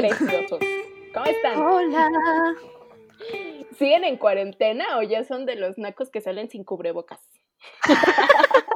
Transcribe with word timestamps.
preciosos. 0.00 0.60
¿Cómo 1.14 1.26
están? 1.26 1.60
Hola. 1.60 2.10
¿Siguen 3.78 4.04
en 4.04 4.16
cuarentena 4.16 4.98
o 4.98 5.02
ya 5.02 5.24
son 5.24 5.46
de 5.46 5.56
los 5.56 5.78
nacos 5.78 6.10
que 6.10 6.20
salen 6.20 6.50
sin 6.50 6.64
cubrebocas? 6.64 7.20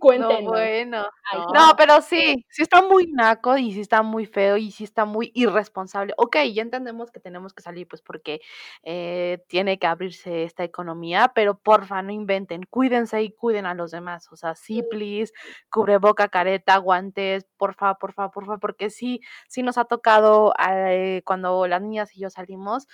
Cuéntenos. 0.00 0.42
No, 0.42 0.48
bueno. 0.50 1.06
no. 1.54 1.74
pero 1.76 2.00
sí, 2.02 2.44
sí 2.48 2.62
está 2.62 2.82
muy 2.82 3.06
naco 3.12 3.56
y 3.58 3.72
sí 3.72 3.80
está 3.80 4.02
muy 4.02 4.26
feo 4.26 4.56
y 4.56 4.70
sí 4.70 4.84
está 4.84 5.04
muy 5.04 5.30
irresponsable. 5.34 6.14
Ok, 6.16 6.36
ya 6.52 6.62
entendemos 6.62 7.10
que 7.12 7.20
tenemos 7.20 7.52
que 7.52 7.62
salir 7.62 7.86
pues 7.86 8.02
porque 8.02 8.40
eh, 8.82 9.44
tiene 9.46 9.78
que 9.78 9.86
abrirse 9.86 10.44
esta 10.44 10.64
economía, 10.64 11.32
pero 11.34 11.58
porfa, 11.58 12.02
no 12.02 12.12
inventen, 12.12 12.64
cuídense 12.64 13.22
y 13.22 13.30
cuiden 13.30 13.66
a 13.66 13.74
los 13.74 13.90
demás. 13.90 14.32
O 14.32 14.36
sea, 14.36 14.54
sí, 14.54 14.82
please, 14.82 15.32
cubreboca, 15.70 16.28
careta, 16.28 16.78
guantes, 16.78 17.46
porfa, 17.58 17.94
porfa, 17.94 18.30
porfa, 18.30 18.58
porque 18.58 18.90
sí, 18.90 19.20
sí 19.48 19.62
nos 19.62 19.78
ha 19.78 19.84
tocado 19.84 20.54
eh, 20.68 21.22
cuando 21.24 21.66
las 21.66 21.82
niñas 21.82 22.16
y 22.16 22.20
yo 22.20 22.30
salimos 22.30 22.88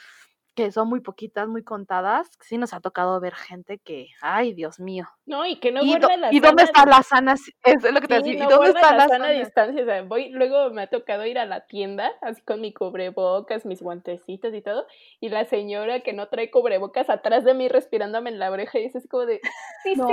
que 0.56 0.72
son 0.72 0.88
muy 0.88 1.00
poquitas, 1.00 1.46
muy 1.48 1.62
contadas, 1.62 2.28
sí 2.40 2.56
nos 2.56 2.72
ha 2.72 2.80
tocado 2.80 3.20
ver 3.20 3.34
gente 3.34 3.78
que, 3.78 4.08
ay, 4.22 4.54
Dios 4.54 4.80
mío. 4.80 5.04
No, 5.26 5.44
y 5.46 5.60
que 5.60 5.70
no 5.70 5.82
¿Y, 5.82 5.88
guarda 5.88 6.16
la 6.16 6.32
¿y 6.32 6.40
dónde 6.40 6.62
está 6.64 6.86
la 6.86 7.02
sana? 7.02 7.34
Es 7.34 7.82
lo 7.92 8.00
que 8.00 8.08
te 8.08 8.16
Sí, 8.22 8.32
decía. 8.32 8.44
no 8.44 8.50
¿Y 8.50 8.52
dónde 8.54 8.68
está 8.70 8.96
la 8.96 9.06
sana 9.06 9.26
sana? 9.26 9.30
distancia? 9.38 9.82
O 9.82 9.84
sea, 9.84 10.02
voy, 10.02 10.30
luego 10.30 10.70
me 10.70 10.82
ha 10.82 10.86
tocado 10.88 11.26
ir 11.26 11.38
a 11.38 11.44
la 11.44 11.66
tienda, 11.66 12.10
así 12.22 12.40
con 12.42 12.62
mi 12.62 12.72
cubrebocas, 12.72 13.66
mis 13.66 13.82
guantecitos 13.82 14.54
y 14.54 14.62
todo, 14.62 14.86
y 15.20 15.28
la 15.28 15.44
señora 15.44 16.00
que 16.00 16.14
no 16.14 16.28
trae 16.28 16.50
cubrebocas 16.50 17.10
atrás 17.10 17.44
de 17.44 17.52
mí 17.54 17.68
respirándome 17.68 18.30
en 18.30 18.38
la 18.38 18.50
oreja, 18.50 18.78
y 18.78 18.86
es 18.86 18.96
así 18.96 19.06
como 19.08 19.26
de, 19.26 19.40
sí 19.84 19.94
No. 19.94 20.06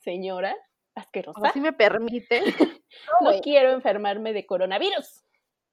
señora, 0.00 0.54
asquerosa. 0.94 1.40
sea, 1.40 1.52
sí 1.52 1.60
me 1.62 1.72
permite. 1.72 2.42
no 3.22 3.30
quiero 3.42 3.70
enfermarme 3.70 4.34
de 4.34 4.44
coronavirus. 4.44 5.24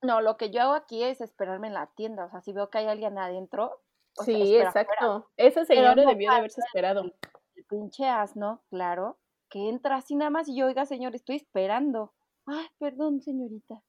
No, 0.02 0.22
lo 0.22 0.38
que 0.38 0.50
yo 0.50 0.62
hago 0.62 0.74
aquí 0.74 1.04
es 1.04 1.22
esperarme 1.22 1.68
en 1.68 1.74
la 1.74 1.88
tienda. 1.88 2.26
O 2.26 2.30
sea, 2.30 2.42
si 2.42 2.54
veo 2.54 2.70
que 2.70 2.78
hay 2.78 2.88
alguien 2.88 3.18
adentro, 3.18 3.82
o 4.18 4.24
sea, 4.24 4.36
Sí, 4.36 4.58
exacto. 4.58 5.30
Esa 5.38 5.66
señora 5.66 5.96
no 5.96 6.06
debió 6.06 6.32
de 6.32 6.38
haberse 6.38 6.62
esperado. 6.62 7.04
El 7.56 7.66
pinche 7.66 8.08
asno, 8.08 8.64
claro, 8.70 9.18
que 9.50 9.70
entra 9.70 9.98
así 9.98 10.16
nada 10.16 10.30
más 10.30 10.48
y 10.48 10.56
yo, 10.56 10.68
oiga, 10.68 10.86
señor, 10.86 11.16
estoy 11.16 11.36
esperando. 11.36 12.14
Ay, 12.46 12.68
perdón, 12.80 13.22
señorita. 13.22 13.82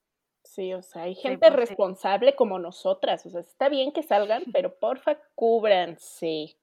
Sí, 0.42 0.72
o 0.72 0.83
sea, 0.83 1.02
hay 1.02 1.14
gente 1.14 1.48
sí. 1.48 1.52
responsable 1.55 2.34
como 2.34 2.58
nosotras. 2.58 3.24
O 3.27 3.30
sea, 3.30 3.41
está 3.41 3.69
bien 3.69 3.92
que 3.92 4.02
salgan, 4.02 4.42
pero 4.55 4.78
porfa, 4.78 5.19
cúbranse. 5.34 6.56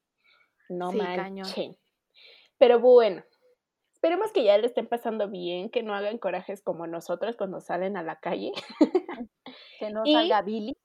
No 0.69 0.91
Sí, 0.91 0.97
cañón. 0.99 1.45
manchen. 1.45 1.77
Pero 2.57 2.79
bueno, 2.79 3.23
esperemos 3.93 4.31
que 4.31 4.43
ya 4.43 4.57
le 4.57 4.67
estén 4.67 4.87
pasando 4.87 5.29
bien, 5.29 5.69
que 5.69 5.83
no 5.83 5.93
hagan 5.93 6.17
corajes 6.17 6.61
como 6.61 6.87
nosotras 6.87 7.35
cuando 7.35 7.61
salen 7.61 7.97
a 7.97 8.03
la 8.03 8.19
calle. 8.19 8.51
Que 9.79 9.89
no 9.91 10.01
Y- 10.05 10.13
salga 10.13 10.41
Billy. 10.41 10.75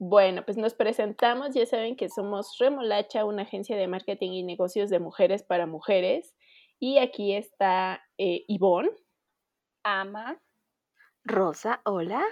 Bueno, 0.00 0.44
pues 0.44 0.56
nos 0.56 0.74
presentamos, 0.74 1.54
ya 1.54 1.66
saben 1.66 1.96
que 1.96 2.08
somos 2.08 2.56
Remolacha, 2.60 3.24
una 3.24 3.42
agencia 3.42 3.76
de 3.76 3.88
marketing 3.88 4.30
y 4.30 4.42
negocios 4.44 4.90
de 4.90 5.00
mujeres 5.00 5.42
para 5.42 5.66
mujeres. 5.66 6.36
Y 6.78 6.98
aquí 6.98 7.34
está 7.34 8.00
eh, 8.16 8.44
Ivonne. 8.46 8.90
Ama. 9.82 10.40
Rosa, 11.24 11.80
hola. 11.84 12.24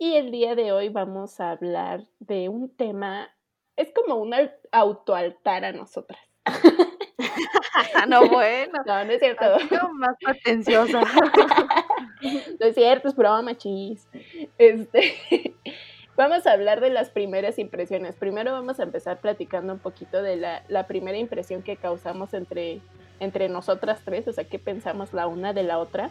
Y 0.00 0.14
el 0.14 0.32
día 0.32 0.56
de 0.56 0.72
hoy 0.72 0.88
vamos 0.88 1.38
a 1.40 1.52
hablar 1.52 2.04
de 2.18 2.48
un 2.48 2.74
tema, 2.76 3.30
es 3.76 3.92
como 3.94 4.16
un 4.16 4.34
al- 4.34 4.58
autoaltar 4.72 5.64
a 5.64 5.72
nosotras. 5.72 6.20
no, 8.08 8.20
bueno. 8.28 8.80
No, 8.84 9.04
no 9.04 9.12
es 9.12 9.20
cierto. 9.20 9.44
Más 9.92 10.16
atenciosa. 10.26 11.00
No 12.60 12.66
es 12.66 12.74
cierto, 12.74 13.08
es 13.08 13.16
broma, 13.16 13.56
chis. 13.56 14.06
Este, 14.58 15.14
vamos 16.16 16.46
a 16.46 16.52
hablar 16.52 16.80
de 16.80 16.90
las 16.90 17.10
primeras 17.10 17.58
impresiones. 17.58 18.16
Primero 18.16 18.52
vamos 18.52 18.80
a 18.80 18.84
empezar 18.84 19.20
platicando 19.20 19.72
un 19.72 19.78
poquito 19.78 20.22
de 20.22 20.36
la, 20.36 20.62
la 20.68 20.86
primera 20.86 21.18
impresión 21.18 21.62
que 21.62 21.76
causamos 21.76 22.34
entre, 22.34 22.80
entre 23.20 23.48
nosotras 23.48 24.00
tres, 24.04 24.26
o 24.28 24.32
sea, 24.32 24.44
qué 24.44 24.58
pensamos 24.58 25.12
la 25.12 25.26
una 25.26 25.52
de 25.52 25.62
la 25.62 25.78
otra. 25.78 26.10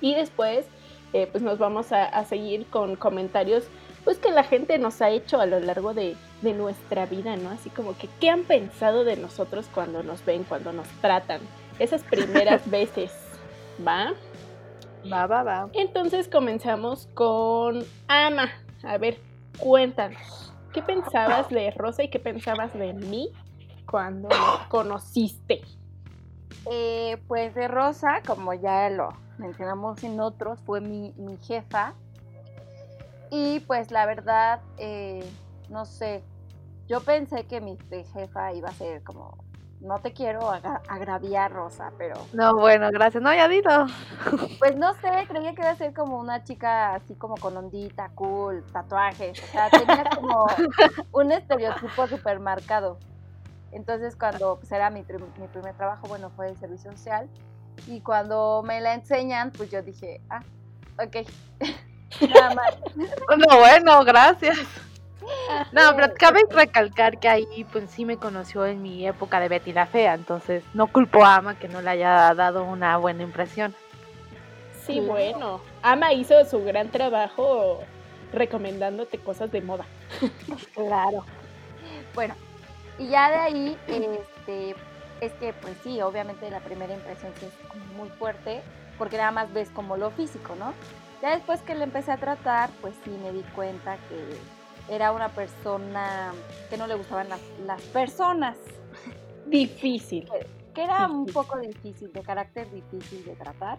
Y 0.00 0.14
después, 0.14 0.66
eh, 1.12 1.28
pues 1.30 1.42
nos 1.42 1.58
vamos 1.58 1.92
a, 1.92 2.04
a 2.04 2.24
seguir 2.24 2.66
con 2.66 2.96
comentarios, 2.96 3.64
pues 4.04 4.18
que 4.18 4.30
la 4.30 4.44
gente 4.44 4.78
nos 4.78 5.02
ha 5.02 5.10
hecho 5.10 5.40
a 5.40 5.46
lo 5.46 5.58
largo 5.58 5.92
de, 5.92 6.14
de 6.42 6.52
nuestra 6.52 7.06
vida, 7.06 7.36
¿no? 7.36 7.50
Así 7.50 7.70
como 7.70 7.96
que, 7.96 8.08
¿qué 8.20 8.30
han 8.30 8.44
pensado 8.44 9.04
de 9.04 9.16
nosotros 9.16 9.66
cuando 9.72 10.02
nos 10.02 10.24
ven, 10.24 10.44
cuando 10.44 10.72
nos 10.72 10.86
tratan? 11.00 11.40
Esas 11.78 12.02
primeras 12.02 12.70
veces, 12.70 13.10
¿va? 13.86 14.14
Va, 15.10 15.26
va, 15.26 15.42
va. 15.42 15.68
Entonces 15.72 16.28
comenzamos 16.28 17.08
con 17.14 17.84
Ama. 18.08 18.50
A 18.82 18.98
ver, 18.98 19.18
cuéntanos. 19.58 20.52
¿Qué 20.72 20.82
pensabas 20.82 21.48
de 21.48 21.70
Rosa 21.70 22.02
y 22.02 22.08
qué 22.08 22.18
pensabas 22.18 22.72
de 22.74 22.92
mí 22.92 23.30
cuando 23.90 24.28
nos 24.28 24.66
conociste? 24.68 25.62
Eh, 26.70 27.16
pues 27.28 27.54
de 27.54 27.68
Rosa, 27.68 28.20
como 28.26 28.52
ya 28.52 28.90
lo 28.90 29.08
mencionamos 29.38 30.02
en 30.04 30.20
otros, 30.20 30.60
fue 30.60 30.80
mi, 30.80 31.12
mi 31.16 31.36
jefa. 31.38 31.94
Y 33.30 33.60
pues 33.60 33.90
la 33.90 34.06
verdad, 34.06 34.60
eh, 34.78 35.24
no 35.68 35.84
sé, 35.84 36.22
yo 36.88 37.00
pensé 37.00 37.44
que 37.46 37.60
mi 37.60 37.76
jefa 38.12 38.52
iba 38.52 38.68
a 38.68 38.72
ser 38.72 39.02
como, 39.02 39.36
no 39.86 39.98
te 40.00 40.12
quiero 40.12 40.50
agra- 40.50 40.82
agraviar, 40.88 41.52
Rosa, 41.52 41.92
pero 41.96 42.16
No, 42.32 42.54
bueno, 42.56 42.90
gracias. 42.90 43.22
No, 43.22 43.32
ya 43.32 43.48
dilo. 43.48 43.86
pues 44.58 44.76
no 44.76 44.92
sé, 44.94 45.10
creía 45.28 45.54
que 45.54 45.62
iba 45.62 45.70
a 45.70 45.76
ser 45.76 45.94
como 45.94 46.18
una 46.18 46.42
chica 46.44 46.94
así 46.94 47.14
como 47.14 47.36
con 47.36 47.56
ondita, 47.56 48.10
cool, 48.14 48.64
tatuajes, 48.72 49.42
o 49.42 49.46
sea, 49.52 49.70
tenía 49.70 50.04
como 50.14 50.46
un 51.12 51.32
estereotipo 51.32 52.06
súper 52.08 52.40
marcado. 52.40 52.98
Entonces 53.72 54.16
cuando 54.16 54.56
pues, 54.56 54.70
era 54.72 54.90
mi, 54.90 55.04
mi 55.38 55.46
primer 55.48 55.74
trabajo, 55.74 56.06
bueno, 56.08 56.30
fue 56.30 56.48
el 56.48 56.56
servicio 56.58 56.90
social, 56.92 57.28
y 57.86 58.00
cuando 58.00 58.62
me 58.64 58.80
la 58.80 58.94
enseñan, 58.94 59.50
pues 59.50 59.70
yo 59.70 59.82
dije, 59.82 60.20
ah, 60.30 60.40
ok, 60.98 61.28
nada 62.28 62.54
más. 62.54 62.76
No, 62.96 63.58
bueno, 63.58 64.02
gracias. 64.04 64.58
No, 65.72 65.94
pero 65.96 66.12
cabe 66.18 66.40
recalcar 66.50 67.18
que 67.18 67.28
ahí 67.28 67.66
pues 67.72 67.90
sí 67.90 68.04
me 68.04 68.16
conoció 68.16 68.66
en 68.66 68.82
mi 68.82 69.06
época 69.06 69.40
de 69.40 69.48
Betty 69.48 69.72
la 69.72 69.86
Fea, 69.86 70.14
entonces 70.14 70.62
no 70.74 70.86
culpo 70.86 71.24
a 71.24 71.36
Ama 71.36 71.58
que 71.58 71.68
no 71.68 71.80
le 71.82 71.90
haya 71.90 72.32
dado 72.34 72.64
una 72.64 72.96
buena 72.96 73.22
impresión. 73.22 73.74
Sí, 74.86 74.94
Claro. 75.00 75.06
bueno. 75.08 75.60
Ama 75.82 76.12
hizo 76.12 76.44
su 76.44 76.62
gran 76.64 76.90
trabajo 76.90 77.82
recomendándote 78.32 79.18
cosas 79.18 79.50
de 79.50 79.60
moda. 79.62 79.84
Claro. 80.74 81.24
Bueno, 82.14 82.34
y 82.98 83.08
ya 83.08 83.30
de 83.30 83.36
ahí, 83.36 83.78
este, 83.88 84.74
es 85.20 85.32
que 85.34 85.52
pues 85.54 85.74
sí, 85.82 86.00
obviamente 86.02 86.48
la 86.50 86.60
primera 86.60 86.94
impresión 86.94 87.32
sí 87.40 87.46
es 87.46 87.68
como 87.68 87.84
muy 87.96 88.08
fuerte, 88.10 88.62
porque 88.98 89.16
nada 89.16 89.30
más 89.32 89.52
ves 89.52 89.68
como 89.70 89.96
lo 89.96 90.10
físico, 90.12 90.54
¿no? 90.56 90.72
Ya 91.22 91.30
después 91.34 91.60
que 91.62 91.74
le 91.74 91.84
empecé 91.84 92.12
a 92.12 92.16
tratar, 92.18 92.70
pues 92.80 92.94
sí 93.04 93.10
me 93.22 93.32
di 93.32 93.42
cuenta 93.54 93.96
que 94.08 94.38
era 94.88 95.12
una 95.12 95.28
persona 95.30 96.32
que 96.70 96.76
no 96.76 96.86
le 96.86 96.94
gustaban 96.94 97.28
las, 97.28 97.40
las 97.66 97.80
personas, 97.82 98.56
Difícil. 99.46 100.28
que 100.74 100.82
era 100.82 101.06
un 101.06 101.26
poco 101.26 101.58
difícil, 101.58 102.12
de 102.12 102.22
carácter 102.22 102.70
difícil 102.70 103.24
de 103.24 103.34
tratar. 103.36 103.78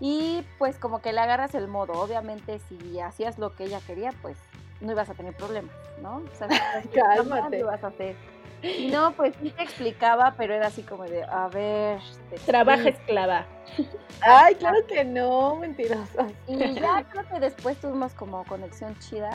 Y 0.00 0.44
pues 0.58 0.78
como 0.78 1.00
que 1.00 1.12
le 1.12 1.20
agarras 1.20 1.54
el 1.54 1.68
modo, 1.68 1.92
obviamente 1.92 2.58
si 2.68 2.98
hacías 3.00 3.38
lo 3.38 3.54
que 3.54 3.64
ella 3.64 3.80
quería, 3.86 4.10
pues 4.22 4.36
no 4.80 4.92
ibas 4.92 5.10
a 5.10 5.14
tener 5.14 5.34
problemas, 5.36 5.74
¿no? 6.02 6.16
O 6.16 6.34
sea, 6.34 6.48
Cálmate. 6.94 7.58
lo 7.58 7.64
ibas 7.66 7.84
a 7.84 7.88
hacer. 7.88 8.16
Y 8.62 8.88
no, 8.90 9.12
pues 9.12 9.34
sí 9.40 9.50
te 9.50 9.62
explicaba, 9.62 10.34
pero 10.36 10.54
era 10.54 10.66
así 10.66 10.82
como 10.82 11.04
de, 11.04 11.22
a 11.24 11.48
ver, 11.48 12.00
te 12.30 12.36
Trabaja 12.38 12.88
explico. 12.88 12.98
esclava. 13.00 13.46
Ay, 14.20 14.54
claro 14.56 14.78
que 14.86 15.04
no, 15.04 15.56
mentirosa. 15.56 16.26
Y 16.46 16.74
ya 16.74 17.04
creo 17.10 17.26
que 17.28 17.40
después 17.40 17.78
tuvimos 17.78 18.12
como 18.14 18.44
conexión 18.44 18.98
chida 18.98 19.30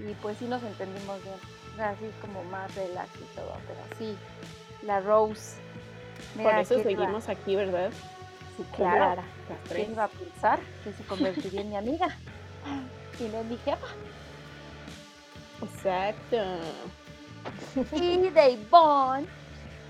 y 0.00 0.14
pues 0.22 0.38
sí 0.38 0.46
nos 0.46 0.62
entendimos 0.62 1.22
bien. 1.22 1.34
O 1.72 1.76
sea, 1.76 1.90
así 1.90 2.10
como 2.20 2.42
más 2.44 2.74
relax 2.74 3.08
y 3.16 3.36
todo, 3.36 3.54
pero 3.66 3.80
sí, 3.98 4.16
la 4.82 5.00
Rose. 5.00 5.56
Por 6.34 6.44
mira, 6.44 6.60
eso 6.60 6.74
¿quién 6.76 6.90
iba- 6.90 7.00
seguimos 7.02 7.28
aquí, 7.28 7.56
¿verdad? 7.56 7.90
Sí, 8.56 8.64
claro. 8.76 9.22
¿Quién 9.68 9.92
iba 9.92 10.04
a 10.04 10.08
pensar 10.08 10.58
que 10.84 10.92
se 10.92 11.02
convertiría 11.04 11.60
en 11.62 11.70
mi 11.70 11.76
amiga? 11.76 12.08
Y 13.18 13.24
no 13.24 13.40
en 13.40 13.48
mi 13.50 13.56
jefa. 13.58 13.86
Exacto. 15.62 16.36
Y 17.92 18.30
de 18.30 18.50
Ivonne, 18.50 19.26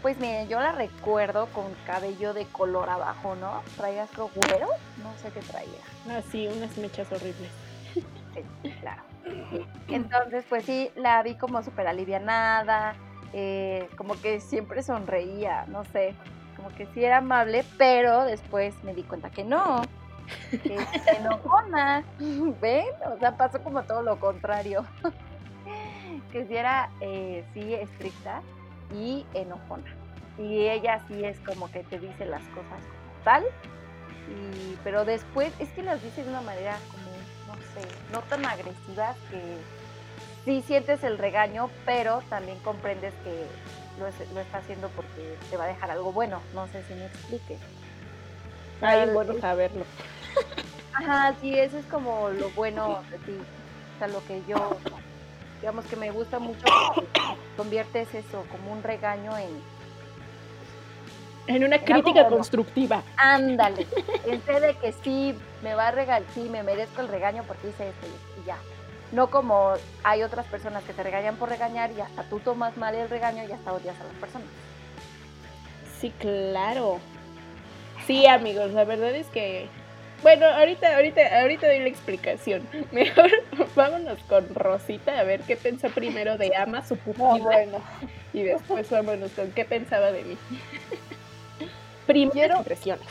pues 0.02 0.18
miren, 0.18 0.48
yo 0.48 0.58
la 0.58 0.72
recuerdo 0.72 1.46
con 1.46 1.72
cabello 1.86 2.34
de 2.34 2.44
color 2.46 2.88
abajo, 2.90 3.36
¿no? 3.36 3.62
Traía 3.76 4.06
creo 4.08 4.30
güero, 4.34 4.68
no 5.02 5.14
sé 5.22 5.30
qué 5.32 5.40
traía. 5.40 6.18
Así, 6.18 6.48
unas 6.48 6.76
mechas 6.76 7.06
horribles. 7.12 7.50
Sí, 7.94 8.70
claro. 8.80 9.02
Entonces, 9.88 10.44
pues 10.48 10.64
sí, 10.64 10.90
la 10.96 11.22
vi 11.22 11.34
como 11.34 11.62
súper 11.62 11.86
alivianada, 11.86 12.94
eh, 13.32 13.88
como 13.96 14.20
que 14.20 14.40
siempre 14.40 14.82
sonreía, 14.82 15.64
no 15.68 15.84
sé, 15.84 16.14
como 16.56 16.68
que 16.70 16.86
sí 16.86 17.04
era 17.04 17.18
amable, 17.18 17.64
pero 17.78 18.24
después 18.24 18.74
me 18.84 18.94
di 18.94 19.02
cuenta 19.02 19.30
que 19.30 19.44
no, 19.44 19.82
es 20.52 20.86
enojona. 21.18 22.04
¿Ven? 22.60 22.86
O 23.12 23.18
sea, 23.18 23.36
pasó 23.36 23.62
como 23.62 23.82
todo 23.82 24.02
lo 24.02 24.18
contrario. 24.18 24.84
que 26.32 26.46
si 26.46 26.56
era, 26.56 26.90
eh, 27.00 27.44
sí, 27.52 27.74
estricta 27.74 28.42
y 28.92 29.26
enojona. 29.34 29.96
Y 30.38 30.68
ella 30.68 31.02
sí 31.08 31.24
es 31.24 31.38
como 31.40 31.70
que 31.70 31.82
te 31.84 31.98
dice 31.98 32.24
las 32.24 32.42
cosas 32.48 32.80
como 32.80 33.24
tal. 33.24 33.44
Y, 34.28 34.76
pero 34.84 35.04
después 35.04 35.52
es 35.58 35.68
que 35.70 35.82
las 35.82 36.02
dice 36.02 36.22
de 36.22 36.30
una 36.30 36.40
manera 36.40 36.78
como, 36.90 36.99
no 37.56 37.62
sé, 37.74 37.88
no 38.12 38.20
tan 38.22 38.44
agresiva 38.46 39.14
que 39.30 39.56
sí 40.44 40.62
sientes 40.66 41.02
el 41.04 41.18
regaño, 41.18 41.70
pero 41.84 42.22
también 42.28 42.58
comprendes 42.60 43.12
que 43.24 43.46
lo, 43.98 44.40
está 44.40 44.58
haciendo 44.58 44.88
porque 44.90 45.36
te 45.50 45.56
va 45.56 45.64
a 45.64 45.68
dejar 45.68 45.90
algo 45.90 46.12
bueno. 46.12 46.40
No 46.54 46.66
sé 46.68 46.82
si 46.84 46.94
me 46.94 47.06
explique. 47.06 47.58
Ay, 48.80 49.10
bueno 49.10 49.34
saberlo. 49.40 49.84
Ajá, 50.94 51.34
sí, 51.40 51.58
eso 51.58 51.78
es 51.78 51.86
como 51.86 52.30
lo 52.30 52.50
bueno 52.50 53.02
de 53.10 53.18
ti. 53.18 53.38
O 53.94 53.98
sea, 53.98 54.08
lo 54.08 54.24
que 54.26 54.42
yo, 54.48 54.76
digamos 55.60 55.84
que 55.86 55.96
me 55.96 56.10
gusta 56.10 56.38
mucho, 56.38 56.64
conviertes 57.56 58.14
eso 58.14 58.44
como 58.50 58.72
un 58.72 58.82
regaño 58.82 59.36
en... 59.36 59.79
En 61.46 61.64
una 61.64 61.78
crítica 61.78 62.28
constructiva. 62.28 63.02
Ándale, 63.16 63.86
en 64.26 64.44
vez 64.44 64.60
de 64.60 64.74
que 64.74 64.92
sí, 65.04 65.34
me 65.62 65.74
va 65.74 65.88
a 65.88 65.90
regañar, 65.90 66.28
sí, 66.34 66.48
me 66.48 66.62
merezco 66.62 67.00
el 67.00 67.08
regaño 67.08 67.42
porque 67.46 67.68
hice 67.68 67.88
esto 67.88 68.06
y 68.42 68.46
ya. 68.46 68.56
No 69.12 69.30
como 69.30 69.74
hay 70.04 70.22
otras 70.22 70.46
personas 70.46 70.84
que 70.84 70.92
te 70.92 71.02
regañan 71.02 71.36
por 71.36 71.48
regañar 71.48 71.90
y 71.90 72.00
hasta 72.00 72.22
tú 72.24 72.38
tomas 72.38 72.76
mal 72.76 72.94
el 72.94 73.08
regaño 73.08 73.42
y 73.42 73.50
hasta 73.50 73.72
odias 73.72 73.98
a 74.00 74.04
las 74.04 74.14
personas. 74.14 74.48
Sí, 76.00 76.12
claro. 76.18 77.00
Sí, 78.06 78.26
amigos, 78.26 78.70
la 78.72 78.84
verdad 78.84 79.14
es 79.14 79.26
que 79.28 79.68
bueno, 80.22 80.46
ahorita, 80.46 80.96
ahorita, 80.96 81.40
ahorita 81.40 81.66
doy 81.66 81.78
la 81.78 81.88
explicación. 81.88 82.68
Mejor 82.92 83.30
vámonos 83.74 84.18
con 84.24 84.54
Rosita 84.54 85.18
a 85.18 85.24
ver 85.24 85.40
qué 85.42 85.56
pensó 85.56 85.88
primero 85.88 86.36
de 86.36 86.54
Ama, 86.54 86.84
su 86.84 86.96
pupila. 86.96 87.66
Y 88.32 88.42
después 88.42 88.90
vámonos 88.90 89.32
con 89.32 89.50
qué 89.52 89.64
pensaba 89.64 90.12
de 90.12 90.24
mí. 90.24 90.38
Primero 92.12 92.58
impresiones. 92.58 93.06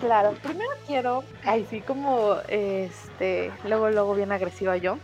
Claro, 0.00 0.32
primero 0.42 0.70
quiero, 0.86 1.24
ay 1.44 1.66
sí, 1.70 1.80
como 1.80 2.36
este, 2.48 3.50
luego, 3.64 3.88
luego 3.88 4.14
bien 4.14 4.32
agresiva 4.32 4.76
yo 4.76 4.98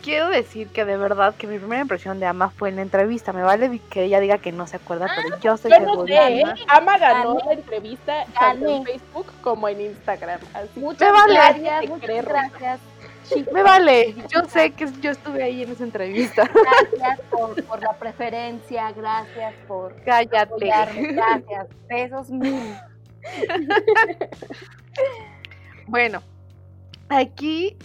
quiero 0.00 0.28
decir 0.28 0.68
que 0.68 0.84
de 0.84 0.96
verdad 0.96 1.34
que 1.36 1.46
mi 1.46 1.58
primera 1.58 1.82
impresión 1.82 2.18
de 2.20 2.26
Ama 2.26 2.50
fue 2.50 2.70
en 2.70 2.76
la 2.76 2.82
entrevista. 2.82 3.32
Me 3.32 3.42
vale 3.42 3.80
que 3.90 4.04
ella 4.04 4.20
diga 4.20 4.38
que 4.38 4.52
no 4.52 4.66
se 4.66 4.76
acuerda, 4.76 5.08
pero 5.14 5.38
yo 5.40 5.56
sé 5.56 5.68
que 5.68 5.80
no 5.80 6.06
sé, 6.06 6.42
Ama. 6.68 6.98
ganó 6.98 7.38
la 7.46 7.52
entrevista 7.52 8.24
tanto 8.38 8.68
en 8.68 8.84
Facebook 8.84 9.26
como 9.40 9.68
en 9.68 9.80
Instagram. 9.80 10.40
muchas 10.76 11.12
gracias, 11.28 11.88
muchas 11.88 12.24
gracias. 12.24 12.80
Me 13.52 13.62
vale, 13.62 14.14
yo 14.28 14.44
sé 14.48 14.72
que 14.72 14.88
yo 15.00 15.10
estuve 15.10 15.42
ahí 15.42 15.62
en 15.62 15.72
esa 15.72 15.84
entrevista. 15.84 16.48
Gracias 16.98 17.20
por, 17.30 17.80
la 17.80 17.92
preferencia, 17.94 18.92
gracias 18.92 19.54
por 19.66 19.94
Cállate. 20.02 20.66
gracias, 21.12 21.66
besos 21.88 22.30
mil. 22.30 22.74
bueno, 25.86 26.22
aquí 27.08 27.76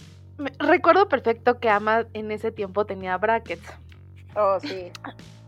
recuerdo 0.58 1.08
perfecto 1.08 1.58
que 1.58 1.68
Ama 1.68 2.06
en 2.12 2.30
ese 2.30 2.50
tiempo 2.50 2.84
tenía 2.84 3.16
brackets. 3.16 3.68
Oh, 4.34 4.58
sí. 4.60 4.90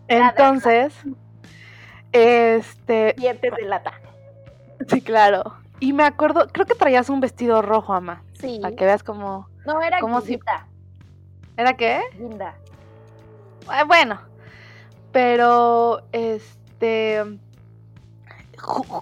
Entonces, 0.08 0.94
este. 2.12 3.14
Dientes 3.18 3.52
de 3.54 3.64
lata. 3.64 3.92
Sí, 4.88 5.02
claro. 5.02 5.54
Y 5.80 5.92
me 5.92 6.04
acuerdo, 6.04 6.48
creo 6.48 6.66
que 6.66 6.74
traías 6.74 7.10
un 7.10 7.20
vestido 7.20 7.62
rojo, 7.62 7.92
Ama. 7.92 8.22
Sí. 8.34 8.58
Para 8.60 8.74
que 8.74 8.84
veas 8.84 9.02
como. 9.02 9.48
No, 9.68 9.82
era 9.82 10.00
como 10.00 10.22
¿Era 11.58 11.76
qué? 11.76 12.00
Linda. 12.18 12.54
Eh, 13.64 13.84
bueno, 13.86 14.18
pero 15.12 16.02
este. 16.12 17.22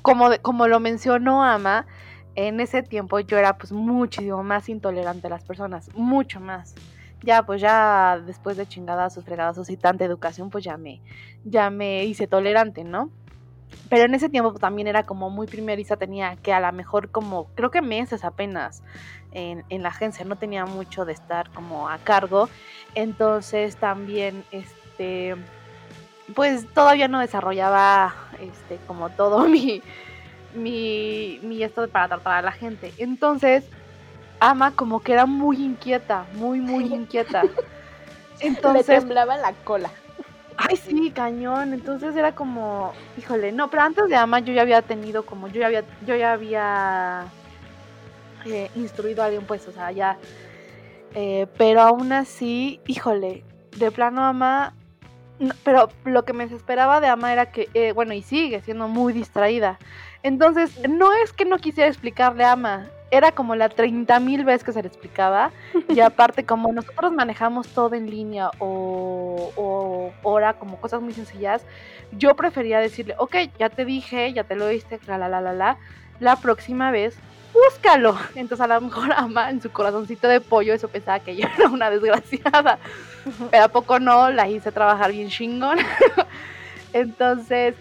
Como, 0.03 0.31
como 0.43 0.67
lo 0.67 0.81
mencionó 0.81 1.45
Ama, 1.45 1.87
en 2.35 2.59
ese 2.59 2.83
tiempo 2.83 3.21
yo 3.21 3.39
era 3.39 3.57
pues 3.57 3.71
muchísimo 3.71 4.43
más 4.43 4.69
intolerante 4.69 5.29
a 5.29 5.31
las 5.31 5.45
personas, 5.45 5.89
mucho 5.95 6.41
más. 6.41 6.75
Ya 7.23 7.45
pues 7.45 7.61
ya 7.61 8.21
después 8.27 8.57
de 8.57 8.67
chingadazos, 8.67 9.25
fregadazos 9.25 9.71
y 9.71 9.77
tanta 9.77 10.05
educación 10.05 10.51
pues 10.51 10.65
ya 10.65 10.77
me, 10.77 11.01
ya 11.45 11.71
me 11.71 12.05
hice 12.05 12.27
tolerante, 12.27 12.83
¿no? 12.83 13.11
Pero 13.89 14.05
en 14.05 14.15
ese 14.15 14.29
tiempo 14.29 14.53
también 14.55 14.89
era 14.89 15.05
como 15.05 15.31
muy 15.31 15.47
primeriza, 15.47 15.97
tenía 15.97 16.37
que 16.37 16.53
a 16.53 16.61
lo 16.61 16.73
mejor 16.73 17.11
como, 17.11 17.47
creo 17.55 17.71
que 17.71 17.83
meses 17.83 18.25
apenas 18.25 18.83
en, 19.33 19.65
en 19.69 19.83
la 19.83 19.91
agencia, 19.91 20.25
no 20.25 20.37
tenía 20.37 20.67
mucho 20.67 21.05
de 21.05 21.13
estar 21.13 21.51
como 21.51 21.89
a 21.89 21.99
cargo. 21.99 22.49
Entonces 22.95 23.77
también, 23.77 24.45
este, 24.51 25.37
pues 26.35 26.67
todavía 26.75 27.09
no 27.09 27.21
desarrollaba, 27.21 28.15
este, 28.41 28.79
como 28.87 29.11
todo 29.11 29.41
mi, 29.49 29.83
mi, 30.55 31.39
mi 31.43 31.63
esto 31.63 31.89
para 31.89 32.09
tratar 32.09 32.39
a 32.39 32.43
la 32.43 32.53
gente. 32.53 32.93
Entonces, 32.99 33.65
Ama 34.39 34.73
como 34.73 35.01
que 35.01 35.13
era 35.13 35.25
muy 35.25 35.57
inquieta, 35.57 36.27
muy, 36.35 36.61
muy 36.61 36.85
inquieta. 36.85 37.43
Entonces, 38.41 38.89
Le 38.89 39.01
temblaba 39.01 39.37
la 39.39 39.53
cola. 39.53 39.91
Ay, 40.57 40.77
sí, 40.77 41.11
cañón. 41.11 41.73
Entonces 41.73 42.17
era 42.17 42.35
como, 42.35 42.93
híjole, 43.19 43.53
no, 43.53 43.71
pero 43.71 43.83
antes 43.83 44.09
de 44.09 44.17
Ama 44.17 44.41
yo 44.41 44.53
ya 44.53 44.63
había 44.63 44.83
tenido 44.83 45.25
como, 45.25 45.49
yo 45.49 45.61
ya 45.61 45.67
había, 45.67 45.85
yo 46.07 46.17
ya 46.17 46.33
había 46.33 47.27
eh, 48.47 48.71
instruido 48.75 49.23
a 49.23 49.27
alguien, 49.27 49.45
pues, 49.45 49.67
o 49.69 49.73
sea, 49.73 49.93
ya. 49.93 50.19
Eh, 51.15 51.47
pero 51.57 51.83
aún 51.83 52.13
así, 52.13 52.81
híjole, 52.87 53.45
de 53.77 53.91
plano 53.91 54.25
Ama, 54.25 54.75
pero 55.65 55.91
lo 56.05 56.25
que 56.25 56.33
me 56.33 56.45
desesperaba 56.45 57.01
de 57.01 57.09
Ama 57.09 57.33
era 57.33 57.51
que, 57.53 57.69
eh, 57.75 57.93
bueno, 57.93 58.15
y 58.15 58.23
sigue 58.23 58.61
siendo 58.63 58.89
muy 58.89 59.13
distraída. 59.13 59.79
Entonces, 60.23 60.79
no 60.89 61.13
es 61.13 61.33
que 61.33 61.45
no 61.45 61.59
quisiera 61.59 61.89
explicarle 61.89 62.45
a 62.45 62.53
Ama, 62.53 62.87
era 63.11 63.33
como 63.33 63.55
la 63.55 63.69
30 63.69 64.19
mil 64.21 64.45
veces 64.45 64.65
que 64.65 64.73
se 64.73 64.83
le 64.83 64.89
explicaba. 64.89 65.51
Y 65.89 66.01
aparte, 66.01 66.45
como 66.45 66.73
nosotros 66.73 67.13
manejamos 67.13 67.69
todo 67.69 67.95
en 67.95 68.11
línea 68.11 68.51
o, 68.59 69.53
o 69.57 70.13
ahora 70.25 70.55
como 70.55 70.81
cosas 70.81 71.01
muy 71.01 71.15
sencillas, 71.15 71.65
yo 72.13 72.35
prefería 72.35 72.81
decirle, 72.81 73.15
ok, 73.19 73.37
ya 73.59 73.71
te 73.71 73.85
dije, 73.85 74.33
ya 74.33 74.45
te 74.45 74.57
lo 74.57 74.67
diste, 74.69 75.01
la, 75.07 75.19
la, 75.19 75.29
la, 75.29 75.41
la, 75.41 75.53
la, 75.53 75.79
la 76.21 76.37
próxima 76.37 76.91
vez, 76.91 77.17
búscalo. 77.53 78.17
Entonces, 78.35 78.65
a 78.65 78.67
lo 78.67 78.81
mejor 78.81 79.13
Ama 79.13 79.51
en 79.51 79.63
su 79.63 79.71
corazoncito 79.71 80.29
de 80.29 80.41
pollo, 80.41 80.75
eso 80.75 80.89
pensaba 80.89 81.21
que 81.21 81.37
yo 81.37 81.47
era 81.59 81.69
una 81.69 81.91
desgraciada. 81.91 82.79
Pero 83.51 83.65
a 83.65 83.69
poco 83.69 83.99
no, 83.99 84.31
la 84.31 84.49
hice 84.49 84.73
trabajar 84.73 85.13
bien 85.13 85.29
chingón. 85.29 85.79
Entonces, 86.93 87.75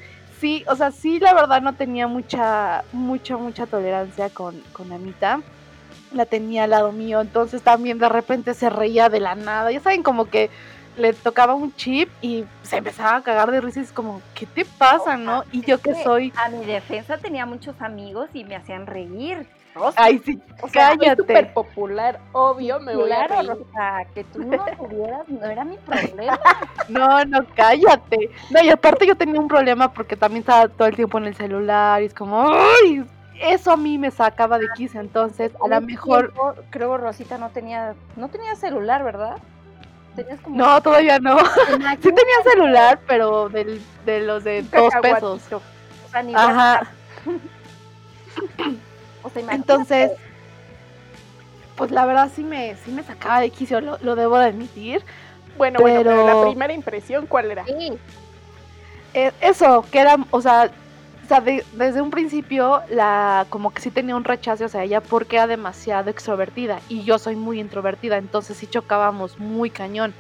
sí, 0.46 0.64
o 0.68 0.76
sea, 0.76 0.92
sí, 0.92 1.20
la 1.20 1.34
verdad 1.34 1.60
no 1.60 1.74
tenía 1.74 2.08
mucha, 2.08 2.84
mucha, 2.94 3.36
mucha 3.36 3.66
tolerancia 3.66 4.30
con, 4.30 4.60
con 4.74 4.92
Anita. 4.92 5.42
La 6.14 6.28
tenía 6.28 6.66
al 6.66 6.70
lado 6.70 6.92
mío, 6.92 7.20
entonces 7.20 7.64
también 7.64 7.98
de 7.98 8.08
repente 8.08 8.54
se 8.54 8.70
reía 8.70 9.10
de 9.10 9.20
la 9.20 9.34
nada. 9.34 9.72
Ya 9.72 9.80
saben, 9.80 10.04
como 10.04 10.26
que 10.26 10.52
le 10.98 11.14
tocaba 11.14 11.56
un 11.56 11.76
chip 11.76 12.10
y 12.22 12.46
se 12.62 12.78
empezaba 12.78 13.18
a 13.18 13.22
cagar 13.24 13.50
de 13.50 13.60
risa 13.60 13.80
y 13.80 13.84
es 13.84 13.92
como, 13.92 14.22
¿qué 14.36 14.46
te 14.46 14.66
pasa, 14.66 15.18
no? 15.18 15.44
Y 15.52 15.62
yo 15.62 15.82
que 15.82 15.96
soy... 16.04 16.32
A 16.38 16.50
mi 16.50 16.64
defensa 16.64 17.18
tenía 17.18 17.48
muchos 17.48 17.82
amigos 17.82 18.30
y 18.34 18.44
me 18.44 18.56
hacían 18.56 18.86
reír. 18.86 19.48
Ay, 19.96 20.22
sí, 20.24 20.40
cállate. 20.72 21.18
súper 21.18 21.54
popular, 21.54 22.20
obvio, 22.32 22.80
me 22.80 22.96
voy 22.96 23.12
a 23.12 23.28
reír. 23.28 23.50
Rosa, 23.50 24.06
que 24.14 24.24
tú 24.24 24.44
no 24.44 24.64
tuvieras, 24.78 25.28
no 25.28 25.46
era 25.46 25.64
mi 25.64 25.78
problema. 25.78 26.40
No, 26.88 27.26
no, 27.26 27.46
cállate. 27.56 28.30
No, 28.52 28.62
y 28.62 28.70
aparte 28.70 29.08
yo 29.08 29.16
tenía 29.16 29.40
un 29.40 29.48
problema 29.48 29.92
porque 29.92 30.16
también 30.16 30.42
estaba 30.42 30.68
todo 30.68 30.88
el 30.88 30.96
tiempo 30.96 31.18
en 31.18 31.26
el 31.26 31.36
celular 31.36 32.02
y 32.04 32.06
es 32.06 32.14
como, 32.14 32.54
¡ay! 32.54 33.04
Eso 33.42 33.72
a 33.72 33.78
mí 33.78 33.98
me 33.98 34.12
sacaba 34.12 34.60
de 34.60 34.68
quicio, 34.76 35.02
entonces 35.02 35.52
a 35.62 35.68
lo 35.68 35.82
mejor... 35.82 36.34
creo 36.70 36.98
Rosita 36.98 37.38
no 37.38 37.50
tenía, 37.50 37.96
no 38.16 38.30
tenía 38.30 38.56
celular, 38.56 39.04
¿verdad? 39.04 39.38
No, 40.48 40.82
todavía 40.82 41.20
no. 41.20 41.38
sí 42.02 42.02
tenía 42.02 42.44
celular, 42.44 43.00
pero 43.08 43.50
del, 43.50 43.82
de 44.06 44.22
los 44.22 44.44
de 44.44 44.62
dos 44.62 44.94
pesos. 45.02 45.42
O 45.52 45.62
sea, 46.10 46.24
ni 46.24 46.34
Ajá. 46.34 46.88
Entonces, 49.50 50.12
pues 51.76 51.92
la 51.92 52.06
verdad 52.06 52.32
sí 52.34 52.44
me, 52.44 52.76
sí 52.84 52.92
me 52.92 53.04
sacaba 53.04 53.40
de 53.40 53.50
quicio, 53.50 53.82
lo, 53.82 54.16
debo 54.16 54.38
de 54.38 54.46
admitir. 54.48 55.04
Bueno, 55.58 55.80
bueno, 55.80 56.02
pero 56.04 56.26
la 56.26 56.50
primera 56.50 56.74
impresión, 56.74 57.28
¿cuál 57.28 57.52
era? 57.52 57.66
Sí. 57.66 57.94
Eh, 59.14 59.32
eso, 59.40 59.86
que 59.90 60.00
era, 60.00 60.18
o 60.32 60.42
sea, 60.42 60.70
desde 61.74 62.02
un 62.02 62.12
principio, 62.12 62.82
la 62.90 63.46
como 63.50 63.74
que 63.74 63.82
sí 63.82 63.90
tenía 63.90 64.16
un 64.16 64.24
rechazo 64.24 64.66
hacia 64.66 64.84
ella 64.84 65.02
porque 65.02 65.38
era 65.38 65.48
demasiado 65.48 66.10
extrovertida 66.10 66.80
y 66.90 67.04
yo 67.04 67.18
soy 67.18 67.36
muy 67.36 67.60
introvertida, 67.60 68.18
entonces 68.18 68.58
sí 68.58 68.68
chocábamos 68.68 69.40
muy 69.40 69.70
cañón. 69.70 70.14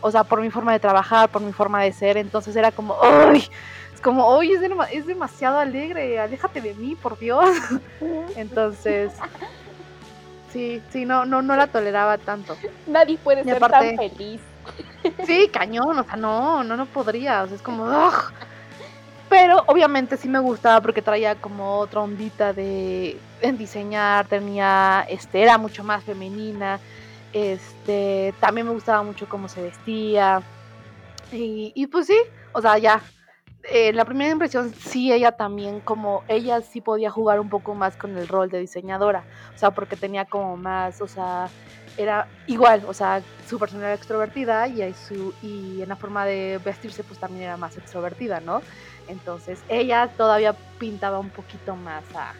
O 0.00 0.10
sea, 0.10 0.24
por 0.24 0.40
mi 0.40 0.50
forma 0.50 0.72
de 0.72 0.78
trabajar, 0.78 1.28
por 1.28 1.42
mi 1.42 1.52
forma 1.52 1.82
de 1.82 1.92
ser, 1.92 2.16
entonces 2.16 2.54
era 2.56 2.70
como, 2.70 2.96
¡ay! 3.02 3.48
Es 3.98 4.04
como, 4.04 4.28
oye, 4.28 4.54
es, 4.92 5.06
demasiado 5.08 5.58
alegre, 5.58 6.20
aléjate 6.20 6.60
de 6.60 6.72
mí, 6.74 6.94
por 6.94 7.18
Dios. 7.18 7.50
Entonces, 8.36 9.10
Sí, 10.52 10.80
sí, 10.90 11.04
no, 11.04 11.24
no, 11.24 11.42
no 11.42 11.56
la 11.56 11.66
toleraba 11.66 12.16
tanto. 12.16 12.56
Nadie 12.86 13.18
puede 13.18 13.42
ser 13.42 13.58
tan 13.58 13.96
feliz. 13.96 14.40
Sí, 15.26 15.48
cañón, 15.52 15.98
o 15.98 16.04
sea, 16.04 16.14
no, 16.14 16.62
no, 16.62 16.76
no 16.76 16.86
podría, 16.86 17.42
o 17.42 17.46
sea, 17.48 17.56
es 17.56 17.62
como... 17.62 17.88
Pero 19.28 19.64
obviamente 19.66 20.16
sí 20.16 20.28
me 20.28 20.38
gustaba 20.38 20.80
porque 20.80 21.02
traía 21.02 21.34
como 21.34 21.78
otra 21.78 22.00
ondita 22.00 22.52
de 22.52 23.18
en 23.40 23.58
diseñar, 23.58 24.28
tenía, 24.28 25.04
este, 25.08 25.42
era 25.42 25.58
mucho 25.58 25.82
más 25.82 26.04
femenina, 26.04 26.78
este, 27.32 28.32
también 28.38 28.68
me 28.68 28.72
gustaba 28.72 29.02
mucho 29.02 29.28
cómo 29.28 29.48
se 29.48 29.62
vestía. 29.62 30.40
Y, 31.32 31.72
y 31.74 31.88
pues 31.88 32.06
sí, 32.06 32.18
o 32.52 32.60
sea, 32.60 32.78
ya, 32.78 33.02
eh, 33.70 33.92
la 33.92 34.04
primera 34.04 34.30
impresión 34.30 34.72
sí 34.72 35.12
ella 35.12 35.32
también 35.32 35.80
como 35.80 36.24
ella 36.28 36.60
sí 36.62 36.80
podía 36.80 37.10
jugar 37.10 37.38
un 37.38 37.50
poco 37.50 37.74
más 37.74 37.96
con 37.96 38.16
el 38.16 38.26
rol 38.26 38.48
de 38.50 38.60
diseñadora, 38.60 39.24
o 39.54 39.58
sea, 39.58 39.72
porque 39.72 39.96
tenía 39.96 40.24
como 40.24 40.56
más, 40.56 41.00
o 41.02 41.08
sea, 41.08 41.48
era 41.98 42.28
igual, 42.46 42.84
o 42.86 42.94
sea, 42.94 43.22
su 43.46 43.58
personalidad 43.58 43.94
extrovertida 43.94 44.68
y, 44.68 44.94
su, 44.94 45.34
y 45.42 45.82
en 45.82 45.88
la 45.88 45.96
forma 45.96 46.24
de 46.24 46.60
vestirse 46.64 47.04
pues 47.04 47.18
también 47.18 47.44
era 47.44 47.56
más 47.56 47.76
extrovertida, 47.76 48.40
¿no? 48.40 48.62
Entonces 49.08 49.60
ella 49.68 50.08
todavía 50.16 50.54
pintaba 50.78 51.18
un 51.18 51.30
poquito 51.30 51.76
más 51.76 52.04
a, 52.14 52.34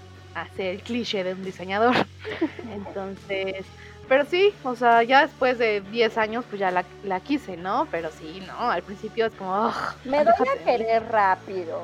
ser 0.55 0.77
el 0.77 0.83
cliché 0.83 1.25
de 1.25 1.35
un 1.35 1.43
diseñador. 1.43 1.97
Entonces, 2.73 3.67
pero 4.09 4.25
sí, 4.25 4.55
o 4.65 4.75
sea, 4.75 5.03
ya 5.03 5.23
después 5.23 5.59
de 5.59 5.81
10 5.81 6.19
años, 6.19 6.45
pues 6.49 6.61
ya 6.61 6.71
la, 6.71 6.85
la 7.05 7.21
quise, 7.21 7.57
¿no? 7.57 7.87
Pero 7.91 8.11
sí, 8.11 8.43
no, 8.47 8.71
al 8.71 8.83
principio 8.83 9.27
es 9.27 9.35
como... 9.35 9.73
Me 10.05 10.25
doy 10.25 10.35
a 10.35 10.65
querer 10.65 11.05
rápido. 11.11 11.83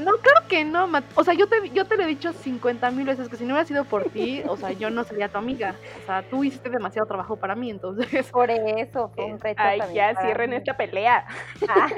No, 0.00 0.12
claro 0.18 0.46
que 0.48 0.64
no, 0.64 0.88
o 1.14 1.24
sea, 1.24 1.34
yo 1.34 1.48
te, 1.48 1.70
yo 1.70 1.84
te 1.86 1.96
lo 1.96 2.04
he 2.04 2.06
dicho 2.06 2.32
50 2.32 2.90
mil 2.92 3.06
veces 3.06 3.28
que 3.28 3.36
si 3.36 3.44
no 3.44 3.54
hubiera 3.54 3.66
sido 3.66 3.84
por 3.84 4.04
ti, 4.04 4.42
o 4.46 4.56
sea, 4.56 4.70
yo 4.72 4.90
no 4.90 5.02
sería 5.02 5.28
tu 5.28 5.38
amiga. 5.38 5.74
O 6.02 6.06
sea, 6.06 6.22
tú 6.22 6.44
hiciste 6.44 6.68
demasiado 6.68 7.08
trabajo 7.08 7.36
para 7.36 7.56
mí, 7.56 7.70
entonces. 7.70 8.30
Por 8.30 8.50
eso, 8.50 9.10
fue 9.14 9.24
un 9.24 9.40
reto 9.40 9.60
Ay, 9.62 9.80
ya 9.94 10.14
cierren 10.20 10.52
esta 10.52 10.76
pelea. 10.76 11.26
Ah. 11.68 11.88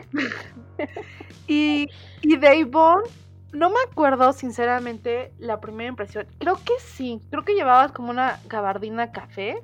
y, 1.46 1.90
y 2.22 2.36
de 2.36 2.56
Ivonne, 2.56 3.02
no 3.52 3.70
me 3.70 3.76
acuerdo, 3.90 4.32
sinceramente, 4.32 5.32
la 5.38 5.60
primera 5.60 5.88
impresión. 5.88 6.26
Creo 6.38 6.56
que 6.56 6.74
sí. 6.78 7.20
Creo 7.30 7.44
que 7.44 7.54
llevabas 7.54 7.92
como 7.92 8.10
una 8.10 8.38
gabardina 8.48 9.12
café. 9.12 9.60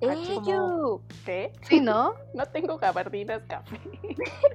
Como... 0.00 1.00
¿Qué? 1.24 1.52
Sí, 1.62 1.80
¿no? 1.80 2.14
No 2.34 2.46
tengo 2.46 2.76
gabardinas 2.76 3.42
café. 3.48 3.80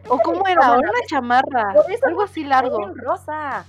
¿O 0.08 0.20
cómo 0.20 0.48
era? 0.48 0.74
una 0.74 0.92
chamarra. 1.08 1.74
Algo 2.06 2.22
así 2.22 2.44
largo. 2.44 2.94
Rosa. 2.96 3.66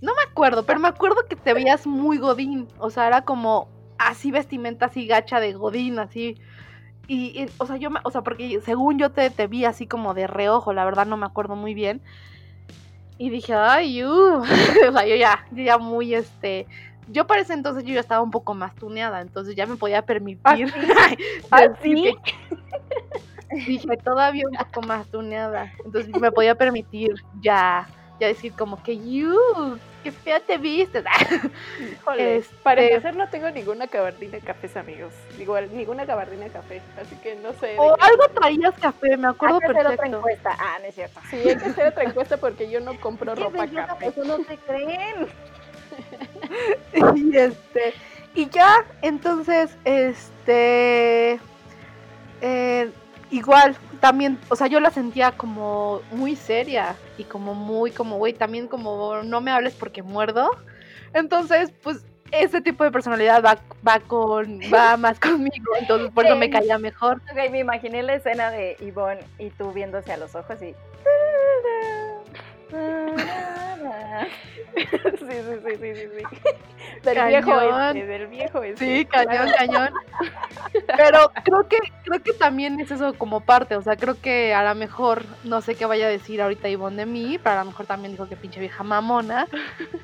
No 0.00 0.14
me 0.14 0.22
acuerdo, 0.30 0.64
pero 0.64 0.78
me 0.78 0.88
acuerdo 0.88 1.24
que 1.28 1.36
te 1.36 1.54
veías 1.54 1.86
muy 1.86 2.18
godín. 2.18 2.68
O 2.78 2.90
sea, 2.90 3.06
era 3.06 3.22
como 3.22 3.68
así 3.98 4.30
vestimenta 4.30 4.86
así 4.86 5.06
gacha 5.06 5.40
de 5.40 5.54
godín, 5.54 5.98
así. 5.98 6.36
Y, 7.08 7.46
o 7.56 7.66
sea, 7.66 7.76
yo, 7.76 7.90
me, 7.90 8.00
o 8.04 8.10
sea, 8.10 8.20
porque 8.20 8.60
según 8.60 8.98
yo 8.98 9.10
te, 9.10 9.30
te 9.30 9.46
vi 9.46 9.64
así 9.64 9.86
como 9.86 10.12
de 10.12 10.26
reojo, 10.26 10.74
la 10.74 10.84
verdad 10.84 11.06
no 11.06 11.16
me 11.16 11.24
acuerdo 11.24 11.56
muy 11.56 11.72
bien. 11.72 12.02
Y 13.18 13.30
dije, 13.30 13.52
ay, 13.54 14.04
uh. 14.04 14.40
o 14.88 14.92
sea, 14.92 15.06
yo 15.06 15.16
ya, 15.16 15.44
yo 15.50 15.62
ya 15.64 15.78
muy, 15.78 16.14
este, 16.14 16.66
yo 17.10 17.26
para 17.26 17.40
ese 17.40 17.54
entonces 17.54 17.84
yo 17.84 17.94
ya 17.94 18.00
estaba 18.00 18.22
un 18.22 18.30
poco 18.30 18.54
más 18.54 18.74
tuneada, 18.74 19.20
entonces 19.20 19.56
ya 19.56 19.66
me 19.66 19.76
podía 19.76 20.02
permitir. 20.02 20.72
¿Así? 21.50 22.14
dije, 23.66 23.96
todavía 23.96 24.44
un 24.48 24.56
poco 24.56 24.86
más 24.86 25.06
tuneada, 25.06 25.72
entonces 25.84 26.18
me 26.20 26.30
podía 26.30 26.54
permitir 26.54 27.14
ya, 27.40 27.88
ya 28.20 28.26
decir 28.26 28.52
como 28.52 28.82
que, 28.82 28.98
you, 28.98 29.34
qué 30.02 30.12
fea 30.12 30.40
te 30.40 30.58
viste. 30.58 31.02
Este, 32.18 32.54
para 32.62 32.82
empezar 32.82 33.14
no 33.14 33.28
tengo 33.28 33.50
ninguna 33.50 33.86
gabardina 33.86 34.32
de 34.32 34.40
cafés, 34.40 34.76
amigos. 34.76 35.12
Igual, 35.38 35.68
ninguna 35.76 36.04
gabardina 36.04 36.44
de 36.44 36.50
café, 36.50 36.80
así 37.00 37.14
que 37.16 37.36
no 37.36 37.52
sé. 37.52 37.76
O 37.78 37.94
algo 38.00 38.28
traías 38.34 38.74
café, 38.78 39.16
me 39.16 39.28
acuerdo 39.28 39.56
hay 39.56 39.60
que 39.60 39.66
perfecto. 39.66 39.88
Hacer 39.88 39.94
otra 39.94 40.18
encuesta. 40.18 40.56
Ah, 40.58 40.78
no 40.80 40.86
es 40.86 40.94
cierto. 40.94 41.20
Sí, 41.30 41.36
hay 41.36 41.56
que 41.56 41.64
hacer 41.66 41.86
otra 41.88 42.04
encuesta 42.04 42.36
porque 42.38 42.70
yo 42.70 42.80
no 42.80 42.98
compro 42.98 43.34
ropa 43.34 43.66
café. 43.68 44.06
Eso 44.06 44.24
no 44.24 44.38
se 44.38 44.56
creen. 44.56 45.28
y 47.14 47.36
este, 47.36 47.94
y 48.34 48.48
ya, 48.48 48.84
entonces, 49.02 49.76
este, 49.84 51.40
igual, 53.30 53.76
también, 54.00 54.38
o 54.48 54.56
sea, 54.56 54.66
yo 54.66 54.80
la 54.80 54.90
sentía 54.90 55.32
como 55.32 56.00
muy 56.10 56.36
seria 56.36 56.96
y 57.16 57.24
como 57.24 57.54
muy, 57.54 57.90
como, 57.90 58.16
güey, 58.16 58.32
también 58.32 58.68
como 58.68 59.22
no 59.22 59.40
me 59.40 59.50
hables 59.50 59.74
porque 59.74 60.02
muerdo. 60.02 60.50
Entonces, 61.14 61.72
pues 61.82 62.04
ese 62.30 62.60
tipo 62.60 62.84
de 62.84 62.90
personalidad 62.90 63.42
va, 63.42 63.58
va 63.86 64.00
con 64.00 64.60
va 64.72 64.96
más 64.98 65.18
conmigo, 65.18 65.72
entonces 65.78 66.10
por 66.12 66.26
eso 66.26 66.36
me 66.36 66.50
caía 66.50 66.78
mejor. 66.78 67.20
Ok, 67.30 67.50
me 67.50 67.60
imaginé 67.60 68.02
la 68.02 68.14
escena 68.14 68.50
de 68.50 68.76
Ivonne 68.80 69.20
y 69.38 69.50
tú 69.50 69.72
viéndose 69.72 70.12
a 70.12 70.16
los 70.16 70.34
ojos 70.34 70.58
y 70.62 70.74
sí, 74.76 74.84
sí, 74.88 75.54
sí, 75.64 75.94
sí, 75.94 76.08
sí. 76.16 76.24
Del 77.04 77.28
viejo 77.28 77.60
este, 77.60 78.06
del 78.06 78.26
viejo 78.26 78.62
este. 78.62 78.84
Sí, 78.84 79.04
cañón, 79.04 79.48
cañón. 79.56 79.90
Pero 80.96 81.30
creo 81.44 81.68
que, 81.68 81.78
creo 82.04 82.22
que 82.22 82.32
también 82.32 82.80
es 82.80 82.90
eso 82.90 83.14
como 83.14 83.40
parte, 83.40 83.76
o 83.76 83.82
sea, 83.82 83.96
creo 83.96 84.20
que 84.20 84.52
a 84.54 84.62
lo 84.62 84.74
mejor, 84.74 85.24
no 85.44 85.60
sé 85.60 85.74
qué 85.74 85.86
vaya 85.86 86.06
a 86.06 86.10
decir 86.10 86.42
ahorita 86.42 86.68
Ivonne 86.68 86.98
de 86.98 87.06
mí, 87.06 87.38
pero 87.42 87.56
a 87.56 87.64
lo 87.64 87.70
mejor 87.70 87.86
también 87.86 88.12
dijo 88.12 88.28
que 88.28 88.36
pinche 88.36 88.60
vieja 88.60 88.82
mamona. 88.82 89.46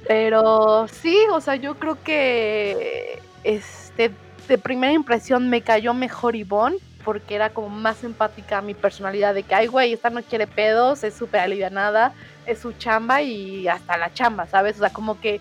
Pero 0.07 0.87
sí, 0.89 1.19
o 1.33 1.41
sea, 1.41 1.57
yo 1.57 1.75
creo 1.77 2.03
que 2.03 3.21
este 3.43 4.11
de 4.49 4.59
primera 4.59 4.93
impresión 4.93 5.49
me 5.49 5.63
cayó 5.63 5.95
mejor 5.95 6.37
Ivonne 6.37 6.79
porque 7.05 7.35
era 7.35 7.51
como 7.51 7.69
más 7.69 8.03
empática 8.03 8.59
a 8.59 8.63
mi 8.63 8.75
personalidad 8.75 9.35
de 9.35 9.43
que, 9.43 9.55
ay, 9.55 9.67
güey, 9.67 9.93
esta 9.93 10.11
no 10.11 10.23
quiere 10.23 10.47
pedos, 10.47 11.05
es 11.05 11.15
súper 11.15 11.41
alivianada, 11.41 12.13
es 12.47 12.61
su 12.61 12.73
chamba 12.73 13.23
y 13.23 13.69
hasta 13.69 13.97
la 13.97 14.13
chamba, 14.13 14.47
¿sabes? 14.47 14.77
O 14.77 14.79
sea, 14.81 14.91
como 14.91 15.21
que, 15.21 15.41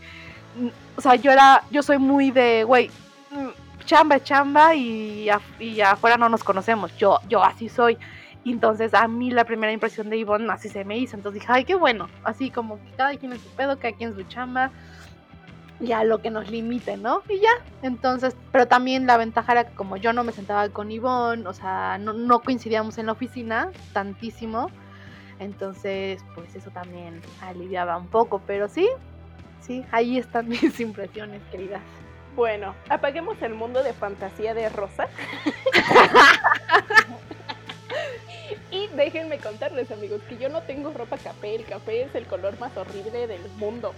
mm, 0.58 0.68
o 0.98 1.02
sea, 1.02 1.16
yo 1.16 1.32
era, 1.32 1.64
yo 1.72 1.82
soy 1.82 1.98
muy 1.98 2.32
de, 2.32 2.64
güey, 2.64 2.90
mm, 3.32 3.84
chamba 3.86 4.22
chamba 4.24 4.76
y, 4.76 5.30
y 5.60 5.82
afuera 5.82 6.18
no 6.18 6.30
nos 6.30 6.44
conocemos, 6.44 6.96
yo, 6.98 7.20
yo 7.28 7.44
así 7.44 7.70
soy. 7.70 7.98
Entonces 8.46 8.94
a 8.94 9.08
mí 9.08 9.32
la 9.32 9.46
primera 9.46 9.72
impresión 9.72 10.10
de 10.10 10.18
Ivonne 10.18 10.52
así 10.52 10.68
se 10.68 10.84
me 10.84 10.98
hizo, 10.98 11.16
entonces 11.16 11.42
dije, 11.42 11.54
ay, 11.54 11.64
qué 11.64 11.76
bueno, 11.76 12.10
así 12.24 12.50
como 12.50 12.76
que 12.76 12.92
cada 12.98 13.16
quien 13.16 13.32
es 13.32 13.42
su 13.42 13.50
pedo, 13.50 13.80
cada 13.80 13.96
quien 13.96 14.10
es 14.10 14.16
su 14.16 14.24
chamba, 14.24 14.70
ya 15.80 16.04
lo 16.04 16.22
que 16.22 16.30
nos 16.30 16.50
limite, 16.50 16.98
¿no? 16.98 17.22
Y 17.30 17.40
ya, 17.40 17.52
entonces, 17.82 18.36
pero 18.52 18.68
también 18.68 19.08
la 19.08 19.18
ventaja 19.18 19.52
era 19.52 19.64
que 19.66 19.76
como 19.76 19.98
yo 19.98 20.14
no 20.14 20.24
me 20.24 20.32
sentaba 20.32 20.70
con 20.70 20.92
Ivonne, 20.92 21.48
o 21.48 21.54
sea, 21.54 21.98
no, 21.98 22.42
coincidíamos 22.42 22.98
en 22.98 23.08
la 23.08 23.14
oficina 23.14 23.72
tantísimo, 23.92 24.70
entonces, 25.40 26.24
pues 26.36 26.56
eso 26.56 26.70
también 26.72 27.22
aliviaba 27.42 27.98
un 27.98 28.08
poco, 28.08 28.42
pero 28.46 28.70
sí, 28.70 28.88
sí, 29.62 29.84
ahí 29.92 30.18
están 30.18 30.48
mis 30.50 30.80
impresiones, 30.80 31.42
queridas. 31.52 31.82
Bueno, 32.36 32.74
apaguemos 32.90 33.40
el 33.42 33.54
mundo 33.54 33.84
de 33.84 33.94
fantasía 33.94 34.56
de 34.56 34.68
Rosa. 34.70 35.08
y 38.72 38.88
déjenme 38.88 39.38
contarles, 39.38 39.92
amigos, 39.92 40.22
que 40.28 40.38
yo 40.38 40.50
no 40.50 40.64
tengo 40.64 40.92
ropa 40.92 41.18
café. 41.18 41.54
El 41.54 41.66
café 41.66 42.04
es 42.04 42.16
el 42.16 42.26
color 42.26 42.60
más 42.60 42.76
horrible 42.76 43.28
del 43.28 43.42
mundo. 43.60 43.94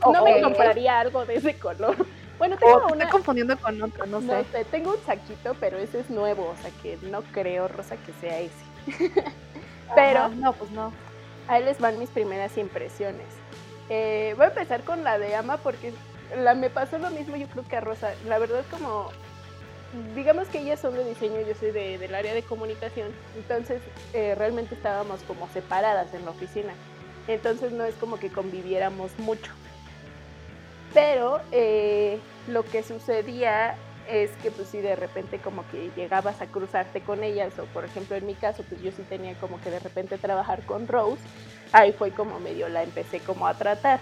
No 0.00 0.24
me 0.24 0.40
compraría 0.40 1.00
algo 1.00 1.24
de 1.24 1.36
ese 1.36 1.58
color. 1.58 1.96
Bueno, 2.38 2.56
tengo 2.56 2.86
una. 2.86 3.04
Estoy 3.04 3.06
confundiendo 3.12 3.56
con 3.56 3.80
otro, 3.80 4.04
no, 4.06 4.20
sé. 4.20 4.64
Tengo 4.72 4.94
un 4.94 5.06
saquito, 5.06 5.54
pero 5.60 5.78
ese 5.78 6.00
es 6.00 6.10
nuevo, 6.10 6.48
o 6.48 6.56
sea 6.60 6.72
que 6.82 6.98
no 7.02 7.22
creo, 7.30 7.68
Rosa, 7.68 7.96
que 7.98 8.12
sea 8.14 8.40
ese. 8.40 9.12
pero. 9.94 10.28
no, 10.30 10.52
pues 10.52 10.72
no. 10.72 10.92
Ahí 11.46 11.62
les 11.62 11.78
van 11.78 12.00
mis 12.00 12.08
primeras 12.08 12.58
impresiones. 12.58 13.26
Eh, 13.90 14.34
voy 14.36 14.46
a 14.46 14.48
empezar 14.48 14.82
con 14.82 15.04
la 15.04 15.20
de 15.20 15.36
Ama 15.36 15.58
porque 15.58 15.92
la, 16.36 16.54
me 16.54 16.68
pasó 16.68 16.98
lo 16.98 17.10
mismo, 17.10 17.36
yo 17.36 17.46
creo 17.46 17.64
que 17.68 17.76
a 17.76 17.80
Rosa. 17.80 18.12
La 18.26 18.40
verdad, 18.40 18.64
como. 18.72 19.10
Digamos 20.16 20.48
que 20.48 20.58
ellas 20.58 20.80
son 20.80 20.94
de 20.94 21.04
diseño, 21.04 21.42
yo 21.42 21.54
soy 21.54 21.70
de, 21.70 21.98
del 21.98 22.12
área 22.12 22.34
de 22.34 22.42
comunicación, 22.42 23.12
entonces 23.36 23.80
eh, 24.14 24.34
realmente 24.36 24.74
estábamos 24.74 25.22
como 25.28 25.48
separadas 25.50 26.12
en 26.12 26.24
la 26.24 26.32
oficina 26.32 26.72
entonces 27.28 27.72
no 27.72 27.84
es 27.84 27.94
como 27.96 28.18
que 28.18 28.30
conviviéramos 28.30 29.16
mucho. 29.18 29.52
Pero 30.94 31.40
eh, 31.52 32.18
lo 32.48 32.64
que 32.64 32.82
sucedía 32.82 33.76
es 34.08 34.30
que 34.42 34.50
pues 34.50 34.68
si 34.68 34.78
de 34.78 34.96
repente 34.96 35.38
como 35.38 35.64
que 35.70 35.90
llegabas 35.96 36.40
a 36.42 36.46
cruzarte 36.46 37.00
con 37.00 37.22
ellas 37.22 37.56
o 37.58 37.64
por 37.66 37.84
ejemplo 37.84 38.16
en 38.16 38.26
mi 38.26 38.34
caso 38.34 38.64
pues 38.68 38.82
yo 38.82 38.90
sí 38.90 39.02
tenía 39.08 39.34
como 39.34 39.60
que 39.60 39.70
de 39.70 39.78
repente 39.78 40.18
trabajar 40.18 40.62
con 40.66 40.88
Rose, 40.88 41.22
ahí 41.72 41.92
fue 41.92 42.10
como 42.10 42.40
medio 42.40 42.68
la 42.68 42.82
empecé 42.82 43.20
como 43.20 43.46
a 43.46 43.54
tratar. 43.54 44.00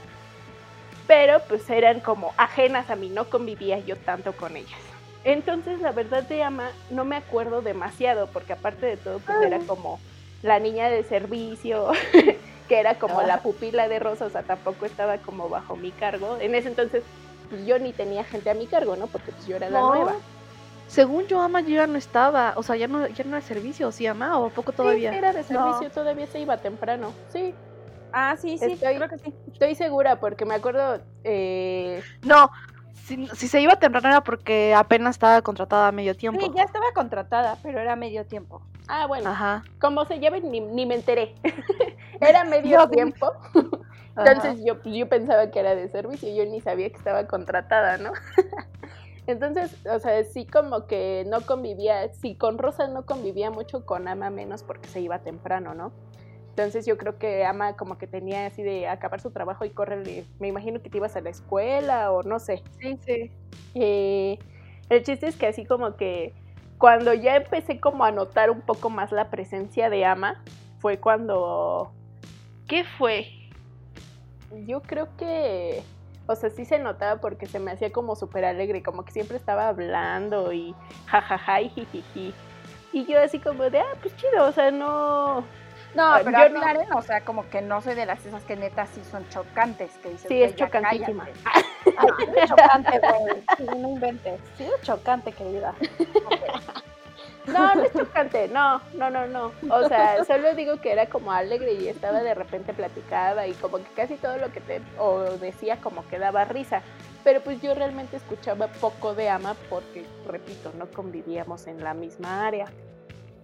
Pero 1.07 1.41
pues 1.49 1.69
eran 1.71 2.01
como 2.01 2.33
ajenas 2.37 2.89
a 2.89 2.97
mí, 2.97 3.09
no 3.09 3.29
convivía 3.29 3.79
yo 3.81 3.97
tanto 3.97 4.33
con 4.33 4.57
ellas. 4.57 4.81
Entonces 5.25 5.81
la 5.81 5.93
verdad 5.93 6.23
de 6.23 6.43
Ama 6.43 6.71
no 6.91 7.05
me 7.05 7.17
acuerdo 7.17 7.63
demasiado 7.63 8.29
porque 8.29 8.55
aparte 8.55 8.87
de 8.87 8.97
todo 8.97 9.19
pues 9.19 9.37
era 9.43 9.59
como 9.61 10.01
la 10.43 10.59
niña 10.59 10.89
de 10.89 11.05
servicio 11.05 11.93
que 12.71 12.79
era 12.79 12.95
como 13.01 13.21
la 13.23 13.41
pupila 13.43 13.89
de 13.89 13.99
Rosa, 13.99 14.27
o 14.27 14.31
sea, 14.31 14.45
tampoco 14.45 14.87
estaba 14.87 15.19
como 15.19 15.49
bajo 15.49 15.75
mi 15.75 15.91
cargo. 15.91 16.39
En 16.41 16.55
ese 16.55 16.69
entonces 16.69 17.03
pues, 17.49 17.67
yo 17.67 17.81
ni 17.81 17.93
tenía 17.93 18.23
gente 18.23 18.49
a 18.49 18.55
mi 18.55 18.69
cargo, 18.69 18.95
¿no? 18.95 19.09
Porque 19.09 19.33
pues 19.33 19.45
yo 19.49 19.57
era 19.57 19.69
la 19.69 19.81
nueva. 19.81 20.13
Según 20.87 21.27
yo, 21.27 21.41
Ama 21.41 21.63
ya 21.63 21.89
no 21.89 21.99
estaba, 21.99 22.53
o 22.55 22.63
sea, 22.63 22.77
ya 22.77 22.87
no, 22.87 23.09
ya 23.09 23.25
no 23.25 23.37
era 23.37 23.45
servicio, 23.45 23.91
¿sí, 23.91 24.07
Ama? 24.07 24.39
¿O 24.39 24.51
poco 24.51 24.71
todavía? 24.71 25.11
Sí, 25.11 25.19
era 25.19 25.33
de 25.33 25.43
servicio, 25.43 25.91
todavía 25.91 26.29
se 26.29 26.39
iba 26.39 26.59
temprano, 26.59 27.13
sí. 27.33 27.57
Ah, 28.13 28.37
sí, 28.41 28.57
sí, 28.57 28.73
estoy, 28.73 28.95
creo 28.95 29.09
que 29.09 29.19
sí. 29.19 29.35
Estoy 29.53 29.75
segura 29.75 30.21
porque 30.21 30.45
me 30.45 30.55
acuerdo... 30.55 31.01
Eh... 31.25 32.01
No, 32.23 32.53
si, 33.05 33.27
se 33.27 33.61
iba 33.61 33.75
temprano 33.81 34.11
era 34.11 34.21
porque 34.23 34.75
apenas 34.75 35.17
estaba 35.17 35.43
contratada 35.43 35.89
a 35.89 35.93
medio 35.93 36.15
tiempo. 36.17 36.41
Sí, 36.41 36.53
ya 36.55 36.63
estaba 36.63 36.87
contratada, 36.95 37.59
pero 37.65 37.81
era 37.81 37.97
medio 37.97 38.25
tiempo. 38.27 38.63
Ah, 38.93 39.07
bueno. 39.07 39.31
Ajá. 39.31 39.63
Como 39.81 40.05
se 40.05 40.19
llama, 40.19 40.39
ni, 40.41 40.59
ni 40.59 40.85
me 40.85 40.97
enteré. 40.97 41.37
era 42.21 42.43
medio 42.45 42.89
tiempo. 42.89 43.33
Entonces 44.17 44.65
yo, 44.65 44.83
yo 44.83 45.09
pensaba 45.09 45.51
que 45.53 45.61
era 45.61 45.77
de 45.77 45.89
servicio, 45.89 46.29
yo 46.35 46.45
ni 46.51 46.61
sabía 46.61 46.91
que 46.91 46.97
estaba 46.97 47.27
contratada, 47.29 47.99
¿no? 47.99 48.13
Entonces, 49.29 49.75
o 49.87 50.01
sea, 50.01 50.25
sí 50.25 50.45
como 50.45 50.87
que 50.87 51.25
no 51.29 51.43
convivía, 51.43 52.13
sí 52.13 52.35
con 52.35 52.59
Rosa 52.59 52.89
no 52.89 53.07
convivía 53.07 53.53
mucho 53.53 53.87
con 53.87 54.09
Ama 54.09 54.29
menos 54.31 54.65
porque 54.65 54.89
se 54.89 55.01
iba 55.01 55.21
temprano, 55.21 55.73
¿no? 55.73 55.93
Entonces 56.49 56.85
yo 56.85 56.99
creo 56.99 57.17
que 57.17 57.45
Ama 57.45 57.77
como 57.77 57.97
que 57.97 58.09
tenía 58.09 58.47
así 58.47 58.65
de 58.65 58.89
acabar 58.89 59.21
su 59.21 59.31
trabajo 59.31 59.65
y 59.65 59.71
correr, 59.71 60.25
me 60.41 60.49
imagino 60.49 60.83
que 60.83 60.91
te 60.91 60.97
ibas 60.97 61.15
a 61.15 61.21
la 61.21 61.31
escuela 61.31 62.11
o 62.11 62.25
no 62.25 62.41
sé. 62.41 62.65
Sí, 62.81 62.99
sí. 63.07 63.31
Eh, 63.77 64.39
el 64.89 65.05
chiste 65.05 65.29
es 65.29 65.37
que 65.37 65.47
así 65.47 65.65
como 65.65 65.97
que 65.97 66.35
cuando 66.81 67.15
ya 67.15 67.37
empecé 67.37 67.79
como 67.79 68.05
a 68.05 68.11
notar 68.11 68.51
un 68.51 68.63
poco 68.63 68.91
más 68.91 69.13
la 69.13 69.31
presencia 69.31 69.89
de 69.89 70.05
Ama, 70.05 70.43
fue 70.81 70.99
cuando... 70.99 71.93
¿Qué 72.67 72.83
fue? 72.83 73.29
Yo 74.67 74.83
creo 74.83 75.09
que 75.17 75.85
o 76.31 76.37
sea, 76.37 76.49
sí 76.49 76.65
se 76.65 76.79
notaba 76.79 77.21
porque 77.21 77.47
se 77.47 77.59
me 77.59 77.73
hacía 77.73 77.91
como 77.91 78.15
súper 78.15 78.45
alegre, 78.45 78.85
como 78.85 79.05
que 79.05 79.11
siempre 79.11 79.37
estaba 79.37 79.67
hablando 79.67 80.53
y 80.53 80.77
jajaja 81.07 81.61
y 81.61 81.71
jijiji. 81.71 82.33
Y 82.93 83.05
yo 83.07 83.21
así 83.21 83.41
como 83.41 83.69
de, 83.69 83.81
ah, 83.81 83.97
pues 84.01 84.15
chido, 84.17 84.47
o 84.47 84.53
sea, 84.53 84.71
no... 84.71 85.41
No, 85.93 86.05
ah, 86.05 86.21
pero 86.25 86.39
yo 86.39 86.45
aclaren, 86.45 86.89
no... 86.89 86.99
o 86.99 87.03
sea, 87.03 87.23
como 87.23 87.51
que 87.51 87.63
no 87.63 87.81
soy 87.81 87.97
de 87.97 88.07
las 88.07 88.25
esas 88.25 88.45
que 88.45 88.55
neta 88.55 88.87
sí 88.87 89.03
son 89.11 89.29
chocantes, 89.29 89.91
que 89.99 90.11
dices, 90.11 90.29
Sí, 90.29 90.41
es 90.41 90.55
chocantísima. 90.55 91.29
Es 92.37 92.49
chocante, 92.49 93.01
güey, 93.01 93.81
no 93.81 93.89
inventes. 93.91 94.41
Sí, 94.57 94.65
es 94.65 94.83
chocante, 94.83 95.33
querida. 95.33 95.75
No, 97.47 97.75
no 97.75 97.83
es 97.83 97.93
chocante, 97.93 98.49
no, 98.49 98.81
no, 98.95 99.11
no, 99.11 99.27
no. 99.27 99.53
O 99.71 99.89
sea, 99.89 100.25
solo 100.25 100.55
digo 100.55 100.81
que 100.81 100.93
era 100.93 101.07
como 101.07 101.33
alegre 101.33 101.73
y 101.73 101.89
estaba 101.89 102.23
de 102.23 102.35
repente 102.35 102.73
platicada 102.75 103.47
y 103.47 103.53
como 103.55 103.79
que 103.79 103.91
casi 103.97 104.17
todo 104.17 104.37
lo 104.37 104.53
que 104.53 104.61
te 104.61 104.81
o 104.99 105.21
decía 105.39 105.79
como 105.81 106.07
que 106.09 106.19
daba 106.19 106.45
risa. 106.45 106.83
Pero 107.25 107.41
pues 107.41 107.61
yo 107.61 107.75
realmente 107.75 108.17
escuchaba 108.17 108.69
poco 108.69 109.15
de 109.15 109.29
Ama 109.29 109.55
porque, 109.69 110.05
repito, 110.27 110.73
no 110.79 110.87
convivíamos 110.87 111.67
en 111.67 111.83
la 111.83 111.95
misma 111.95 112.47
área. 112.47 112.67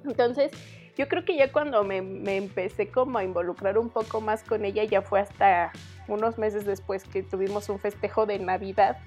Entonces, 0.05 0.53
yo 0.97 1.09
creo 1.09 1.25
que 1.25 1.37
ya 1.37 1.53
cuando 1.53 1.85
me, 1.85 1.99
empecé 1.99 2.89
como 2.89 3.19
a 3.19 3.25
involucrar 3.25 3.77
un 3.77 3.91
poco 3.91 4.21
más 4.21 4.43
con 4.43 4.65
ella, 4.65 4.85
ya 4.85 5.03
fue 5.03 5.21
hasta 5.21 5.71
unos 6.09 6.39
meses 6.39 6.65
después 6.65 7.05
que 7.05 7.23
tuvimos 7.23 7.69
un 7.69 7.79
festejo 7.79 8.25
de 8.25 8.39
Navidad 8.39 8.99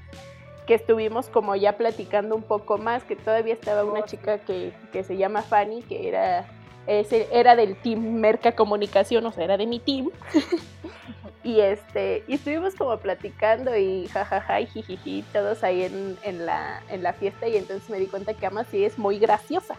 que 0.68 0.76
estuvimos 0.76 1.30
como 1.30 1.56
ya 1.56 1.78
platicando 1.78 2.36
un 2.36 2.44
poco 2.44 2.78
más, 2.78 3.04
que 3.04 3.16
todavía 3.16 3.56
estaba 3.56 3.84
una 3.84 4.06
chica 4.06 4.38
que, 4.38 4.72
se 5.04 5.18
llama 5.18 5.42
Fanny, 5.42 5.82
que 5.82 6.08
era, 6.08 6.46
era 6.86 7.56
del 7.56 7.76
team 7.76 8.00
Merca 8.20 8.52
Comunicación, 8.52 9.26
o 9.26 9.32
sea, 9.32 9.46
era 9.46 9.58
de 9.58 9.66
mi 9.66 9.80
team. 9.80 10.12
y 11.44 11.60
este, 11.62 12.24
y 12.28 12.36
estuvimos 12.36 12.76
como 12.76 12.96
platicando 12.98 13.76
y 13.76 14.08
jajaja 14.10 14.62
y 14.62 14.68
jijiji, 14.68 15.24
todos 15.34 15.64
ahí 15.64 15.82
en, 16.22 16.46
la, 16.46 16.84
en 16.90 17.02
la 17.02 17.14
fiesta, 17.14 17.48
y 17.48 17.58
entonces 17.58 17.90
me 17.90 17.98
di 17.98 18.06
cuenta 18.06 18.36
que 18.36 18.46
Ama 18.46 18.64
sí 18.66 18.86
es 18.86 19.00
muy 19.00 19.18
graciosa. 19.18 19.76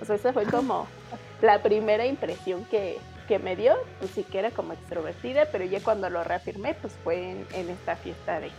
O 0.00 0.04
sea, 0.04 0.14
esa 0.14 0.32
fue 0.32 0.44
como 0.44 0.86
la 1.42 1.62
primera 1.62 2.06
impresión 2.06 2.64
que, 2.64 2.98
me 3.42 3.56
dio, 3.56 3.72
pues 3.98 4.10
sí 4.10 4.24
que 4.24 4.40
era 4.40 4.50
como 4.50 4.74
extrovertida, 4.74 5.46
pero 5.50 5.64
ya 5.64 5.80
cuando 5.82 6.10
lo 6.10 6.22
reafirmé, 6.22 6.74
pues 6.74 6.92
fue 7.02 7.30
en 7.54 7.70
esta 7.70 7.96
fiesta 7.96 8.40
de, 8.40 8.50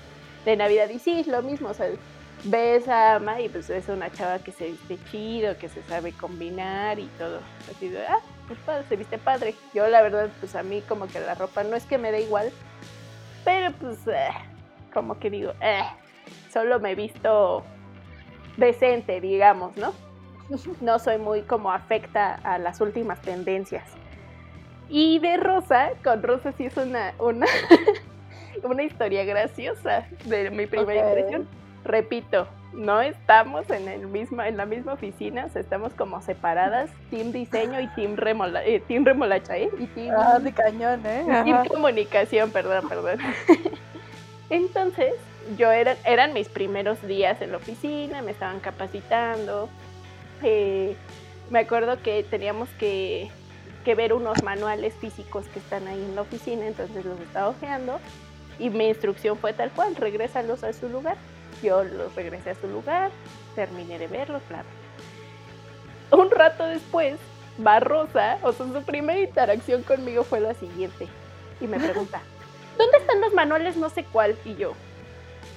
de 0.46 0.56
Navidad. 0.56 0.90
Y 0.90 1.00
sí, 1.00 1.20
es 1.20 1.28
lo 1.28 1.42
mismo, 1.42 1.70
o 1.70 1.74
sea, 1.74 1.88
ves 2.46 2.88
a 2.88 3.16
Ama 3.16 3.42
y 3.42 3.50
pues 3.50 3.70
es 3.70 3.88
una 3.88 4.12
chava 4.12 4.40
que 4.40 4.52
se 4.52 4.68
viste 4.68 4.98
chido, 5.10 5.58
que 5.58 5.70
se 5.70 5.82
sabe 5.84 6.12
combinar 6.12 7.00
y 7.00 7.08
todo. 7.18 7.40
Así 7.70 7.90
de, 7.90 8.06
ah, 8.06 8.20
pues 8.48 8.60
padre, 8.60 8.86
se 8.90 8.96
viste 8.96 9.18
padre. 9.18 9.56
Yo 9.74 9.88
la 9.88 10.02
verdad, 10.02 10.30
pues 10.40 10.56
a 10.56 10.64
mí 10.64 10.82
como 10.88 11.08
que 11.08 11.20
la 11.20 11.36
ropa 11.36 11.64
no 11.64 11.76
es 11.76 11.86
que 11.86 11.98
me 11.98 12.12
dé 12.12 12.22
igual, 12.22 12.52
pero 13.46 13.72
pues 13.74 13.98
eh, 14.08 14.30
como 14.94 15.20
que 15.20 15.30
digo, 15.30 15.54
eh, 15.62 15.84
solo 16.52 16.80
me 16.80 16.92
he 16.92 16.96
visto 16.96 17.64
decente, 18.58 19.22
digamos, 19.22 19.76
¿no? 19.78 19.94
No 20.82 21.00
soy 21.00 21.18
muy 21.18 21.42
como 21.42 21.72
afecta 21.72 22.36
a 22.44 22.58
las 22.58 22.82
últimas 22.82 23.22
tendencias. 23.22 23.84
Y 24.90 25.20
de 25.20 25.38
Rosa, 25.38 25.92
con 26.04 26.22
Rosa 26.22 26.52
sí 26.52 26.66
es 26.66 26.78
una, 26.78 27.14
una 27.20 27.48
una 28.64 28.84
historia 28.84 29.24
graciosa 29.26 30.06
de 30.26 30.50
mi 30.52 30.68
primera 30.68 31.08
impresión. 31.08 31.48
Repito, 31.84 32.48
no 32.74 33.02
estamos 33.02 33.70
en 33.70 33.88
el 33.88 34.08
misma, 34.08 34.48
en 34.48 34.58
la 34.58 34.66
misma 34.66 34.94
oficina, 34.94 35.48
estamos 35.54 35.94
como 35.94 36.22
separadas, 36.22 36.90
team 37.10 37.32
diseño 37.32 37.80
y 37.82 37.88
team, 37.90 38.16
remola, 38.16 38.64
eh, 38.66 38.80
team 38.88 39.06
remolacha, 39.06 39.58
¿eh? 39.58 39.70
Y 39.80 39.88
team, 39.88 40.16
ah, 40.18 40.40
de 40.40 40.52
cañón, 40.52 41.06
¿eh? 41.06 41.26
Team 41.44 41.68
comunicación, 41.68 42.52
perdón, 42.52 42.88
perdón. 42.88 43.20
Entonces, 44.50 45.14
yo 45.58 45.72
era, 45.72 45.96
eran 46.06 46.34
mis 46.34 46.48
primeros 46.48 47.02
días 47.06 47.42
en 47.42 47.52
la 47.52 47.58
oficina, 47.58 48.22
me 48.22 48.32
estaban 48.32 48.60
capacitando. 48.60 49.70
Eh, 50.44 50.96
me 51.50 51.60
acuerdo 51.60 52.02
que 52.02 52.24
teníamos 52.24 52.70
que, 52.80 53.30
que 53.86 53.96
ver 53.96 54.14
unos 54.14 54.44
manuales 54.44 54.94
físicos 54.96 55.46
que 55.48 55.60
están 55.60 55.88
ahí 55.88 56.04
en 56.04 56.16
la 56.16 56.22
oficina, 56.22 56.66
entonces 56.66 57.06
los 57.06 57.20
estaba 57.20 57.50
ojeando 57.50 58.00
y 58.60 58.70
mi 58.70 58.88
instrucción 58.88 59.38
fue 59.38 59.54
tal 59.54 59.72
cual, 59.72 59.96
regrésalos 59.96 60.64
a 60.64 60.74
su 60.74 60.90
lugar. 60.90 61.18
Yo 61.62 61.84
los 61.84 62.14
regresé 62.16 62.52
a 62.52 62.56
su 62.56 62.68
lugar, 62.68 63.12
terminé 63.56 63.98
de 64.00 64.08
verlos, 64.08 64.42
claro. 64.48 64.66
Un 66.12 66.30
rato 66.30 66.66
después, 66.66 67.18
va 67.66 67.80
Rosa, 67.80 68.38
o 68.44 68.52
sea, 68.52 68.66
su 68.66 68.84
primera 68.84 69.20
interacción 69.20 69.84
conmigo 69.84 70.24
fue 70.24 70.40
la 70.40 70.54
siguiente. 70.54 71.08
Y 71.62 71.68
me 71.68 71.80
pregunta, 71.80 72.22
¿dónde 72.78 72.98
están 72.98 73.22
los 73.22 73.34
manuales 73.34 73.78
no 73.78 73.90
sé 73.90 74.04
cuál? 74.04 74.36
Y 74.46 74.56
yo, 74.56 74.74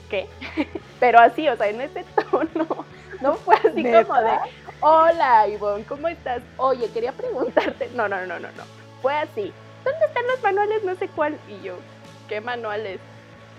¿qué? 0.09 0.27
Pero 1.01 1.18
así, 1.18 1.49
o 1.49 1.57
sea, 1.57 1.68
en 1.68 1.81
ese 1.81 2.05
tono. 2.31 2.85
No 3.22 3.35
fue 3.37 3.55
así 3.55 3.83
como 3.83 4.20
de, 4.20 4.38
hola 4.81 5.49
Ivonne, 5.49 5.85
¿cómo 5.85 6.09
estás? 6.09 6.43
Oye, 6.57 6.89
quería 6.91 7.12
preguntarte. 7.12 7.91
No, 7.95 8.09
no, 8.09 8.19
no, 8.27 8.39
no, 8.39 8.49
no. 8.49 8.65
Fue 9.03 9.15
así. 9.15 9.53
¿Dónde 9.85 10.05
están 10.07 10.27
los 10.27 10.43
manuales 10.43 10.85
no 10.85 10.95
sé 10.97 11.09
cuál? 11.09 11.39
Y 11.49 11.65
yo, 11.65 11.75
¿qué 12.29 12.41
manuales? 12.41 12.99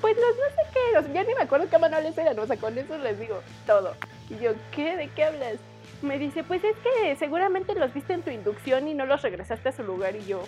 Pues 0.02 0.16
los 0.16 0.36
no 0.36 0.56
sé 0.56 0.70
qué, 0.74 0.98
o 0.98 1.02
sea, 1.02 1.14
ya 1.14 1.24
ni 1.24 1.34
me 1.34 1.42
acuerdo 1.42 1.70
qué 1.70 1.78
manuales 1.78 2.18
eran, 2.18 2.38
o 2.38 2.46
sea, 2.46 2.58
con 2.58 2.78
eso 2.78 2.98
les 2.98 3.20
digo 3.20 3.42
todo. 3.66 3.96
Y 4.30 4.38
yo, 4.38 4.52
¿qué? 4.72 4.96
¿De 4.96 5.08
qué 5.10 5.24
hablas? 5.24 5.56
Me 6.02 6.20
dice, 6.20 6.44
pues 6.44 6.64
es 6.64 6.76
que 6.78 7.16
seguramente 7.16 7.74
los 7.74 7.94
viste 7.94 8.14
en 8.14 8.22
tu 8.22 8.30
inducción 8.30 8.88
y 8.88 8.94
no 8.94 9.06
los 9.06 9.22
regresaste 9.22 9.70
a 9.70 9.72
su 9.72 9.84
lugar. 9.84 10.16
Y 10.16 10.26
yo, 10.26 10.44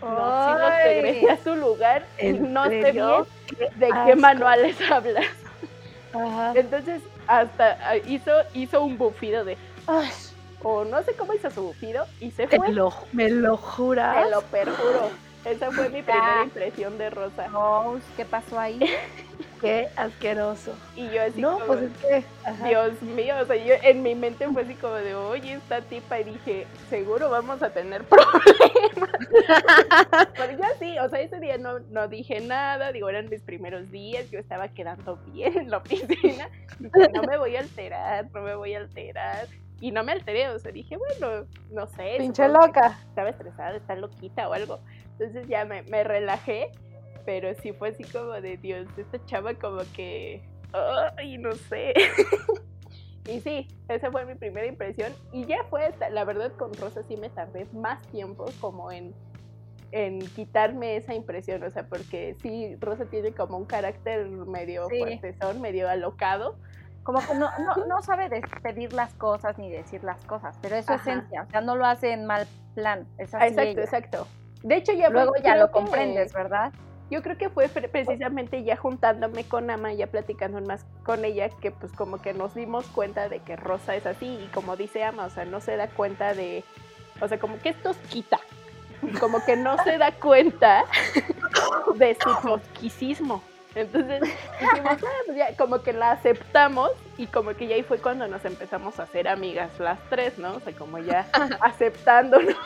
no, 0.00 0.46
sí 0.46 0.60
los 0.60 0.70
regresé 0.84 1.30
a 1.30 1.36
su 1.36 1.54
lugar 1.54 2.04
no 2.22 2.64
sé 2.64 2.92
bien 2.92 3.06
de 3.76 3.90
qué 4.06 4.16
manuales 4.16 4.76
hablas. 4.90 5.26
Ajá. 6.12 6.52
Entonces, 6.56 7.02
hasta 7.30 7.78
ah, 7.82 7.96
hizo, 7.96 8.32
hizo 8.54 8.82
un 8.82 8.98
bufido 8.98 9.44
de, 9.44 9.56
o 10.62 10.84
no 10.84 11.02
sé 11.02 11.14
cómo 11.14 11.34
hizo 11.34 11.50
su 11.50 11.62
bufido 11.62 12.06
y 12.20 12.30
se 12.30 12.46
fue. 12.46 12.58
Me 12.58 12.72
lo, 12.72 12.92
me 13.12 13.30
lo 13.30 13.56
juras. 13.56 14.24
Te 14.24 14.30
lo 14.30 14.42
perjuro. 14.42 15.10
Esa 15.44 15.70
fue 15.72 15.88
mi 15.88 16.02
primera 16.02 16.42
impresión 16.44 16.98
de 16.98 17.08
Rosa. 17.08 17.48
¿qué 18.16 18.26
pasó 18.26 18.58
ahí? 18.58 18.78
Qué 19.60 19.88
asqueroso. 19.96 20.74
Y 20.96 21.08
yo 21.10 21.22
así 21.22 21.40
no, 21.40 21.58
pues 21.66 21.82
es 21.82 21.90
que, 21.98 22.24
Dios 22.66 23.00
mío, 23.02 23.34
o 23.40 23.44
sea, 23.46 23.56
yo 23.56 23.74
en 23.82 24.02
mi 24.02 24.14
mente 24.14 24.48
fue 24.48 24.62
así 24.62 24.74
como 24.74 24.94
de, 24.94 25.14
oye, 25.14 25.54
esta 25.54 25.82
tipa, 25.82 26.20
y 26.20 26.24
dije, 26.24 26.66
seguro 26.88 27.30
vamos 27.30 27.62
a 27.62 27.70
tener 27.70 28.02
problemas. 28.08 29.10
Pero 30.36 30.52
yo 30.52 30.64
sí, 30.78 30.98
o 30.98 31.08
sea, 31.08 31.20
ese 31.20 31.40
día 31.40 31.58
no, 31.58 31.78
no 31.90 32.08
dije 32.08 32.40
nada, 32.40 32.92
digo, 32.92 33.08
eran 33.08 33.28
mis 33.28 33.42
primeros 33.42 33.90
días, 33.90 34.30
yo 34.30 34.38
estaba 34.38 34.68
quedando 34.68 35.18
bien 35.26 35.56
en 35.58 35.70
la 35.70 35.78
oficina, 35.78 36.48
no 36.78 37.22
me 37.22 37.36
voy 37.38 37.56
a 37.56 37.60
alterar, 37.60 38.28
no 38.32 38.40
me 38.42 38.54
voy 38.54 38.74
a 38.74 38.78
alterar. 38.78 39.46
Y 39.80 39.92
no 39.92 40.04
me 40.04 40.12
alteré, 40.12 40.48
o 40.48 40.58
sea, 40.58 40.72
dije, 40.72 40.96
bueno, 40.96 41.46
no 41.70 41.86
sé. 41.86 42.16
Pinche 42.18 42.46
loca. 42.48 42.98
Estaba 43.08 43.30
estresada, 43.30 43.76
está 43.76 43.96
loquita 43.96 44.48
o 44.48 44.52
algo. 44.52 44.80
Entonces 45.18 45.48
ya 45.48 45.64
me, 45.64 45.82
me 45.84 46.04
relajé, 46.04 46.70
pero 47.24 47.54
sí 47.54 47.72
fue 47.72 47.90
así 47.90 48.04
como 48.04 48.32
de 48.40 48.56
Dios, 48.58 48.86
esta 48.96 49.24
chava 49.24 49.54
como 49.54 49.80
que, 49.94 50.42
ay, 51.16 51.38
no 51.38 51.52
sé. 51.52 51.94
y 53.26 53.40
sí, 53.40 53.68
esa 53.88 54.10
fue 54.10 54.24
mi 54.26 54.34
primera 54.34 54.66
impresión. 54.66 55.14
Y 55.32 55.46
ya 55.46 55.64
fue, 55.70 55.94
la 56.10 56.24
verdad 56.24 56.52
con 56.52 56.74
Rosa 56.74 57.02
sí 57.08 57.16
me 57.16 57.30
tardé 57.30 57.66
más 57.72 58.02
tiempo, 58.08 58.46
como 58.60 58.90
en 58.92 59.14
en 59.92 60.20
quitarme 60.20 60.96
esa 60.96 61.14
impresión, 61.14 61.62
o 61.64 61.70
sea, 61.70 61.88
porque 61.88 62.36
sí, 62.40 62.76
Rosa 62.80 63.06
tiene 63.06 63.32
como 63.32 63.56
un 63.56 63.64
carácter 63.64 64.26
medio 64.28 64.88
Sí. 64.88 64.98
fuertezón, 64.98 65.60
medio 65.60 65.88
alocado. 65.88 66.56
Como 67.02 67.18
que 67.26 67.34
no, 67.34 67.50
no, 67.58 67.86
no 67.86 68.02
sabe 68.02 68.28
despedir 68.28 68.92
las 68.92 69.12
cosas 69.14 69.56
ni 69.58 69.70
decir 69.70 70.04
las 70.04 70.22
cosas, 70.26 70.56
pero 70.60 70.76
es 70.76 70.86
su 70.86 70.92
Ajá. 70.92 71.02
esencia, 71.10 71.42
o 71.42 71.50
sea, 71.50 71.60
no 71.60 71.74
lo 71.76 71.86
hace 71.86 72.12
en 72.12 72.26
mal 72.26 72.46
plan. 72.74 73.06
Es 73.18 73.34
así 73.34 73.46
exacto, 73.46 73.62
ella. 73.70 73.82
exacto. 73.82 74.26
De 74.62 74.76
hecho, 74.76 74.92
ya 74.92 75.08
Luego 75.08 75.32
ya 75.42 75.56
lo 75.56 75.66
que- 75.68 75.72
comprendes, 75.72 76.32
¿verdad? 76.32 76.72
Yo 77.10 77.22
creo 77.22 77.36
que 77.36 77.48
fue 77.48 77.68
pre- 77.68 77.88
precisamente 77.88 78.62
ya 78.62 78.76
juntándome 78.76 79.42
con 79.44 79.68
Ama, 79.68 79.92
ya 79.94 80.06
platicando 80.06 80.60
más 80.60 80.84
con 81.04 81.24
ella, 81.24 81.48
que 81.48 81.72
pues 81.72 81.90
como 81.92 82.22
que 82.22 82.34
nos 82.34 82.54
dimos 82.54 82.86
cuenta 82.86 83.28
de 83.28 83.40
que 83.40 83.56
Rosa 83.56 83.96
es 83.96 84.06
así 84.06 84.26
y 84.44 84.46
como 84.54 84.76
dice 84.76 85.02
Ama, 85.02 85.24
o 85.24 85.30
sea, 85.30 85.44
no 85.44 85.60
se 85.60 85.76
da 85.76 85.88
cuenta 85.88 86.34
de, 86.34 86.62
o 87.20 87.26
sea, 87.26 87.40
como 87.40 87.58
que 87.58 87.70
esto 87.70 87.96
quita, 88.10 88.38
como 89.18 89.44
que 89.44 89.56
no 89.56 89.76
se 89.82 89.98
da 89.98 90.12
cuenta 90.12 90.84
de 91.96 92.16
su 92.22 92.32
tosquicismo. 92.46 93.42
Entonces 93.74 94.20
dijimos, 94.60 94.98
"Ah, 95.02 95.22
pues 95.26 95.38
ya", 95.38 95.56
como 95.56 95.82
que 95.82 95.92
la 95.92 96.12
aceptamos 96.12 96.90
y 97.18 97.26
como 97.26 97.54
que 97.54 97.66
ya 97.68 97.76
ahí 97.76 97.82
fue 97.82 97.98
cuando 97.98 98.26
nos 98.26 98.44
empezamos 98.44 98.98
a 98.98 99.04
hacer 99.04 99.28
amigas 99.28 99.70
las 99.78 99.98
tres, 100.08 100.38
¿no? 100.38 100.54
O 100.56 100.60
sea, 100.60 100.72
como 100.74 100.98
ya 100.98 101.26
aceptándonos. 101.60 102.56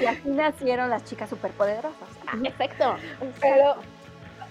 Y 0.00 0.04
así 0.06 0.28
nacieron 0.28 0.90
las 0.90 1.04
chicas 1.04 1.28
superpoderosas. 1.30 2.08
Ah, 2.26 2.36
Exacto. 2.44 2.96
Pero 3.40 3.76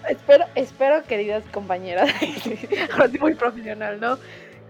espero, 0.08 0.44
espero, 0.54 1.02
queridas 1.04 1.44
compañeras, 1.52 2.10
ahora 2.92 3.08
sí 3.08 3.18
muy 3.18 3.34
profesional, 3.34 4.00
¿no? 4.00 4.18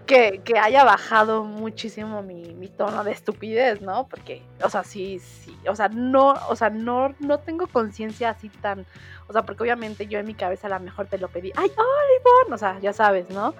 Que, 0.05 0.41
que 0.43 0.57
haya 0.57 0.83
bajado 0.83 1.43
muchísimo 1.45 2.21
mi, 2.21 2.53
mi 2.55 2.67
tono 2.67 3.03
de 3.03 3.11
estupidez, 3.11 3.81
¿no? 3.81 4.07
Porque, 4.07 4.41
o 4.63 4.69
sea, 4.69 4.83
sí, 4.83 5.19
sí, 5.19 5.55
o 5.67 5.75
sea, 5.75 5.87
no, 5.89 6.33
o 6.49 6.55
sea, 6.55 6.69
no, 6.69 7.15
no 7.19 7.39
tengo 7.39 7.67
conciencia 7.67 8.31
así 8.31 8.49
tan, 8.49 8.85
o 9.31 9.33
sea, 9.33 9.43
porque 9.43 9.63
obviamente 9.63 10.07
yo 10.07 10.19
en 10.19 10.27
mi 10.27 10.33
cabeza 10.33 10.67
a 10.67 10.71
lo 10.71 10.79
mejor 10.81 11.07
te 11.07 11.17
lo 11.17 11.29
pedí, 11.29 11.53
ay, 11.55 11.69
Olivon, 11.69 12.53
o 12.53 12.57
sea, 12.57 12.77
ya 12.79 12.91
sabes, 12.91 13.29
¿no? 13.29 13.55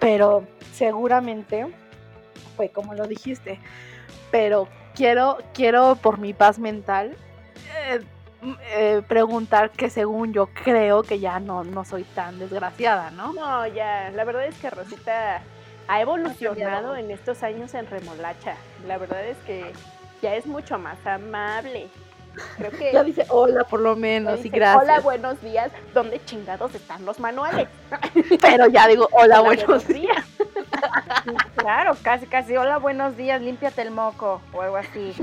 Pero 0.00 0.46
seguramente 0.72 1.66
fue 2.56 2.70
como 2.70 2.94
lo 2.94 3.06
dijiste, 3.06 3.60
pero 4.30 4.66
quiero, 4.94 5.36
quiero 5.52 5.96
por 5.96 6.18
mi 6.18 6.32
paz 6.32 6.58
mental, 6.58 7.14
eh, 7.84 8.00
eh, 8.72 9.02
preguntar 9.06 9.70
que 9.72 9.90
según 9.90 10.32
yo 10.32 10.46
creo 10.46 11.02
que 11.02 11.18
ya 11.18 11.38
no, 11.38 11.64
no 11.64 11.84
soy 11.84 12.04
tan 12.04 12.38
desgraciada, 12.38 13.10
¿no? 13.10 13.34
No, 13.34 13.66
ya, 13.66 14.10
la 14.10 14.24
verdad 14.24 14.46
es 14.46 14.56
que 14.58 14.70
Rosita 14.70 15.42
ha 15.86 16.00
evolucionado 16.00 16.96
en 16.96 17.10
estos 17.10 17.42
años 17.42 17.74
en 17.74 17.86
remolacha. 17.86 18.56
La 18.86 18.96
verdad 18.96 19.22
es 19.26 19.36
que 19.38 19.70
ya 20.22 20.34
es 20.34 20.46
mucho 20.46 20.78
más 20.78 21.04
amable. 21.06 21.88
Creo 22.56 22.70
que 22.70 22.92
Ya 22.92 23.02
dice 23.04 23.26
hola 23.28 23.64
por 23.64 23.80
lo 23.80 23.96
menos 23.96 24.44
y 24.44 24.48
gracias. 24.48 24.82
Hola, 24.82 25.00
buenos 25.00 25.40
días. 25.40 25.70
¿Dónde 25.94 26.20
chingados 26.24 26.74
están 26.74 27.04
los 27.04 27.18
manuales? 27.18 27.68
Pero 28.40 28.66
ya 28.68 28.86
digo 28.86 29.08
hola, 29.12 29.40
buenos 29.40 29.86
días. 29.86 30.24
Claro, 31.56 31.96
casi, 32.02 32.26
casi. 32.26 32.56
Hola, 32.56 32.78
buenos 32.78 33.16
días, 33.16 33.40
límpiate 33.40 33.82
el 33.82 33.90
moco 33.90 34.40
o 34.52 34.62
algo 34.62 34.76
así. 34.76 35.14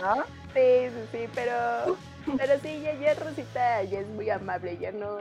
¿No? 0.00 0.24
Sí, 0.52 0.88
sí, 0.88 1.08
sí, 1.12 1.28
pero, 1.34 1.96
pero 2.36 2.58
sí, 2.60 2.80
ya, 2.82 2.94
ya 2.94 3.14
Rosita 3.14 3.82
ya 3.84 4.00
es 4.00 4.06
muy 4.08 4.28
amable, 4.28 4.76
ya 4.78 4.90
no, 4.90 5.18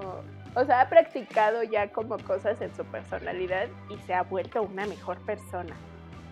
o 0.56 0.66
sea, 0.66 0.82
ha 0.82 0.90
practicado 0.90 1.62
ya 1.64 1.92
como 1.92 2.18
cosas 2.18 2.60
en 2.62 2.76
su 2.76 2.84
personalidad 2.86 3.68
y 3.90 3.98
se 4.08 4.14
ha 4.14 4.24
vuelto 4.24 4.64
una 4.64 4.88
mejor 4.88 5.18
persona. 5.26 5.76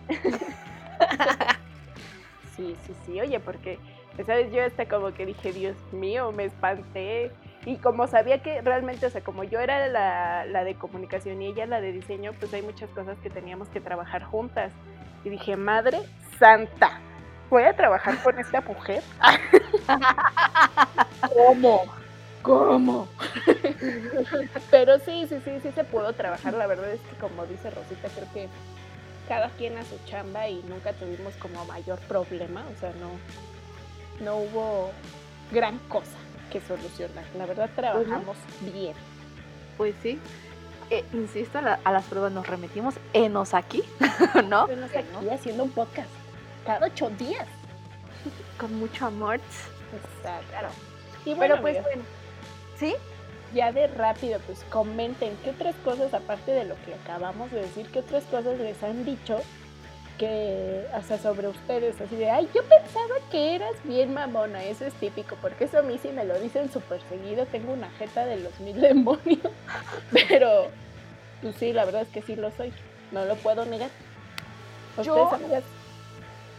Sí, 2.56 2.74
sí, 2.86 2.94
sí, 3.04 3.20
oye, 3.20 3.38
porque, 3.38 3.78
¿sabes? 4.24 4.52
Yo 4.52 4.64
hasta 4.64 4.86
como 4.86 5.12
que 5.12 5.26
dije, 5.26 5.52
Dios 5.52 5.76
mío, 5.92 6.32
me 6.32 6.44
espanté. 6.44 7.30
Y 7.64 7.76
como 7.78 8.06
sabía 8.06 8.42
que 8.42 8.60
realmente, 8.62 9.06
o 9.06 9.10
sea, 9.10 9.22
como 9.22 9.44
yo 9.44 9.58
era 9.58 9.88
la, 9.88 10.44
la 10.46 10.64
de 10.64 10.76
comunicación 10.76 11.42
y 11.42 11.46
ella 11.46 11.66
la 11.66 11.80
de 11.80 11.92
diseño, 11.92 12.32
pues 12.38 12.52
hay 12.54 12.62
muchas 12.62 12.88
cosas 12.90 13.18
que 13.18 13.30
teníamos 13.30 13.68
que 13.68 13.80
trabajar 13.80 14.22
juntas. 14.22 14.72
Y 15.24 15.30
dije, 15.30 15.56
Madre 15.56 15.98
Santa, 16.38 17.00
¿voy 17.50 17.64
a 17.64 17.74
trabajar 17.74 18.22
con 18.22 18.38
esta 18.38 18.60
mujer? 18.60 19.02
¿Cómo? 21.34 21.84
¿Cómo? 22.42 23.08
Pero 24.70 25.00
sí, 25.00 25.26
sí, 25.28 25.40
sí, 25.44 25.58
sí 25.60 25.72
se 25.72 25.82
pudo 25.82 26.12
trabajar. 26.12 26.54
La 26.54 26.68
verdad 26.68 26.90
es 26.90 27.00
que 27.00 27.16
como 27.16 27.44
dice 27.46 27.70
Rosita, 27.70 28.08
creo 28.14 28.32
que 28.32 28.48
cada 29.28 29.48
quien 29.50 29.76
a 29.76 29.82
su 29.82 29.98
chamba 30.04 30.48
y 30.48 30.62
nunca 30.68 30.92
tuvimos 30.92 31.34
como 31.36 31.64
mayor 31.64 31.98
problema. 32.00 32.64
O 32.72 32.78
sea, 32.78 32.92
no, 33.00 33.10
no 34.20 34.36
hubo 34.36 34.90
gran 35.52 35.78
cosa 35.88 36.16
que 36.50 36.60
solucionar. 36.60 37.24
La 37.36 37.46
verdad 37.46 37.70
trabajamos 37.74 38.36
bien. 38.60 38.94
Pues 39.76 39.94
sí. 40.02 40.18
Eh, 40.90 41.04
insisto, 41.12 41.58
a, 41.58 41.62
la- 41.62 41.80
a 41.84 41.92
las 41.92 42.04
pruebas 42.04 42.32
nos 42.32 42.46
remitimos. 42.46 42.94
Enos 43.12 43.54
aquí, 43.54 43.82
¿no? 44.48 44.68
Estamos 44.68 44.90
aquí 44.94 45.28
haciendo 45.30 45.64
un 45.64 45.70
podcast 45.70 46.08
cada 46.64 46.86
ocho 46.86 47.10
días. 47.10 47.46
Con 48.58 48.74
mucho 48.78 49.06
amor. 49.06 49.36
Exacto. 49.36 50.68
Y 51.24 51.34
bueno, 51.34 51.54
Pero 51.56 51.62
pues 51.62 51.82
bueno. 51.82 52.02
¿Sí? 52.78 52.94
ya 53.54 53.72
de 53.72 53.86
rápido, 53.86 54.38
pues 54.40 54.64
comenten 54.70 55.34
qué 55.42 55.50
otras 55.50 55.74
cosas, 55.84 56.12
aparte 56.12 56.50
de 56.50 56.64
lo 56.64 56.74
que 56.84 56.92
acabamos 56.94 57.50
de 57.52 57.60
decir, 57.60 57.86
qué 57.90 58.00
otras 58.00 58.24
cosas 58.24 58.58
les 58.58 58.82
han 58.82 59.04
dicho 59.04 59.38
que, 60.18 60.86
sea, 61.06 61.18
sobre 61.18 61.48
ustedes, 61.48 62.00
así 62.00 62.16
de, 62.16 62.30
ay, 62.30 62.48
yo 62.54 62.62
pensaba 62.64 63.14
que 63.30 63.54
eras 63.54 63.74
bien 63.84 64.14
mamona, 64.14 64.64
eso 64.64 64.84
es 64.84 64.94
típico, 64.94 65.36
porque 65.42 65.64
eso 65.64 65.78
a 65.78 65.82
mí 65.82 65.98
sí 66.00 66.08
me 66.08 66.24
lo 66.24 66.38
dicen 66.38 66.70
súper 66.72 67.00
seguido, 67.08 67.46
tengo 67.46 67.72
una 67.72 67.90
jeta 67.98 68.24
de 68.24 68.38
los 68.38 68.58
mil 68.60 68.80
demonios, 68.80 69.40
pero, 70.28 70.68
pues 71.42 71.56
sí, 71.56 71.72
la 71.72 71.84
verdad 71.84 72.02
es 72.02 72.08
que 72.08 72.22
sí 72.22 72.36
lo 72.36 72.50
soy, 72.52 72.72
no 73.12 73.24
lo 73.24 73.36
puedo 73.36 73.64
negar. 73.66 73.90
¿Ustedes, 74.96 75.06
Yo- 75.06 75.34
amigas? 75.34 75.64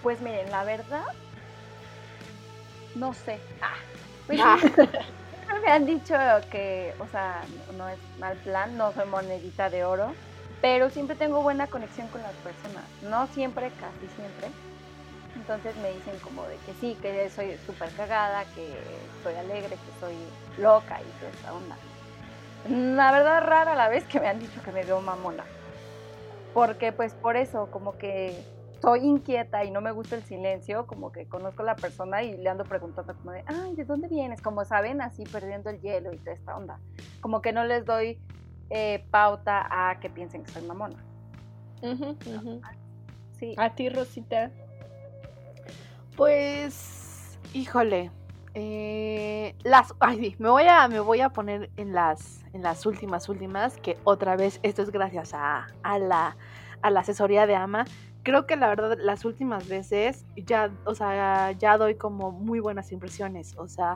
Pues 0.04 0.22
miren, 0.22 0.50
la 0.52 0.64
verdad, 0.64 1.06
no 2.96 3.14
sé. 3.14 3.40
Ah. 3.62 3.74
Ah. 4.40 4.60
Me 5.64 5.72
han 5.72 5.86
dicho 5.86 6.14
que, 6.52 6.94
o 7.00 7.08
sea, 7.08 7.42
no 7.78 7.88
es 7.90 7.98
mal 8.20 8.38
plan, 8.38 8.78
no 8.78 8.94
soy 8.94 9.06
monedita 9.08 9.70
de 9.70 9.84
oro, 9.86 10.14
pero 10.62 10.90
siempre 10.90 11.16
tengo 11.16 11.42
buena 11.42 11.68
conexión 11.68 12.08
con 12.08 12.22
las 12.22 12.34
personas. 12.36 12.84
No 13.04 13.28
siempre, 13.28 13.72
casi 13.72 14.08
siempre. 14.16 14.50
Entonces 15.36 15.76
me 15.78 15.92
dicen 15.92 16.18
como 16.20 16.44
de 16.48 16.58
que 16.66 16.74
sí, 16.74 16.98
que 17.02 17.30
soy 17.30 17.58
súper 17.66 17.90
cagada, 17.92 18.44
que 18.56 18.68
soy 19.24 19.36
alegre, 19.36 19.70
que 19.70 20.00
soy 20.00 20.16
loca 20.58 21.00
y 21.00 21.20
toda 21.20 21.32
esta 21.32 21.54
onda. 21.54 21.78
La 22.96 23.12
verdad 23.12 23.42
rara 23.42 23.76
la 23.76 23.88
vez 23.88 24.04
que 24.06 24.20
me 24.20 24.28
han 24.28 24.40
dicho 24.40 24.62
que 24.64 24.72
me 24.72 24.84
veo 24.84 25.00
mamona. 25.00 25.46
Porque 26.54 26.92
pues 26.92 27.14
por 27.14 27.38
eso, 27.38 27.70
como 27.70 27.98
que 27.98 28.44
soy 28.82 29.02
inquieta 29.06 29.64
y 29.64 29.72
no 29.72 29.80
me 29.80 29.92
gusta 29.92 30.16
el 30.16 30.24
silencio, 30.24 30.88
como 30.88 31.12
que 31.12 31.28
conozco 31.28 31.62
a 31.62 31.66
la 31.66 31.76
persona 31.76 32.24
y 32.24 32.36
le 32.36 32.50
ando 32.50 32.64
preguntando 32.64 33.16
como 33.16 33.32
de, 33.32 33.44
ay, 33.46 33.76
¿de 33.76 33.86
dónde 33.86 34.08
vienes? 34.08 34.42
Como 34.42 34.66
saben, 34.66 35.02
así 35.02 35.24
perdiendo 35.24 35.70
el 35.70 35.80
hielo 35.82 36.12
y 36.14 36.18
toda 36.18 36.36
esta 36.36 36.58
onda. 36.58 36.80
Como 37.22 37.42
que 37.42 37.52
no 37.52 37.64
les 37.64 37.86
doy 37.86 38.20
eh, 38.70 39.06
pauta 39.12 39.68
a 39.70 40.00
que 40.00 40.10
piensen 40.10 40.44
que 40.44 40.52
soy 40.52 40.64
mamona. 40.64 40.98
Sí. 43.40 43.56
A 43.58 43.76
ti, 43.76 43.90
Rosita. 43.90 44.52
Pues, 46.16 47.38
híjole, 47.54 48.10
eh, 48.56 49.56
las, 49.64 49.94
ay, 50.00 50.18
sí, 50.18 50.36
me 50.40 50.50
voy 50.50 50.64
a, 50.64 50.88
me 50.88 51.00
voy 51.00 51.22
a 51.22 51.30
poner 51.30 51.70
en 51.78 51.94
las, 51.94 52.44
en 52.54 52.64
las 52.64 52.88
últimas, 52.88 53.30
últimas, 53.30 53.78
que 53.78 53.98
otra 54.04 54.36
vez 54.36 54.60
esto 54.64 54.82
es 54.82 54.90
gracias 54.90 55.36
a, 55.36 55.68
a 55.84 56.00
la, 56.00 56.36
a 56.82 56.90
la 56.90 57.02
asesoría 57.02 57.46
de 57.46 57.56
Ama. 57.56 57.86
Creo 58.24 58.48
que 58.48 58.56
la 58.56 58.68
verdad 58.68 58.98
las 59.00 59.26
últimas 59.26 59.68
veces 59.68 60.26
ya, 60.36 60.72
o 60.86 60.96
sea, 60.96 61.52
ya 61.52 61.78
doy 61.78 61.96
como 61.96 62.32
muy 62.32 62.60
buenas 62.60 62.92
impresiones, 62.92 63.56
o 63.58 63.68
sea, 63.68 63.94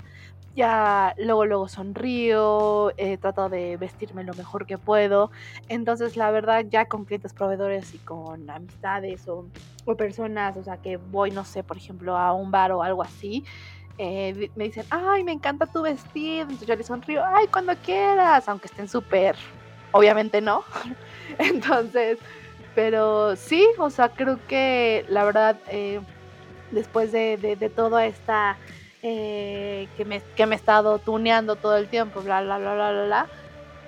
ya 0.56 1.14
luego 1.18 1.46
luego 1.46 1.68
sonrío, 1.68 2.92
eh, 2.98 3.18
trato 3.18 3.50
de 3.50 3.78
vestirme 3.78 4.24
lo 4.24 4.34
mejor 4.34 4.66
que 4.66 4.78
puedo, 4.78 5.32
entonces 5.70 6.18
la 6.18 6.32
verdad 6.32 6.66
ya 6.70 6.86
con 6.86 7.06
clientes 7.06 7.34
proveedores 7.34 7.94
y 7.94 7.98
con 8.00 8.50
amistades 8.50 9.28
o 9.28 9.46
o 9.86 9.96
personas, 9.96 10.56
o 10.58 10.64
sea, 10.64 10.78
que 10.78 10.98
voy, 10.98 11.32
no 11.32 11.44
sé, 11.44 11.64
por 11.64 11.78
ejemplo, 11.78 12.18
a 12.18 12.34
un 12.34 12.52
bar 12.52 12.72
o 12.72 12.84
algo 12.84 13.02
así, 13.02 13.44
eh, 13.98 14.50
me 14.56 14.66
dicen, 14.66 14.86
ay, 14.90 15.24
me 15.24 15.32
encanta 15.32 15.66
tu 15.66 15.82
vestido, 15.82 16.44
entonces 16.44 16.68
yo 16.68 16.76
les 16.76 16.88
sonrío, 16.88 17.24
ay, 17.26 17.48
cuando 17.48 17.76
quieras, 17.78 18.48
aunque 18.48 18.68
estén 18.68 18.88
súper, 18.88 19.36
obviamente 19.92 20.42
no, 20.42 20.64
entonces, 21.40 22.20
pero 22.76 23.36
sí, 23.36 23.68
o 23.78 23.90
sea, 23.90 24.10
creo 24.10 24.40
que 24.48 25.06
la 25.10 25.24
verdad, 25.24 25.58
eh, 25.70 26.00
después 26.72 27.12
de, 27.12 27.38
de, 27.38 27.56
de 27.56 27.70
toda 27.70 28.06
esta, 28.06 28.58
eh, 29.04 29.88
que, 29.98 30.06
me, 30.06 30.22
que 30.36 30.46
me 30.46 30.56
he 30.56 30.58
estado 30.58 31.00
tuneando 31.00 31.56
todo 31.56 31.78
el 31.78 31.88
tiempo, 31.88 32.22
bla, 32.22 32.42
bla, 32.42 32.58
bla, 32.58 32.74
bla, 32.74 32.92
bla, 32.92 33.06
bla, 33.06 33.28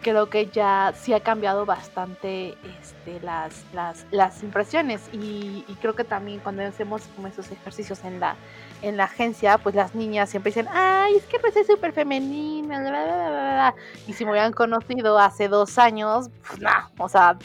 creo 0.03 0.29
que 0.29 0.47
ya 0.47 0.93
sí 0.95 1.13
ha 1.13 1.21
cambiado 1.21 1.65
bastante 1.65 2.55
este, 2.79 3.19
las, 3.21 3.63
las, 3.73 4.05
las 4.11 4.43
impresiones 4.43 5.01
y, 5.11 5.63
creo 5.81 5.95
que 5.95 6.03
también 6.03 6.39
cuando 6.39 6.63
hacemos 6.63 7.03
como 7.15 7.27
esos 7.27 7.51
ejercicios 7.51 8.03
en 8.03 8.19
la, 8.19 8.35
en 8.81 8.97
la 8.97 9.05
agencia, 9.05 9.57
pues 9.57 9.75
las 9.75 9.95
niñas 9.95 10.29
siempre 10.29 10.51
dicen, 10.51 10.67
ay, 10.71 11.15
es 11.15 11.23
que 11.25 11.39
pues 11.39 11.55
es 11.55 11.67
súper 11.67 11.93
femenina, 11.93 12.79
bla, 12.79 12.89
bla, 12.89 13.29
bla, 13.29 13.75
y 14.07 14.13
si 14.13 14.25
me 14.25 14.31
hubieran 14.31 14.53
conocido 14.53 15.17
hace 15.17 15.47
dos 15.47 15.77
años, 15.77 16.29
pues 16.47 16.59
nada, 16.59 16.91
o 16.97 17.09
sea, 17.09 17.37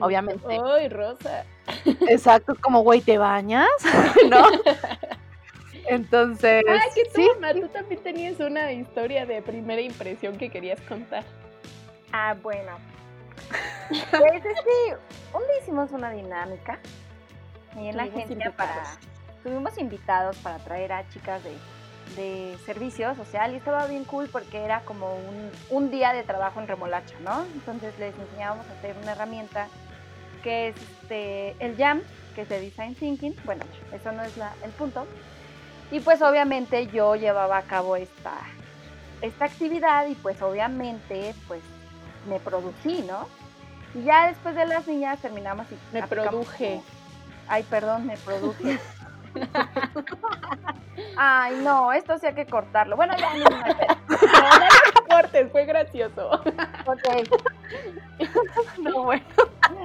obviamente. 0.00 0.58
¡Ay, 0.64 0.88
Rosa! 0.88 1.44
Exacto, 2.08 2.54
como, 2.60 2.80
güey, 2.80 3.00
¿te 3.00 3.18
bañas? 3.18 3.68
¿No? 4.30 4.44
Entonces. 5.88 6.64
Ah, 6.68 6.80
que 6.94 7.04
tú, 7.14 7.22
tú 7.60 7.68
también 7.68 8.02
tenías 8.02 8.40
una 8.40 8.72
historia 8.72 9.26
de 9.26 9.42
primera 9.42 9.80
impresión 9.80 10.36
que 10.36 10.50
querías 10.50 10.80
contar. 10.82 11.24
Ah, 12.12 12.34
bueno. 12.42 12.72
Pues 13.88 14.44
es 14.44 14.60
que 14.60 14.96
un 15.34 15.42
día 15.46 15.58
hicimos 15.62 15.92
una 15.92 16.10
dinámica 16.10 16.78
y 17.76 17.88
en 17.88 17.96
la 17.96 18.04
agencia 18.04 18.52
para. 18.56 18.84
Tuvimos 19.42 19.78
invitados 19.78 20.36
para 20.38 20.58
traer 20.58 20.92
a 20.92 21.08
chicas 21.10 21.42
de, 21.44 21.52
de 22.20 22.58
servicio 22.66 23.14
social 23.14 23.54
y 23.54 23.56
estaba 23.56 23.86
bien 23.86 24.04
cool 24.04 24.28
porque 24.28 24.58
era 24.64 24.80
como 24.80 25.14
un, 25.14 25.50
un 25.70 25.90
día 25.90 26.12
de 26.12 26.24
trabajo 26.24 26.60
en 26.60 26.66
remolacha, 26.66 27.14
¿no? 27.20 27.44
Entonces 27.54 27.96
les 27.98 28.14
enseñábamos 28.18 28.66
a 28.66 28.72
hacer 28.72 28.96
una 29.00 29.12
herramienta 29.12 29.68
que 30.42 30.68
es 30.68 30.76
este, 30.76 31.56
el 31.60 31.76
JAM, 31.76 32.02
que 32.34 32.42
es 32.42 32.48
de 32.48 32.60
Design 32.60 32.94
Thinking. 32.94 33.36
Bueno, 33.44 33.64
eso 33.92 34.12
no 34.12 34.22
es 34.22 34.36
la, 34.36 34.52
el 34.64 34.70
punto. 34.72 35.06
Y 35.90 36.00
pues 36.00 36.20
obviamente 36.22 36.86
yo 36.88 37.16
llevaba 37.16 37.58
a 37.58 37.62
cabo 37.62 37.96
esta, 37.96 38.34
esta 39.22 39.46
actividad 39.46 40.06
y 40.06 40.14
pues 40.14 40.40
obviamente 40.42 41.34
pues 41.46 41.62
me 42.28 42.38
producí, 42.40 43.02
¿no? 43.02 43.26
Y 43.94 44.04
ya 44.04 44.28
después 44.28 44.54
de 44.54 44.66
las 44.66 44.86
niñas 44.86 45.18
terminamos 45.20 45.66
y... 45.72 45.78
Me 45.92 46.06
produje. 46.06 46.82
Ay, 47.48 47.62
perdón, 47.62 48.06
me 48.06 48.16
produje. 48.18 48.78
Ay, 51.16 51.56
no, 51.62 51.92
esto 51.92 52.18
sí 52.18 52.26
hay 52.26 52.34
que 52.34 52.46
cortarlo. 52.46 52.96
Bueno, 52.96 53.14
ya 53.16 53.32
no, 53.34 53.44
no, 53.44 53.58
no, 53.58 55.08
cortes, 55.08 55.50
fue 55.50 55.64
gracioso. 55.64 56.30
Ok. 56.86 57.08
No, 58.78 59.04
bueno. 59.04 59.24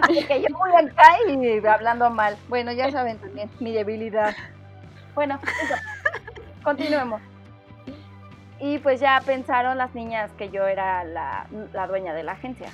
Que 0.08 0.42
yo 0.42 0.58
voy 0.58 0.72
acá 0.72 1.18
y 1.28 1.66
hablando 1.66 2.10
mal. 2.10 2.36
Bueno, 2.48 2.72
ya 2.72 2.89
saben 2.92 3.20
también 3.20 3.50
mi 3.60 3.72
debilidad. 3.74 4.36
Bueno, 5.15 5.39
continuemos. 6.63 7.21
Y 8.60 8.80
pues 8.80 8.99
ya 8.99 9.21
pensaron 9.26 9.78
las 9.78 9.93
niñas 9.93 10.32
que 10.38 10.49
yo 10.49 10.65
era 10.67 11.04
la, 11.04 11.47
dueña 11.88 12.13
de 12.13 12.23
la 12.23 12.34
agencia. 12.34 12.69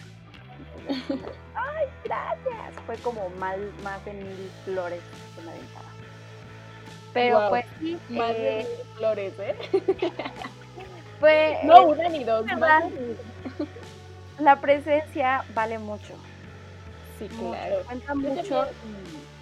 Ay, 1.56 1.88
gracias. 2.04 2.84
Fue 2.86 2.96
como 2.98 3.30
mal, 3.40 3.72
más 3.84 4.04
de 4.06 4.14
mil 4.14 4.52
flores 4.66 5.02
que 5.36 5.42
me 5.42 5.52
aventaban. 5.52 5.90
Pero 7.14 7.50
pues 7.50 7.66
sí. 7.80 7.98
Más 8.10 8.30
de 8.30 8.62
eh, 8.62 8.68
mil 8.68 8.98
flores, 8.98 9.34
¿eh? 9.40 9.56
Fue, 11.20 11.60
no 11.64 11.88
una 11.88 12.08
ni 12.08 12.24
dos. 12.24 12.46
La 14.40 14.56
presencia 14.62 15.44
vale 15.54 15.80
mucho. 15.80 16.14
Sí, 17.18 17.28
claro. 17.28 17.84
Cuenta 17.86 18.16
mucho 18.16 18.68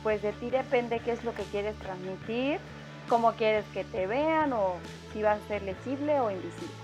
pues 0.07 0.21
de 0.21 0.31
ti 0.31 0.49
depende 0.49 0.99
qué 0.99 1.12
es 1.12 1.23
lo 1.25 1.33
que 1.33 1.43
quieres 1.43 1.75
transmitir, 1.79 2.60
cómo 3.07 3.33
quieres 3.33 3.65
que 3.73 3.83
te 3.83 4.07
vean 4.07 4.53
o 4.53 4.75
si 5.13 5.21
va 5.21 5.33
a 5.33 5.39
ser 5.47 5.61
legible 5.63 6.19
o 6.19 6.31
invisible. 6.31 6.75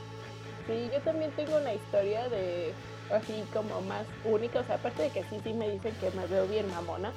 Sí, 0.67 0.89
yo 0.93 1.01
también 1.01 1.31
tengo 1.31 1.57
una 1.57 1.73
historia 1.73 2.29
de 2.29 2.73
así 3.11 3.43
como 3.53 3.81
más 3.81 4.05
única, 4.23 4.59
o 4.59 4.63
sea, 4.63 4.75
aparte 4.75 5.03
de 5.03 5.09
que 5.09 5.23
sí, 5.23 5.39
sí 5.43 5.53
me 5.53 5.69
dicen 5.69 5.93
que 5.99 6.09
me 6.11 6.25
veo 6.27 6.47
bien 6.47 6.69
mamona. 6.69 7.11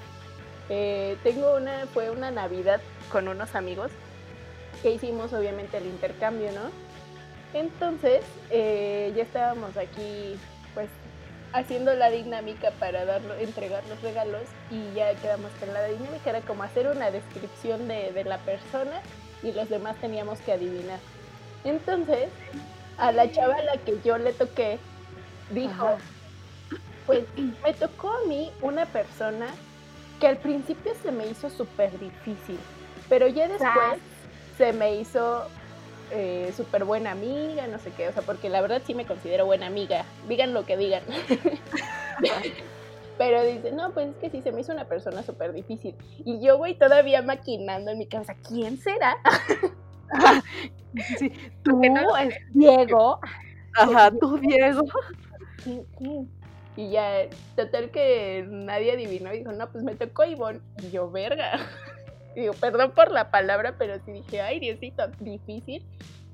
Eh, 0.68 1.16
tengo 1.22 1.56
una, 1.56 1.86
fue 1.86 2.10
una 2.10 2.30
Navidad 2.30 2.80
con 3.12 3.28
unos 3.28 3.54
amigos 3.54 3.92
que 4.82 4.90
hicimos 4.90 5.32
obviamente 5.32 5.78
el 5.78 5.86
intercambio, 5.86 6.50
¿no? 6.52 6.70
Entonces, 7.58 8.24
eh, 8.50 9.12
ya 9.16 9.22
estábamos 9.22 9.76
aquí, 9.76 10.36
pues 10.74 10.88
haciendo 11.52 11.94
la 11.94 12.11
dinámica 12.11 12.70
para 12.72 13.04
darlo, 13.04 13.35
entregar 13.37 13.82
los 13.88 14.00
regalos 14.02 14.42
y 14.70 14.94
ya 14.94 15.14
quedamos 15.14 15.50
con 15.59 15.72
la 15.72 15.85
dinámica, 15.85 16.30
era 16.30 16.40
como 16.40 16.62
hacer 16.62 16.88
una 16.88 17.11
descripción 17.11 17.88
de, 17.88 18.12
de 18.12 18.24
la 18.24 18.38
persona 18.38 19.00
y 19.42 19.52
los 19.52 19.68
demás 19.68 19.96
teníamos 19.96 20.38
que 20.40 20.52
adivinar. 20.52 20.98
Entonces, 21.64 22.28
a 22.98 23.12
la 23.12 23.30
chava 23.30 23.56
a 23.56 23.62
la 23.62 23.76
que 23.78 23.98
yo 24.04 24.18
le 24.18 24.32
toqué, 24.32 24.78
dijo, 25.50 25.96
pues 27.06 27.24
me 27.64 27.72
tocó 27.74 28.11
a 28.11 28.26
mí 28.26 28.50
una 28.62 28.87
persona 28.87 29.46
que 30.20 30.26
al 30.26 30.38
principio 30.38 30.92
se 31.02 31.12
me 31.12 31.26
hizo 31.26 31.50
súper 31.50 31.98
difícil, 31.98 32.59
pero 33.09 33.28
ya 33.28 33.48
después 33.48 34.00
se 34.56 34.72
me 34.72 34.96
hizo 34.96 35.48
eh, 36.10 36.52
súper 36.56 36.84
buena 36.84 37.12
amiga, 37.12 37.66
no 37.66 37.78
sé 37.78 37.90
qué, 37.92 38.08
o 38.08 38.12
sea, 38.12 38.22
porque 38.22 38.48
la 38.48 38.60
verdad 38.60 38.82
sí 38.86 38.94
me 38.94 39.06
considero 39.06 39.46
buena 39.46 39.66
amiga, 39.66 40.04
digan 40.28 40.54
lo 40.54 40.64
que 40.64 40.76
digan. 40.76 41.02
Pero 43.18 43.42
dice, 43.42 43.72
no, 43.72 43.92
pues 43.92 44.08
es 44.08 44.16
que 44.16 44.30
sí 44.30 44.42
se 44.42 44.52
me 44.52 44.60
hizo 44.60 44.72
una 44.72 44.84
persona 44.84 45.22
súper 45.22 45.52
difícil. 45.52 45.94
Y 46.18 46.44
yo, 46.44 46.58
voy 46.58 46.74
todavía 46.74 47.22
maquinando 47.22 47.90
en 47.90 47.98
mi 47.98 48.06
cabeza, 48.06 48.34
¿quién 48.46 48.78
será? 48.78 49.16
tú, 51.62 51.80
es 51.82 52.36
Diego. 52.52 53.18
Ajá, 53.74 54.10
tú, 54.20 54.38
Diego. 54.38 54.84
Y 56.76 56.90
ya, 56.90 57.26
total 57.56 57.90
que 57.90 58.44
nadie 58.46 58.92
adivinó 58.92 59.32
y 59.32 59.38
dijo, 59.38 59.52
no, 59.52 59.72
pues 59.72 59.82
me 59.82 59.94
tocó 59.94 60.24
Ivonne. 60.24 60.60
Y 60.82 60.90
yo, 60.90 61.10
verga 61.10 61.58
digo, 62.42 62.55
perdón 62.55 62.92
por 62.92 63.11
la 63.11 63.31
palabra, 63.31 63.77
pero 63.79 63.99
sí 64.05 64.12
dije, 64.12 64.40
ay, 64.40 64.61
Diosito, 64.61 65.09
difícil. 65.20 65.85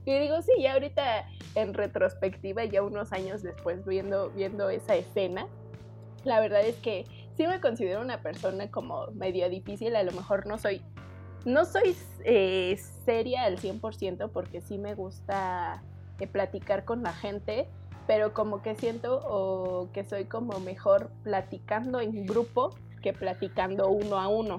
Y 0.05 0.19
digo, 0.19 0.43
sí, 0.43 0.53
ya 0.61 0.73
ahorita 0.73 1.27
en 1.55 1.75
retrospectiva, 1.75 2.65
ya 2.65 2.83
unos 2.83 3.13
años 3.13 3.43
después 3.43 3.85
viendo, 3.87 4.31
viendo 4.31 4.69
esa 4.69 4.97
escena, 4.97 5.47
la 6.25 6.41
verdad 6.41 6.63
es 6.63 6.77
que 6.77 7.05
sí 7.37 7.47
me 7.47 7.61
considero 7.61 8.01
una 8.01 8.21
persona 8.21 8.71
como 8.71 9.07
medio 9.13 9.49
difícil, 9.49 9.95
a 9.95 10.03
lo 10.03 10.13
mejor 10.13 10.47
no 10.47 10.59
soy, 10.59 10.83
no 11.45 11.65
soy 11.65 11.97
eh, 12.25 12.77
seria 13.05 13.45
al 13.45 13.59
100% 13.59 14.31
porque 14.33 14.61
sí 14.61 14.79
me 14.79 14.95
gusta 14.95 15.83
eh, 16.19 16.27
platicar 16.27 16.85
con 16.85 17.03
la 17.03 17.13
gente, 17.13 17.69
pero 18.07 18.35
como 18.35 18.61
que 18.63 18.75
siento 18.75 19.21
o 19.25 19.91
que 19.93 20.05
soy 20.05 20.25
como 20.25 20.59
mejor 20.59 21.11
platicando 21.23 22.01
en 22.01 22.27
grupo 22.27 22.75
que 23.03 23.13
platicando 23.13 23.89
uno 23.89 24.19
a 24.19 24.29
uno. 24.29 24.59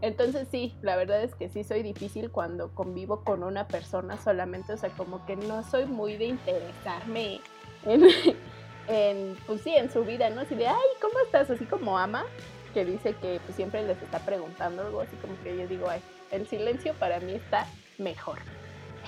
Entonces 0.00 0.46
sí, 0.50 0.74
la 0.82 0.96
verdad 0.96 1.22
es 1.22 1.34
que 1.34 1.48
sí 1.48 1.64
soy 1.64 1.82
difícil 1.82 2.30
cuando 2.30 2.68
convivo 2.68 3.24
con 3.24 3.42
una 3.42 3.66
persona 3.66 4.16
solamente, 4.16 4.72
o 4.72 4.76
sea, 4.76 4.90
como 4.90 5.24
que 5.26 5.36
no 5.36 5.64
soy 5.64 5.86
muy 5.86 6.16
de 6.16 6.26
interesarme 6.26 7.40
en, 8.88 9.36
pues 9.46 9.62
sí, 9.62 9.74
en 9.74 9.90
su 9.90 10.04
vida, 10.04 10.30
¿no? 10.30 10.42
Así 10.42 10.54
de, 10.54 10.68
ay, 10.68 10.88
¿cómo 11.00 11.18
estás? 11.24 11.50
Así 11.50 11.64
como 11.64 11.98
ama, 11.98 12.24
que 12.74 12.84
dice 12.84 13.14
que 13.14 13.40
pues, 13.44 13.56
siempre 13.56 13.84
les 13.84 14.00
está 14.00 14.20
preguntando 14.20 14.82
algo, 14.82 15.00
así 15.00 15.16
como 15.16 15.34
que 15.42 15.56
yo 15.56 15.66
digo, 15.66 15.88
ay, 15.88 16.00
el 16.30 16.46
silencio 16.46 16.94
para 16.94 17.18
mí 17.18 17.34
está 17.34 17.66
mejor. 17.98 18.38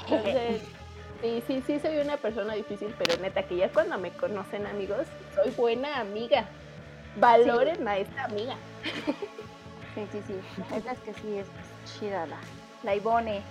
Entonces, 0.08 0.62
sí, 1.22 1.42
sí, 1.46 1.62
sí 1.66 1.78
soy 1.78 1.98
una 1.98 2.16
persona 2.16 2.54
difícil, 2.54 2.92
pero 2.98 3.16
neta, 3.22 3.44
que 3.44 3.56
ya 3.56 3.70
cuando 3.70 3.96
me 3.98 4.10
conocen 4.10 4.66
amigos, 4.66 5.06
soy 5.36 5.52
buena 5.52 6.00
amiga. 6.00 6.46
Valoren 7.16 7.86
a 7.86 7.98
esta 7.98 8.24
amiga. 8.24 8.56
Sí, 10.00 10.20
sí, 10.26 10.34
sí. 10.34 10.62
Es 10.90 10.98
que 11.00 11.14
sí 11.14 11.38
es 11.38 11.46
chida 11.84 12.26
la, 12.26 12.38
la 12.82 12.94
Ivone. 12.94 13.42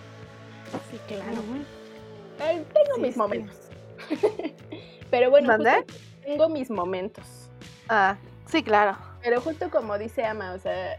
Sí, 0.91 0.99
claro. 1.07 1.41
tengo 2.38 2.97
mis 2.99 3.17
momentos. 3.17 3.57
Pero 5.12 5.29
bueno, 5.29 5.57
tengo 6.23 6.49
mis 6.49 6.69
momentos. 6.69 7.49
Ah, 7.88 8.17
sí, 8.45 8.63
claro. 8.63 8.97
Pero 9.21 9.41
justo 9.41 9.69
como 9.69 9.97
dice 9.97 10.23
Ama, 10.25 10.53
o 10.53 10.59
sea, 10.59 10.97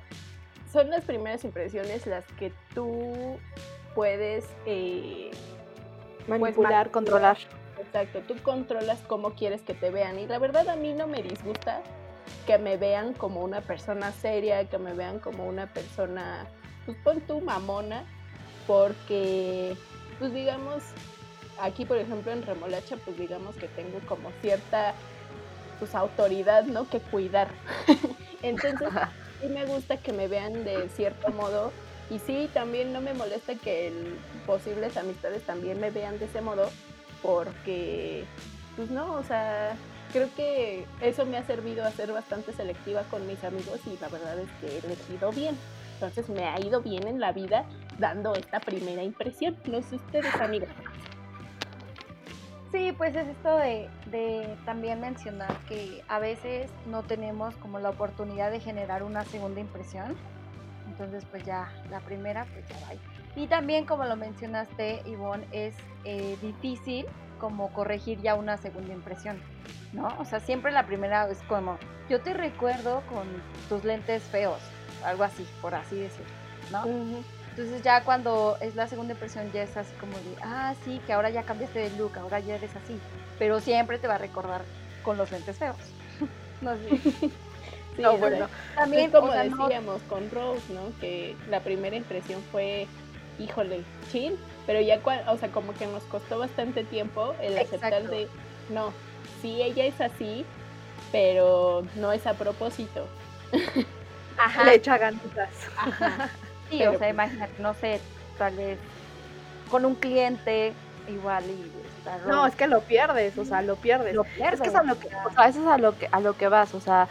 son 0.72 0.90
las 0.90 1.04
primeras 1.04 1.44
impresiones 1.44 2.06
las 2.06 2.24
que 2.32 2.52
tú 2.74 3.38
puedes 3.94 4.44
eh, 4.66 5.30
pues, 6.26 6.40
manipular, 6.40 6.90
controlar. 6.90 7.38
Exacto, 7.78 8.20
tú 8.26 8.34
controlas 8.42 9.00
cómo 9.06 9.30
quieres 9.30 9.62
que 9.62 9.74
te 9.74 9.90
vean. 9.90 10.18
Y 10.18 10.26
la 10.26 10.38
verdad 10.38 10.68
a 10.68 10.76
mí 10.76 10.92
no 10.92 11.06
me 11.06 11.22
disgusta 11.22 11.80
que 12.50 12.58
me 12.58 12.76
vean 12.76 13.14
como 13.14 13.44
una 13.44 13.60
persona 13.60 14.10
seria, 14.10 14.64
que 14.64 14.76
me 14.76 14.92
vean 14.92 15.20
como 15.20 15.46
una 15.46 15.68
persona, 15.68 16.48
pues 16.84 16.98
pon 17.04 17.20
tu 17.20 17.40
mamona, 17.40 18.02
porque, 18.66 19.76
pues 20.18 20.34
digamos, 20.34 20.82
aquí 21.60 21.84
por 21.84 21.96
ejemplo 21.96 22.32
en 22.32 22.42
Remolacha, 22.42 22.96
pues 23.04 23.16
digamos 23.16 23.54
que 23.54 23.68
tengo 23.68 24.00
como 24.08 24.32
cierta, 24.40 24.94
pues 25.78 25.94
autoridad, 25.94 26.64
¿no? 26.64 26.88
Que 26.88 26.98
cuidar. 26.98 27.50
Entonces, 28.42 28.88
sí 29.40 29.46
me 29.46 29.64
gusta 29.66 29.98
que 29.98 30.12
me 30.12 30.26
vean 30.26 30.64
de 30.64 30.88
cierto 30.88 31.30
modo. 31.30 31.70
Y 32.10 32.18
sí, 32.18 32.50
también 32.52 32.92
no 32.92 33.00
me 33.00 33.14
molesta 33.14 33.54
que 33.54 33.92
posibles 34.44 34.96
amistades 34.96 35.44
también 35.44 35.78
me 35.78 35.92
vean 35.92 36.18
de 36.18 36.24
ese 36.24 36.40
modo, 36.40 36.68
porque, 37.22 38.24
pues 38.74 38.90
no, 38.90 39.14
o 39.14 39.22
sea, 39.22 39.76
creo 40.12 40.28
que 40.34 40.86
eso 41.00 41.24
me 41.26 41.36
ha 41.36 41.44
servido 41.44 41.84
a 41.84 41.90
ser 41.90 42.12
bastante 42.12 42.52
selectiva 42.52 43.02
con 43.04 43.26
mis 43.26 43.42
amigos 43.44 43.80
y 43.86 43.96
la 44.00 44.08
verdad 44.08 44.38
es 44.38 44.50
que 44.60 44.66
he 44.66 44.78
elegido 44.78 45.30
bien. 45.32 45.56
Entonces 45.94 46.28
me 46.28 46.44
ha 46.44 46.58
ido 46.60 46.80
bien 46.80 47.06
en 47.06 47.20
la 47.20 47.32
vida 47.32 47.64
dando 47.98 48.34
esta 48.34 48.60
primera 48.60 49.02
impresión. 49.02 49.56
No 49.66 49.82
sé 49.82 49.96
ustedes, 49.96 50.34
amigos. 50.40 50.68
Sí, 52.72 52.92
pues 52.96 53.14
es 53.16 53.26
esto 53.26 53.56
de, 53.56 53.88
de, 54.06 54.56
también 54.64 55.00
mencionar 55.00 55.52
que 55.68 56.04
a 56.06 56.20
veces 56.20 56.70
no 56.86 57.02
tenemos 57.02 57.56
como 57.56 57.80
la 57.80 57.90
oportunidad 57.90 58.50
de 58.52 58.60
generar 58.60 59.02
una 59.02 59.24
segunda 59.24 59.60
impresión. 59.60 60.14
Entonces, 60.86 61.24
pues 61.30 61.44
ya 61.44 61.72
la 61.90 62.00
primera, 62.00 62.46
pues 62.46 62.68
ya 62.68 62.76
va. 62.86 62.94
Y 63.34 63.46
también, 63.48 63.86
como 63.86 64.04
lo 64.04 64.16
mencionaste, 64.16 65.02
Ivonne, 65.06 65.46
es 65.50 65.74
eh, 66.04 66.36
difícil 66.40 67.06
como 67.38 67.72
corregir 67.72 68.20
ya 68.20 68.34
una 68.34 68.56
segunda 68.56 68.92
impresión, 68.92 69.40
¿no? 69.92 70.09
O 70.18 70.24
sea, 70.24 70.40
siempre 70.40 70.72
la 70.72 70.87
primera 70.87 71.29
es 71.31 71.38
como, 71.48 71.79
yo 72.09 72.20
te 72.20 72.35
recuerdo 72.35 73.03
con 73.09 73.26
tus 73.68 73.85
lentes 73.85 74.22
feos, 74.24 74.61
algo 75.05 75.24
así, 75.24 75.46
por 75.61 75.74
así 75.74 75.98
decirlo, 75.98 76.33
¿no? 76.70 76.85
Entonces 77.50 77.83
ya 77.83 78.05
cuando 78.05 78.57
es 78.61 78.74
la 78.76 78.87
segunda 78.87 79.12
impresión 79.14 79.50
ya 79.53 79.62
es 79.62 79.76
así 79.76 79.92
como 79.96 80.12
de, 80.12 80.37
ah, 80.42 80.74
sí, 80.85 81.00
que 81.07 81.12
ahora 81.12 81.31
ya 81.31 81.42
cambiaste 81.42 81.79
de 81.81 81.90
look, 81.98 82.16
ahora 82.18 82.38
ya 82.40 82.55
eres 82.55 82.74
así, 82.76 82.98
pero 83.38 83.61
siempre 83.61 83.98
te 83.98 84.07
va 84.07 84.14
a 84.14 84.18
recordar 84.18 84.62
con 85.03 85.16
los 85.16 85.31
lentes 85.33 85.59
feos. 85.59 85.76
no 86.61 86.74
sé. 86.76 87.31
Sí, 87.96 88.03
no, 88.03 88.16
bueno, 88.18 88.46
también 88.76 89.11
como 89.11 89.33
decíamos 89.33 90.00
con 90.03 90.31
Rose, 90.31 90.72
¿no? 90.72 90.96
Que 91.00 91.37
la 91.50 91.59
primera 91.61 91.96
impresión 91.96 92.40
fue, 92.53 92.87
híjole, 93.37 93.83
chill, 94.12 94.38
pero 94.64 94.81
ya, 94.81 95.00
o 95.26 95.37
sea, 95.37 95.50
como 95.50 95.74
que 95.74 95.87
nos 95.88 96.05
costó 96.05 96.38
bastante 96.38 96.85
tiempo 96.85 97.35
el 97.40 97.59
aceptar 97.59 98.09
de, 98.09 98.29
no, 98.68 98.94
sí, 99.40 99.62
ella 99.62 99.85
es 99.85 100.00
así, 100.00 100.44
pero 101.12 101.85
no 101.96 102.12
es 102.12 102.26
a 102.26 102.35
propósito. 102.35 103.07
Ajá. 104.38 104.64
Le 104.64 104.74
echa 104.74 104.98
ganitas. 104.98 105.50
Ajá. 105.76 106.31
Sí, 106.70 106.76
o 106.83 106.90
sea, 106.90 106.98
pues 106.98 107.11
imagínate, 107.11 107.62
no 107.62 107.74
sé, 107.74 108.00
tal 108.38 108.55
vez 108.57 108.79
con 109.70 109.85
un 109.85 109.94
cliente 109.94 110.72
igual 111.09 111.44
y 111.44 111.70
No, 112.29 112.46
es 112.46 112.55
que 112.55 112.66
lo 112.66 112.81
pierdes, 112.83 113.37
o 113.38 113.44
sea, 113.44 113.62
lo 113.62 113.76
pierdes. 113.76 114.14
Lo 114.14 114.24
pierdes. 114.24 114.55
Es 114.55 114.61
que 114.61 114.68
es 114.68 114.74
a 114.74 114.83
lo 114.83 114.98
que, 114.98 115.09
o 115.09 115.33
sea, 115.33 115.48
eso 115.48 115.61
es 115.61 115.66
a 115.66 115.79
lo 115.79 115.98
que, 115.98 116.09
a 116.11 116.20
lo 116.20 116.37
que 116.37 116.48
vas, 116.48 116.74
o 116.74 116.81
sea, 116.81 117.09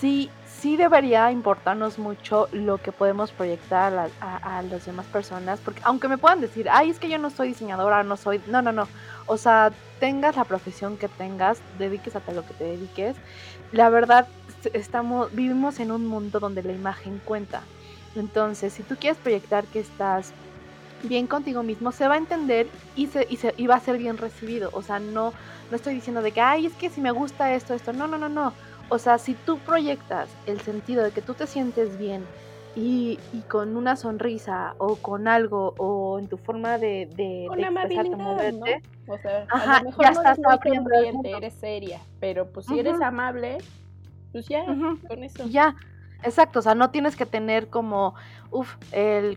sí, 0.00 0.30
sí 0.62 0.76
debería 0.76 1.32
importarnos 1.32 1.98
mucho 1.98 2.48
lo 2.52 2.78
que 2.78 2.92
podemos 2.92 3.32
proyectar 3.32 3.92
a, 4.20 4.58
a, 4.58 4.62
las 4.62 4.86
demás 4.86 5.06
personas, 5.06 5.58
porque 5.58 5.80
aunque 5.82 6.06
me 6.06 6.18
puedan 6.18 6.40
decir, 6.40 6.68
ay, 6.70 6.90
es 6.90 7.00
que 7.00 7.08
yo 7.08 7.18
no 7.18 7.30
soy 7.30 7.48
diseñadora, 7.48 8.04
no 8.04 8.16
soy, 8.16 8.40
no, 8.46 8.62
no, 8.62 8.70
no, 8.70 8.86
o 9.26 9.36
sea, 9.36 9.72
tengas 9.98 10.36
la 10.36 10.44
profesión 10.44 10.96
que 10.98 11.08
tengas, 11.08 11.58
dediques 11.80 12.14
a 12.14 12.22
lo 12.32 12.46
que 12.46 12.54
te 12.54 12.62
dediques, 12.62 13.16
la 13.72 13.88
verdad, 13.88 14.28
estamos, 14.72 15.34
vivimos 15.34 15.80
en 15.80 15.90
un 15.90 16.06
mundo 16.06 16.38
donde 16.38 16.62
la 16.62 16.72
imagen 16.72 17.20
cuenta. 17.24 17.62
Entonces, 18.14 18.72
si 18.72 18.84
tú 18.84 18.94
quieres 18.94 19.18
proyectar 19.18 19.64
que 19.64 19.80
estás 19.80 20.32
bien 21.02 21.26
contigo 21.26 21.64
mismo, 21.64 21.90
se 21.90 22.06
va 22.06 22.14
a 22.14 22.18
entender 22.18 22.68
y, 22.94 23.08
se, 23.08 23.26
y, 23.28 23.36
se, 23.36 23.52
y 23.56 23.66
va 23.66 23.76
a 23.76 23.80
ser 23.80 23.98
bien 23.98 24.16
recibido. 24.16 24.70
O 24.74 24.82
sea, 24.82 25.00
no, 25.00 25.32
no 25.70 25.76
estoy 25.76 25.94
diciendo 25.94 26.22
de 26.22 26.30
que, 26.30 26.40
ay, 26.40 26.66
es 26.66 26.74
que 26.74 26.90
si 26.90 27.00
me 27.00 27.10
gusta 27.10 27.52
esto, 27.54 27.74
esto. 27.74 27.92
No, 27.92 28.06
no, 28.06 28.18
no, 28.18 28.28
no. 28.28 28.52
O 28.92 28.98
sea, 28.98 29.16
si 29.16 29.32
tú 29.32 29.56
proyectas 29.56 30.28
el 30.44 30.60
sentido 30.60 31.02
de 31.02 31.12
que 31.12 31.22
tú 31.22 31.32
te 31.32 31.46
sientes 31.46 31.96
bien 31.96 32.26
y, 32.76 33.18
y 33.32 33.40
con 33.48 33.74
una 33.78 33.96
sonrisa 33.96 34.74
o 34.76 34.96
con 34.96 35.28
algo 35.28 35.72
o 35.78 36.18
en 36.18 36.28
tu 36.28 36.36
forma 36.36 36.76
de, 36.76 37.08
de, 37.16 37.46
con 37.48 37.56
de 37.56 37.64
expresarte, 37.64 38.16
moverte, 38.16 38.82
¿no? 39.06 39.14
O 39.14 39.16
sea, 39.16 39.46
a 39.48 39.78
lo 39.78 39.84
mejor 39.86 40.04
ya 40.04 40.10
no 40.10 40.20
estás 40.20 40.38
abriendo 40.44 40.90
eres 41.24 41.54
seria, 41.54 42.00
pero 42.20 42.52
pues 42.52 42.66
si 42.66 42.78
eres 42.78 43.00
amable, 43.00 43.56
pues 44.30 44.46
ya, 44.48 44.66
con 44.66 45.24
eso. 45.24 45.48
Ya, 45.48 45.74
Exacto, 46.24 46.60
o 46.60 46.62
sea, 46.62 46.76
no 46.76 46.90
tienes 46.90 47.16
que 47.16 47.26
tener 47.26 47.68
como, 47.68 48.14
uff, 48.52 48.76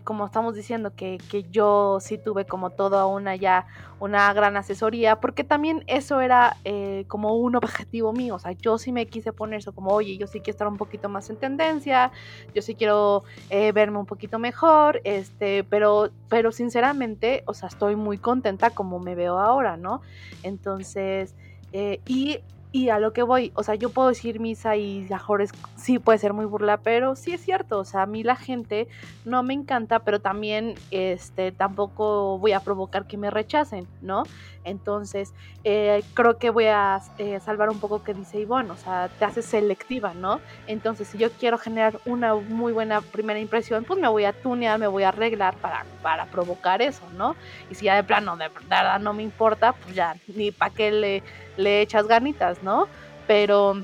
como 0.04 0.24
estamos 0.24 0.54
diciendo, 0.54 0.94
que, 0.94 1.18
que 1.28 1.42
yo 1.50 1.98
sí 2.00 2.16
tuve 2.16 2.46
como 2.46 2.70
toda 2.70 3.06
una 3.06 3.34
ya, 3.34 3.66
una 3.98 4.32
gran 4.32 4.56
asesoría, 4.56 5.20
porque 5.20 5.42
también 5.42 5.82
eso 5.88 6.20
era 6.20 6.56
eh, 6.64 7.04
como 7.08 7.34
un 7.34 7.56
objetivo 7.56 8.12
mío, 8.12 8.36
o 8.36 8.38
sea, 8.38 8.52
yo 8.52 8.78
sí 8.78 8.92
me 8.92 9.06
quise 9.06 9.32
poner 9.32 9.58
eso 9.58 9.72
como, 9.74 9.90
oye, 9.90 10.16
yo 10.16 10.28
sí 10.28 10.38
quiero 10.38 10.54
estar 10.54 10.68
un 10.68 10.76
poquito 10.76 11.08
más 11.08 11.28
en 11.28 11.38
tendencia, 11.38 12.12
yo 12.54 12.62
sí 12.62 12.76
quiero 12.76 13.24
eh, 13.50 13.72
verme 13.72 13.98
un 13.98 14.06
poquito 14.06 14.38
mejor, 14.38 15.00
este, 15.02 15.64
pero, 15.64 16.10
pero 16.28 16.52
sinceramente, 16.52 17.42
o 17.46 17.54
sea, 17.54 17.68
estoy 17.68 17.96
muy 17.96 18.18
contenta 18.18 18.70
como 18.70 19.00
me 19.00 19.16
veo 19.16 19.40
ahora, 19.40 19.76
¿no? 19.76 20.02
Entonces, 20.44 21.34
eh, 21.72 22.00
y 22.06 22.38
y 22.76 22.90
a 22.90 22.98
lo 22.98 23.14
que 23.14 23.22
voy, 23.22 23.52
o 23.54 23.62
sea, 23.62 23.74
yo 23.74 23.88
puedo 23.88 24.08
decir 24.08 24.38
misa 24.38 24.76
y 24.76 25.06
mejores 25.08 25.50
sí 25.76 25.98
puede 25.98 26.18
ser 26.18 26.34
muy 26.34 26.44
burla, 26.44 26.76
pero 26.76 27.16
sí 27.16 27.32
es 27.32 27.40
cierto, 27.40 27.78
o 27.78 27.86
sea, 27.86 28.02
a 28.02 28.06
mí 28.06 28.22
la 28.22 28.36
gente 28.36 28.86
no 29.24 29.42
me 29.42 29.54
encanta, 29.54 30.00
pero 30.00 30.20
también 30.20 30.74
este 30.90 31.52
tampoco 31.52 32.38
voy 32.38 32.52
a 32.52 32.60
provocar 32.60 33.06
que 33.06 33.16
me 33.16 33.30
rechacen, 33.30 33.86
¿no? 34.02 34.24
Entonces, 34.62 35.32
eh, 35.64 36.02
creo 36.12 36.36
que 36.36 36.50
voy 36.50 36.66
a 36.66 37.00
eh, 37.16 37.40
salvar 37.40 37.70
un 37.70 37.80
poco 37.80 38.02
que 38.02 38.12
dice 38.12 38.40
Ivonne, 38.40 38.70
o 38.70 38.76
sea, 38.76 39.08
te 39.18 39.24
haces 39.24 39.46
selectiva, 39.46 40.12
¿no? 40.12 40.40
Entonces, 40.66 41.08
si 41.08 41.16
yo 41.16 41.30
quiero 41.30 41.56
generar 41.56 41.98
una 42.04 42.34
muy 42.34 42.74
buena 42.74 43.00
primera 43.00 43.38
impresión, 43.40 43.84
pues 43.84 43.98
me 43.98 44.08
voy 44.08 44.24
a 44.24 44.34
tunear, 44.34 44.78
me 44.78 44.88
voy 44.88 45.04
a 45.04 45.08
arreglar 45.08 45.54
para, 45.56 45.86
para 46.02 46.26
provocar 46.26 46.82
eso, 46.82 47.04
¿no? 47.16 47.36
Y 47.70 47.74
si 47.76 47.86
ya 47.86 47.94
de 47.94 48.04
plano, 48.04 48.36
de 48.36 48.48
verdad 48.48 49.00
no 49.00 49.14
me 49.14 49.22
importa, 49.22 49.72
pues 49.72 49.94
ya 49.94 50.14
ni 50.34 50.50
para 50.50 50.74
qué 50.74 50.90
le, 50.90 51.22
le 51.56 51.80
echas 51.80 52.06
ganitas, 52.06 52.62
¿no? 52.62 52.88
Pero 53.26 53.82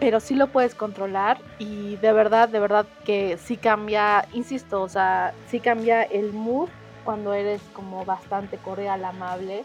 pero 0.00 0.18
sí 0.18 0.34
lo 0.34 0.48
puedes 0.48 0.74
controlar 0.74 1.38
y 1.58 1.96
de 1.96 2.12
verdad, 2.12 2.48
de 2.48 2.58
verdad 2.58 2.84
que 3.04 3.38
sí 3.38 3.56
cambia, 3.56 4.26
insisto, 4.32 4.82
o 4.82 4.88
sea, 4.88 5.32
sí 5.46 5.60
cambia 5.60 6.02
el 6.02 6.32
mood 6.32 6.68
cuando 7.04 7.32
eres 7.32 7.62
como 7.74 8.04
bastante 8.04 8.56
cordial, 8.56 9.04
amable 9.04 9.64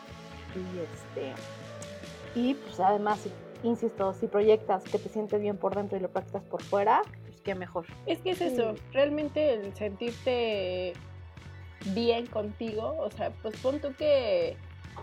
y 0.55 0.79
este 0.79 1.33
y 2.35 2.53
pues 2.53 2.79
además 2.79 3.27
insisto 3.63 4.13
si 4.13 4.27
proyectas 4.27 4.83
que 4.83 4.99
te 4.99 5.09
sientes 5.09 5.41
bien 5.41 5.57
por 5.57 5.75
dentro 5.75 5.97
y 5.97 6.01
lo 6.01 6.09
practicas 6.09 6.43
por 6.43 6.61
fuera 6.63 7.01
pues 7.25 7.41
qué 7.41 7.55
mejor 7.55 7.85
es 8.05 8.19
que 8.19 8.31
es 8.31 8.41
eso 8.41 8.75
realmente 8.91 9.53
el 9.53 9.75
sentirte 9.75 10.93
bien 11.93 12.25
contigo 12.27 12.95
o 12.97 13.11
sea 13.11 13.31
pues 13.41 13.57
pon 13.57 13.79
tú 13.79 13.93
que 13.95 14.57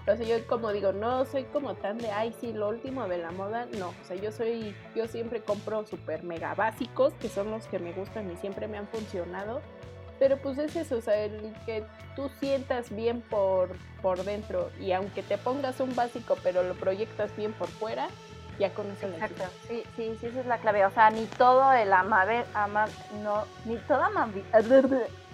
o 0.07 0.17
sea, 0.17 0.27
yo 0.27 0.47
como 0.47 0.73
digo, 0.73 0.93
no 0.93 1.25
soy 1.25 1.45
como 1.45 1.75
tan 1.75 1.99
de, 1.99 2.11
ay, 2.11 2.35
sí, 2.41 2.53
lo 2.53 2.69
último 2.69 3.09
de 3.09 3.19
la 3.19 3.33
moda, 3.33 3.67
no, 3.79 3.89
o 3.89 4.05
sea, 4.05 4.17
yo 4.17 4.31
soy, 4.31 4.75
yo 4.95 5.07
siempre 5.09 5.43
compro 5.43 5.87
super 5.87 6.23
mega 6.23 6.55
básicos, 6.55 7.13
que 7.15 7.29
son 7.29 7.51
los 7.51 7.67
que 7.67 7.79
me 7.79 7.93
gustan 7.93 8.31
y 8.31 8.37
siempre 8.37 8.69
me 8.69 8.79
han 8.79 8.87
funcionado, 8.89 9.61
pero 10.19 10.39
pues 10.39 10.59
es 10.59 10.77
eso, 10.77 10.97
o 10.97 11.01
sea, 11.01 11.17
el 11.19 11.53
que 11.67 11.85
tú 12.15 12.31
sientas 12.41 12.95
bien 12.95 13.21
por, 13.21 13.77
por 14.01 14.23
dentro 14.25 14.71
y 14.81 14.93
aunque 14.93 15.23
te 15.23 15.39
pongas 15.39 15.81
un 15.81 15.95
básico 15.95 16.37
pero 16.43 16.63
lo 16.63 16.75
proyectas 16.75 17.35
bien 17.37 17.53
por 17.53 17.69
fuera, 17.69 18.09
ya 18.59 18.73
con 18.73 18.91
eso 18.91 19.07
Exacto, 19.07 19.45
sí, 19.69 19.83
sí, 19.97 20.17
sí, 20.19 20.27
esa 20.27 20.41
es 20.41 20.47
la 20.47 20.59
clave. 20.59 20.87
O 20.87 20.91
sea, 20.91 21.11
ni 21.11 21.27
todo 21.27 21.73
el 21.75 21.93
amable, 21.93 22.45
ama, 22.55 22.87
no, 23.23 23.45
ni 23.65 23.77
todo 23.79 24.03
amable, 24.03 24.45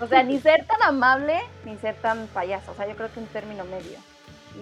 o 0.00 0.06
sea, 0.06 0.22
ni 0.22 0.40
ser 0.40 0.66
tan 0.66 0.82
amable, 0.82 1.40
ni 1.64 1.76
ser 1.78 1.94
tan 1.96 2.26
payaso. 2.28 2.72
O 2.72 2.74
sea, 2.74 2.86
yo 2.86 2.96
creo 2.96 3.12
que 3.12 3.20
un 3.20 3.26
término 3.26 3.64
medio. 3.64 3.98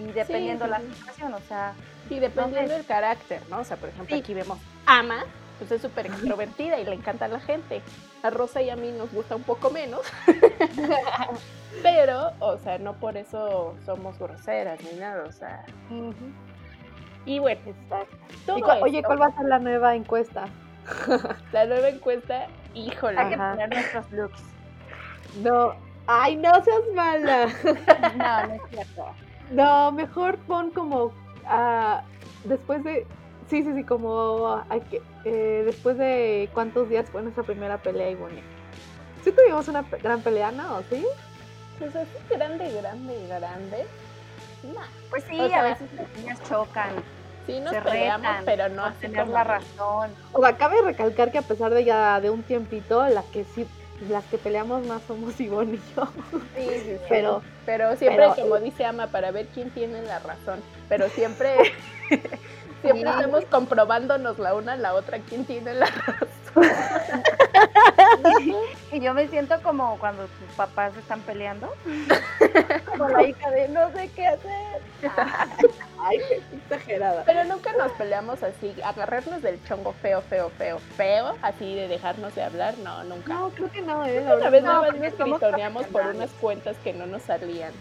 Y 0.01 0.12
dependiendo 0.12 0.67
la 0.67 0.81
situación, 0.81 1.35
o 1.35 1.41
sea. 1.41 1.75
Sí, 2.09 2.19
dependiendo 2.19 2.73
del 2.73 2.87
carácter, 2.87 3.43
¿no? 3.49 3.61
O 3.61 3.65
sea, 3.65 3.77
por 3.77 3.88
ejemplo, 3.88 4.17
aquí 4.17 4.35
vemos 4.35 4.59
Ama, 4.87 5.25
pues 5.59 5.71
es 5.71 5.83
súper 5.83 6.07
extrovertida 6.07 6.79
y 6.79 6.85
le 6.85 6.95
encanta 6.95 7.27
a 7.27 7.29
la 7.29 7.41
gente. 7.41 7.83
A 8.23 8.31
Rosa 8.31 8.62
y 8.62 8.71
a 8.71 8.77
mí 8.77 8.91
nos 8.93 9.12
gusta 9.12 9.37
un 9.37 9.43
poco 9.43 9.71
menos. 9.71 10.01
Pero, 11.83 12.33
o 12.41 12.59
sea, 12.59 12.79
no 12.79 12.95
por 12.95 13.17
eso 13.17 13.77
somos 13.85 14.19
groseras 14.19 14.81
ni 14.83 14.99
nada, 14.99 15.25
o 15.25 15.33
sea. 15.33 15.65
Y 17.25 17.38
bueno, 17.38 17.61
Oye, 18.83 19.03
¿cuál 19.03 19.23
va 19.23 19.27
a 19.27 19.37
ser 19.37 19.47
la 19.47 19.59
nueva 19.59 19.95
encuesta? 19.95 20.47
la 21.53 21.67
nueva 21.67 21.88
encuesta, 21.88 22.47
híjole. 22.75 23.19
Hay 23.19 23.31
que 23.31 23.37
poner 23.37 23.69
nuestros 23.69 24.11
looks. 24.13 24.52
No, 25.43 25.75
ay, 26.07 26.37
no 26.37 26.51
seas 26.65 26.83
mala. 26.95 27.47
no, 28.17 28.47
no 28.47 28.55
es 28.55 28.63
cierto. 28.71 29.07
No, 29.51 29.93
mejor 29.93 30.39
pon 30.39 30.71
como 30.71 31.07
uh, 31.07 32.01
después 32.45 32.83
de 32.85 33.07
Sí, 33.53 33.63
sí, 33.63 33.75
sí, 33.75 33.85
como 33.85 34.65
hay 34.71 34.81
que, 34.81 35.03
eh, 35.27 35.63
después 35.67 35.99
de 35.99 36.49
cuántos 36.55 36.89
días 36.89 37.11
fue 37.11 37.21
nuestra 37.21 37.43
primera 37.43 37.77
pelea 37.77 38.09
y 38.09 38.15
bueno. 38.15 38.41
¿Sí 39.23 39.31
tuvimos 39.31 39.69
una 39.69 39.83
gran 39.83 40.23
pelea, 40.23 40.51
no? 40.51 40.81
¿Sí? 40.91 41.05
Pues 41.79 41.95
así 41.95 42.09
grande, 42.31 42.73
grande, 42.73 43.27
grande. 43.29 43.87
Pues 45.11 45.25
sí, 45.25 45.39
a 45.39 45.63
veces 45.65 45.87
las 45.93 46.09
niñas 46.17 46.43
chocan. 46.49 46.91
Sí, 47.47 47.61
nos 47.61 47.73
se 47.73 47.83
peleamos, 47.83 48.37
pero 48.47 48.71
no 48.71 48.91
tener 48.95 49.29
la 49.29 49.45
razón. 49.45 50.11
O 50.33 50.41
sea, 50.41 50.57
cabe 50.57 50.81
recalcar 50.81 51.31
que 51.31 51.37
a 51.37 51.43
pesar 51.43 51.75
de 51.75 51.85
ya 51.85 52.23
de 52.23 52.31
un 52.31 52.43
tiempito, 52.45 53.07
las 53.09 53.27
que 53.27 53.45
sí 53.45 53.67
las 54.09 54.25
que 54.25 54.38
peleamos 54.38 54.87
más 54.87 55.03
somos 55.07 55.38
Ivonne 55.40 55.75
y 55.75 55.81
yo. 55.96 56.09
Sí, 56.57 56.69
sí, 56.69 56.81
sí. 56.85 56.96
Pero, 57.09 57.42
pero 57.67 57.96
siempre, 57.96 58.27
como 58.37 58.59
dice 58.59 58.85
Ama, 58.85 59.09
para 59.09 59.31
ver 59.31 59.46
quién 59.55 59.71
tiene 59.71 60.03
la 60.03 60.19
razón. 60.19 60.61
Pero 60.88 61.09
siempre 61.09 61.57
Siempre 62.83 63.09
estamos 63.09 63.44
comprobándonos 63.44 64.38
la 64.38 64.55
una 64.55 64.73
a 64.73 64.77
la 64.77 64.94
otra 64.94 65.21
quién 65.21 65.44
tiene 65.44 65.75
la 65.75 65.87
razón. 65.87 66.29
y 68.93 69.01
yo 69.01 69.15
me 69.15 69.27
siento 69.29 69.61
como 69.63 69.99
cuando 69.99 70.25
tus 70.25 70.55
papás 70.57 70.95
están 70.97 71.21
peleando. 71.23 71.73
Como 72.87 73.09
la 73.09 73.23
hija 73.23 73.51
de 73.51 73.69
no 73.69 73.90
sé 73.93 74.11
qué 74.15 74.27
hacer. 74.27 74.83
Ay, 75.99 76.19
qué 76.29 76.43
exagerada. 76.57 77.25
Pero 77.25 77.45
nunca 77.45 77.73
nos 77.73 77.90
peleamos 77.93 78.43
así, 78.43 78.75
agarrarnos 78.85 79.40
del 79.40 79.63
chongo 79.65 79.95
feo, 79.95 80.21
feo, 80.21 80.51
feo, 80.51 80.79
feo, 80.97 81.37
así 81.40 81.75
de 81.75 81.88
dejarnos 81.88 82.35
de 82.35 82.43
hablar, 82.43 82.77
no, 82.79 83.03
nunca. 83.05 83.33
No, 83.33 83.49
creo 83.51 83.71
que 83.71 83.81
no, 83.81 84.05
¿eh? 84.05 84.21
Una 84.21 84.51
vez 84.51 84.63
No, 84.63 84.69
nada 84.69 84.83
más 84.83 84.90
porque 84.90 85.09
nos 85.09 85.40
gritoneamos 85.40 85.87
por 85.87 86.07
unas 86.07 86.31
cuentas 86.33 86.77
que 86.85 86.93
no 86.93 87.07
nos 87.07 87.23
salían. 87.23 87.73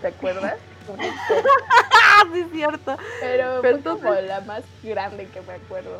¿Te 0.00 0.08
acuerdas? 0.08 0.58
Ah, 0.88 2.22
sí, 2.32 2.40
es 2.40 2.52
cierto. 2.52 2.96
Pero, 3.20 3.60
Pero 3.62 3.78
fue 3.78 3.98
como 3.98 4.14
la 4.14 4.40
más 4.42 4.62
grande 4.82 5.26
que 5.26 5.40
me 5.40 5.54
acuerdo. 5.54 5.98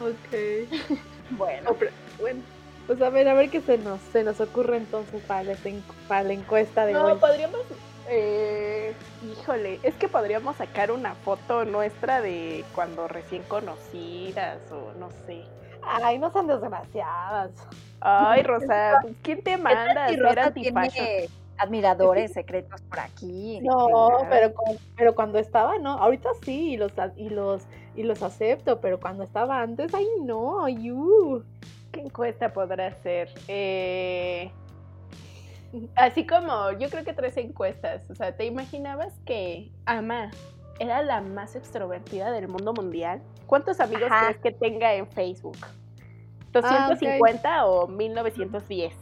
Ok. 0.00 0.98
Bueno, 1.38 1.70
pues 2.92 3.02
a 3.02 3.08
ver, 3.10 3.26
a 3.28 3.32
ver 3.34 3.48
qué 3.48 3.62
se 3.62 3.78
nos, 3.78 4.00
se 4.12 4.22
nos 4.22 4.38
ocurre 4.40 4.76
entonces 4.76 5.22
para 5.22 5.44
la, 5.44 5.52
en- 5.64 5.82
para 6.08 6.24
la 6.24 6.34
encuesta 6.34 6.84
de 6.84 6.92
No, 6.92 7.04
hoy. 7.06 7.18
podríamos, 7.18 7.60
eh, 8.10 8.92
híjole, 9.32 9.80
es 9.82 9.94
que 9.94 10.08
podríamos 10.08 10.56
sacar 10.56 10.90
una 10.92 11.14
foto 11.14 11.64
nuestra 11.64 12.20
de 12.20 12.64
cuando 12.74 13.08
recién 13.08 13.42
conocidas 13.44 14.58
o 14.70 14.92
no 14.98 15.08
sé. 15.26 15.42
Ay, 16.02 16.18
no 16.18 16.30
sean 16.32 16.46
desgraciadas. 16.46 17.52
Ay, 18.02 18.42
Rosa, 18.42 18.98
pues, 19.00 19.14
¿quién 19.22 19.42
te 19.42 19.56
manda 19.56 20.08
ser 20.08 20.18
Rosa 20.20 20.50
tiene 20.52 21.30
admiradores 21.56 22.32
secretos 22.34 22.82
por 22.82 23.00
aquí. 23.00 23.58
No, 23.62 24.18
pero, 24.28 24.52
pero 24.96 25.14
cuando 25.14 25.38
estaba, 25.38 25.78
no. 25.78 25.92
Ahorita 25.92 26.28
sí, 26.44 26.74
y 26.74 26.76
los, 26.76 26.92
y 27.16 27.30
los, 27.30 27.62
y 27.96 28.02
los 28.02 28.22
acepto, 28.22 28.80
pero 28.80 29.00
cuando 29.00 29.24
estaba 29.24 29.62
antes, 29.62 29.94
ay, 29.94 30.06
no, 30.24 30.66
uh. 30.66 31.42
¿Qué 31.92 32.00
encuesta 32.00 32.52
podrá 32.52 32.90
ser? 33.02 33.28
Eh, 33.48 34.50
así 35.96 36.26
como, 36.26 36.72
yo 36.72 36.88
creo 36.90 37.04
que 37.04 37.12
tres 37.12 37.36
encuestas. 37.36 38.02
O 38.10 38.14
sea, 38.14 38.36
¿te 38.36 38.44
imaginabas 38.46 39.12
que 39.26 39.70
Ama 39.86 40.30
era 40.78 41.02
la 41.02 41.20
más 41.20 41.54
extrovertida 41.54 42.30
del 42.32 42.48
mundo 42.48 42.72
mundial? 42.72 43.22
¿Cuántos 43.46 43.80
amigos 43.80 44.10
Ajá. 44.10 44.28
crees 44.28 44.38
que 44.40 44.52
tenga 44.52 44.94
en 44.94 45.06
Facebook? 45.10 45.58
Ah, 46.54 46.88
ok. 46.92 47.00
¿250 47.02 47.64
o 47.66 47.86
1910? 47.88 48.94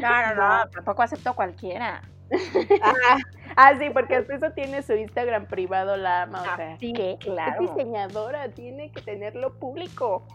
no, 0.00 0.34
no, 0.34 0.68
tampoco 0.70 1.02
acepto 1.02 1.34
cualquiera. 1.34 2.02
Ah, 2.82 3.16
Ah, 3.54 3.74
sí, 3.78 3.90
porque 3.90 4.16
hasta 4.16 4.34
eso 4.36 4.50
tiene 4.52 4.82
su 4.82 4.94
Instagram 4.94 5.44
privado, 5.44 5.98
la 5.98 6.22
ama. 6.22 6.40
O 6.40 6.44
Ah, 6.46 6.56
sea, 6.56 6.78
sí, 6.78 6.94
¿qué? 6.94 7.18
claro. 7.20 7.62
Es 7.62 7.74
diseñadora, 7.76 8.48
tiene 8.48 8.90
que 8.90 9.02
tenerlo 9.02 9.52
público. 9.58 10.26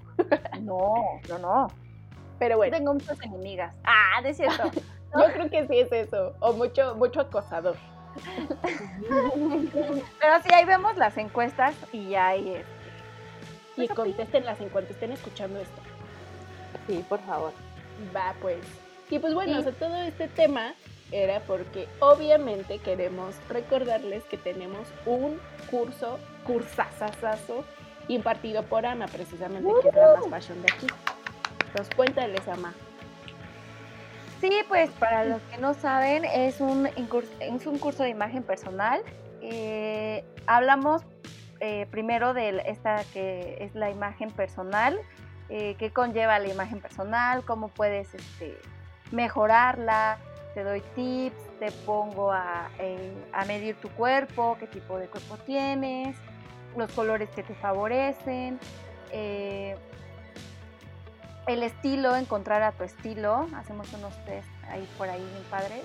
No, 0.61 0.93
no, 1.27 1.39
no. 1.39 1.67
Pero 2.39 2.57
bueno, 2.57 2.75
Tengo 2.77 2.93
muchas 2.93 3.19
enemigas. 3.21 3.73
Ah, 3.83 4.21
de 4.21 4.33
cierto. 4.33 4.63
yo 5.15 5.33
creo 5.33 5.49
que 5.49 5.67
sí 5.67 5.79
es 5.79 5.91
eso. 5.91 6.35
O 6.39 6.53
mucho, 6.53 6.95
mucho 6.95 7.21
acosador. 7.21 7.75
Pero 10.19 10.41
sí, 10.43 10.53
ahí 10.53 10.65
vemos 10.65 10.95
las 10.97 11.17
encuestas 11.17 11.75
y 11.93 12.15
hay 12.15 12.49
este, 12.55 12.65
Y 13.81 13.87
Pues, 13.87 13.91
contéstenlas 13.95 14.59
en 14.61 14.69
cuanto 14.69 14.93
estén 14.93 15.11
escuchando 15.11 15.59
esto. 15.59 15.81
sí, 16.87 17.03
por 17.07 17.19
favor. 17.21 17.51
Va, 18.15 18.33
pues. 18.41 18.57
Y 19.09 19.19
pues 19.19 19.33
bueno, 19.33 19.53
Sí. 19.53 19.59
o 19.59 19.63
sea, 19.63 19.71
todo 19.73 19.95
este 19.97 20.27
tema 20.27 20.73
era 21.11 21.39
porque 21.41 21.87
obviamente 21.99 22.79
queremos 22.79 23.35
recordarles 23.49 24.23
que 24.25 24.37
tenemos 24.37 24.87
un 25.05 25.39
curso, 25.71 26.19
cursasasazo, 26.45 27.63
impartido 28.09 28.63
por 28.63 28.85
Ana, 28.85 29.07
precisamente, 29.07 29.69
que 29.81 29.89
es 29.89 29.95
la 29.95 30.15
más 30.15 30.27
fashion 30.29 30.61
de 30.61 30.73
aquí. 30.73 30.87
Entonces, 31.77 31.95
cuéntales, 31.95 32.47
Ama. 32.47 32.73
Sí, 34.41 34.49
pues 34.67 34.89
para 34.99 35.25
los 35.25 35.43
que 35.43 35.59
no 35.59 35.75
saben, 35.75 36.25
es 36.25 36.59
un, 36.59 36.87
es 36.87 37.67
un 37.67 37.77
curso 37.77 38.01
de 38.01 38.09
imagen 38.09 38.41
personal. 38.41 38.99
Eh, 39.41 40.23
hablamos 40.47 41.03
eh, 41.59 41.85
primero 41.91 42.33
de 42.33 42.63
esta 42.65 43.03
que 43.13 43.57
es 43.59 43.75
la 43.75 43.91
imagen 43.91 44.31
personal, 44.31 44.99
eh, 45.49 45.75
qué 45.77 45.91
conlleva 45.91 46.39
la 46.39 46.47
imagen 46.47 46.81
personal, 46.81 47.45
cómo 47.45 47.67
puedes 47.67 48.11
este, 48.15 48.57
mejorarla, 49.11 50.17
te 50.55 50.63
doy 50.63 50.81
tips, 50.95 51.59
te 51.59 51.71
pongo 51.85 52.31
a, 52.31 52.71
a 53.33 53.45
medir 53.45 53.75
tu 53.75 53.89
cuerpo, 53.89 54.57
qué 54.59 54.65
tipo 54.65 54.97
de 54.97 55.09
cuerpo 55.09 55.37
tienes, 55.45 56.17
los 56.75 56.91
colores 56.91 57.29
que 57.35 57.43
te 57.43 57.53
favorecen. 57.53 58.59
El 61.47 61.63
estilo, 61.63 62.15
encontrar 62.15 62.61
a 62.61 62.73
tu 62.73 62.83
estilo. 62.83 63.47
Hacemos 63.55 63.91
unos 63.93 64.13
test 64.25 64.47
ahí 64.69 64.87
por 64.97 65.09
ahí 65.09 65.21
bien 65.21 65.43
padres. 65.49 65.83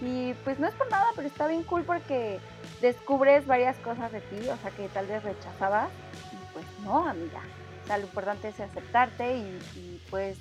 Y 0.00 0.34
pues 0.44 0.58
no 0.58 0.66
es 0.66 0.74
por 0.74 0.90
nada, 0.90 1.06
pero 1.14 1.26
está 1.26 1.46
bien 1.46 1.62
cool 1.62 1.84
porque 1.84 2.38
descubres 2.82 3.46
varias 3.46 3.76
cosas 3.78 4.12
de 4.12 4.20
ti, 4.20 4.48
o 4.48 4.56
sea, 4.58 4.70
que 4.76 4.88
tal 4.88 5.06
vez 5.06 5.22
rechazabas. 5.22 5.88
Y 6.32 6.52
pues 6.52 6.66
no, 6.84 7.08
amiga. 7.08 7.40
O 7.84 7.86
sea, 7.86 7.98
lo 7.98 8.04
importante 8.04 8.48
es 8.48 8.60
aceptarte 8.60 9.36
y, 9.36 10.02
pues 10.10 10.36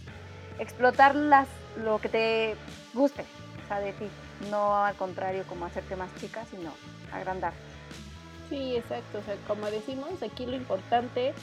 explotar 0.59 1.15
las, 1.15 1.47
lo 1.77 1.99
que 1.99 2.09
te 2.09 2.55
guste, 2.93 3.23
o 3.63 3.67
sea, 3.67 3.79
de 3.79 3.93
ti. 3.93 4.07
No 4.49 4.83
al 4.83 4.95
contrario 4.95 5.43
como 5.47 5.65
hacerte 5.65 5.95
más 5.95 6.13
chica, 6.15 6.43
sino 6.49 6.71
agrandar. 7.13 7.53
Sí, 8.49 8.75
exacto. 8.75 9.19
O 9.19 9.23
sea, 9.23 9.35
como 9.47 9.67
decimos, 9.67 10.21
aquí 10.21 10.45
lo 10.45 10.55
importante 10.55 11.33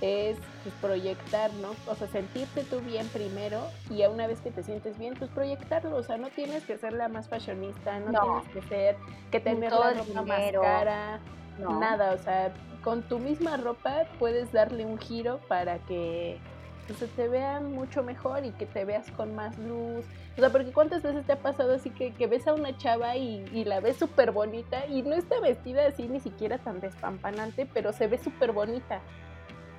es 0.00 0.38
pues, 0.62 0.74
proyectar, 0.80 1.52
¿no? 1.54 1.70
O 1.86 1.94
sea, 1.94 2.08
sentirte 2.08 2.64
tú 2.64 2.80
bien 2.80 3.06
primero 3.08 3.62
y 3.90 4.04
una 4.04 4.26
vez 4.26 4.40
que 4.40 4.50
te 4.50 4.62
sientes 4.62 4.98
bien, 4.98 5.14
pues 5.18 5.30
proyectarlo. 5.30 5.96
O 5.96 6.02
sea, 6.02 6.16
no 6.16 6.28
tienes 6.28 6.64
que 6.64 6.78
ser 6.78 6.92
la 6.92 7.08
más 7.08 7.28
fashionista, 7.28 7.98
no, 8.00 8.12
No. 8.12 8.20
tienes 8.42 8.48
que 8.48 8.74
ser, 8.74 8.96
que 9.30 9.40
tener 9.40 9.70
todo 9.70 9.84
la 9.84 9.92
ropa 10.02 10.22
más 10.22 10.52
cara, 10.52 11.20
No. 11.58 11.78
nada. 11.78 12.12
O 12.14 12.18
sea, 12.18 12.52
con 12.82 13.02
tu 13.02 13.18
misma 13.18 13.56
ropa 13.58 14.04
puedes 14.18 14.52
darle 14.52 14.86
un 14.86 14.98
giro 14.98 15.38
para 15.48 15.78
que 15.80 16.38
pues, 16.86 16.98
se 16.98 17.06
te 17.06 17.28
vea 17.28 17.60
mucho 17.60 18.02
mejor 18.02 18.44
y 18.44 18.50
que 18.52 18.66
te 18.66 18.84
veas 18.84 19.10
con 19.12 19.34
más 19.34 19.58
luz. 19.58 20.04
O 20.36 20.40
sea, 20.40 20.50
porque 20.50 20.72
cuántas 20.72 21.02
veces 21.02 21.26
te 21.26 21.32
ha 21.32 21.36
pasado 21.38 21.74
así 21.74 21.90
que, 21.90 22.14
que 22.14 22.26
ves 22.26 22.46
a 22.48 22.54
una 22.54 22.76
chava 22.78 23.16
y, 23.16 23.44
y 23.52 23.64
la 23.64 23.80
ves 23.80 23.96
súper 23.98 24.30
bonita 24.32 24.86
y 24.86 25.02
no 25.02 25.14
está 25.14 25.38
vestida 25.40 25.86
así 25.86 26.08
ni 26.08 26.20
siquiera 26.20 26.56
tan 26.58 26.80
despampanante, 26.80 27.68
pero 27.74 27.92
se 27.92 28.06
ve 28.06 28.16
súper 28.18 28.52
bonita. 28.52 29.00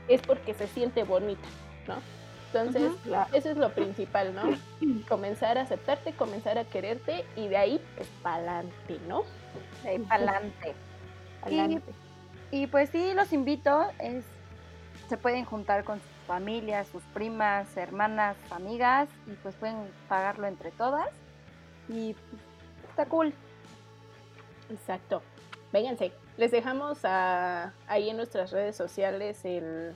Es 0.07 0.21
porque 0.21 0.53
se 0.53 0.67
siente 0.67 1.03
bonita, 1.03 1.47
¿no? 1.87 1.95
Entonces, 2.53 2.91
eso 3.33 3.49
es 3.49 3.57
lo 3.57 3.69
principal, 3.73 4.35
¿no? 4.35 4.43
Comenzar 5.07 5.57
a 5.57 5.61
aceptarte, 5.61 6.11
comenzar 6.11 6.57
a 6.57 6.65
quererte 6.65 7.23
y 7.37 7.47
de 7.47 7.55
ahí, 7.55 7.81
pues, 7.95 8.09
pa'lante, 8.21 8.99
¿no? 9.07 9.23
De 9.83 9.89
ahí 9.89 9.99
pa'lante. 9.99 10.73
Adelante. 11.41 11.93
Y 12.51 12.67
pues 12.67 12.89
sí, 12.89 13.13
los 13.13 13.31
invito, 13.31 13.87
es, 13.99 14.25
se 15.07 15.17
pueden 15.17 15.45
juntar 15.45 15.85
con 15.85 15.99
sus 15.99 16.27
familias, 16.27 16.87
sus 16.87 17.03
primas, 17.13 17.75
hermanas, 17.77 18.35
amigas, 18.49 19.07
y 19.27 19.31
pues 19.35 19.55
pueden 19.55 19.89
pagarlo 20.09 20.47
entre 20.47 20.71
todas. 20.71 21.09
Y 21.87 22.13
pues, 22.13 22.41
está 22.89 23.05
cool. 23.05 23.33
Exacto. 24.69 25.21
Vénganse. 25.71 26.11
Les 26.37 26.51
dejamos 26.51 26.99
a- 27.05 27.73
ahí 27.87 28.09
en 28.09 28.17
nuestras 28.17 28.51
redes 28.51 28.75
sociales 28.75 29.43
el, 29.45 29.95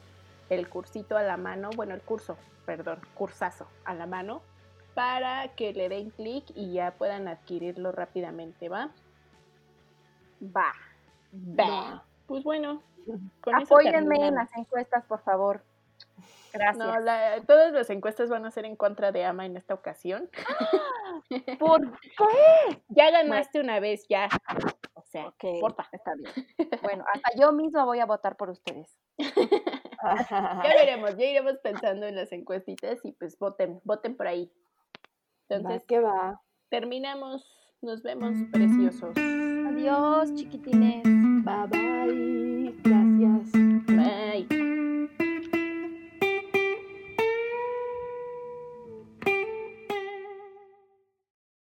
el 0.49 0.69
cursito 0.69 1.17
a 1.17 1.23
la 1.23 1.37
mano, 1.37 1.69
bueno, 1.75 1.93
el 1.95 2.01
curso, 2.01 2.37
perdón, 2.65 2.99
cursazo 3.15 3.67
a 3.85 3.93
la 3.93 4.05
mano, 4.05 4.41
para 4.93 5.49
que 5.55 5.73
le 5.73 5.89
den 5.89 6.09
clic 6.11 6.45
y 6.55 6.73
ya 6.73 6.91
puedan 6.91 7.27
adquirirlo 7.27 7.91
rápidamente, 7.91 8.69
¿va? 8.69 8.89
Va. 10.55 10.71
Va. 11.33 12.03
Pues 12.27 12.43
bueno, 12.43 12.81
con 13.41 13.55
eso 13.61 13.75
Apóyenme 13.75 14.27
en 14.27 14.35
las 14.35 14.55
encuestas, 14.55 15.03
por 15.05 15.21
favor. 15.21 15.61
Gracias. 16.53 16.77
No, 16.77 16.99
la- 16.99 17.41
todas 17.45 17.73
las 17.73 17.89
encuestas 17.89 18.29
van 18.29 18.45
a 18.45 18.51
ser 18.51 18.65
en 18.65 18.75
contra 18.75 19.11
de 19.11 19.25
Ama 19.25 19.45
en 19.45 19.57
esta 19.57 19.73
ocasión. 19.73 20.29
¿Por 21.59 21.81
Ya 22.89 23.11
ganaste 23.11 23.59
una 23.59 23.79
vez, 23.79 24.05
ya. 24.07 24.29
Sea, 25.15 25.33
está 25.93 26.13
bien. 26.15 26.33
Bueno, 26.83 27.05
hasta 27.13 27.29
yo 27.39 27.53
misma 27.53 27.85
voy 27.85 27.99
a 27.99 28.05
votar 28.05 28.35
por 28.35 28.49
ustedes. 28.49 28.97
Ya 30.03 30.73
veremos, 30.77 31.17
ya 31.17 31.25
iremos 31.25 31.57
pensando 31.63 32.05
en 32.05 32.15
las 32.15 32.31
encuestitas 32.31 33.03
y 33.03 33.13
pues 33.13 33.39
voten, 33.39 33.81
voten 33.85 34.15
por 34.15 34.27
ahí. 34.27 34.51
Entonces, 35.49 35.83
que 35.87 35.99
va. 35.99 36.39
terminamos. 36.69 37.43
Nos 37.81 38.03
vemos, 38.03 38.37
preciosos. 38.51 39.17
Adiós, 39.17 40.35
chiquitines. 40.35 41.03
Bye 41.43 42.94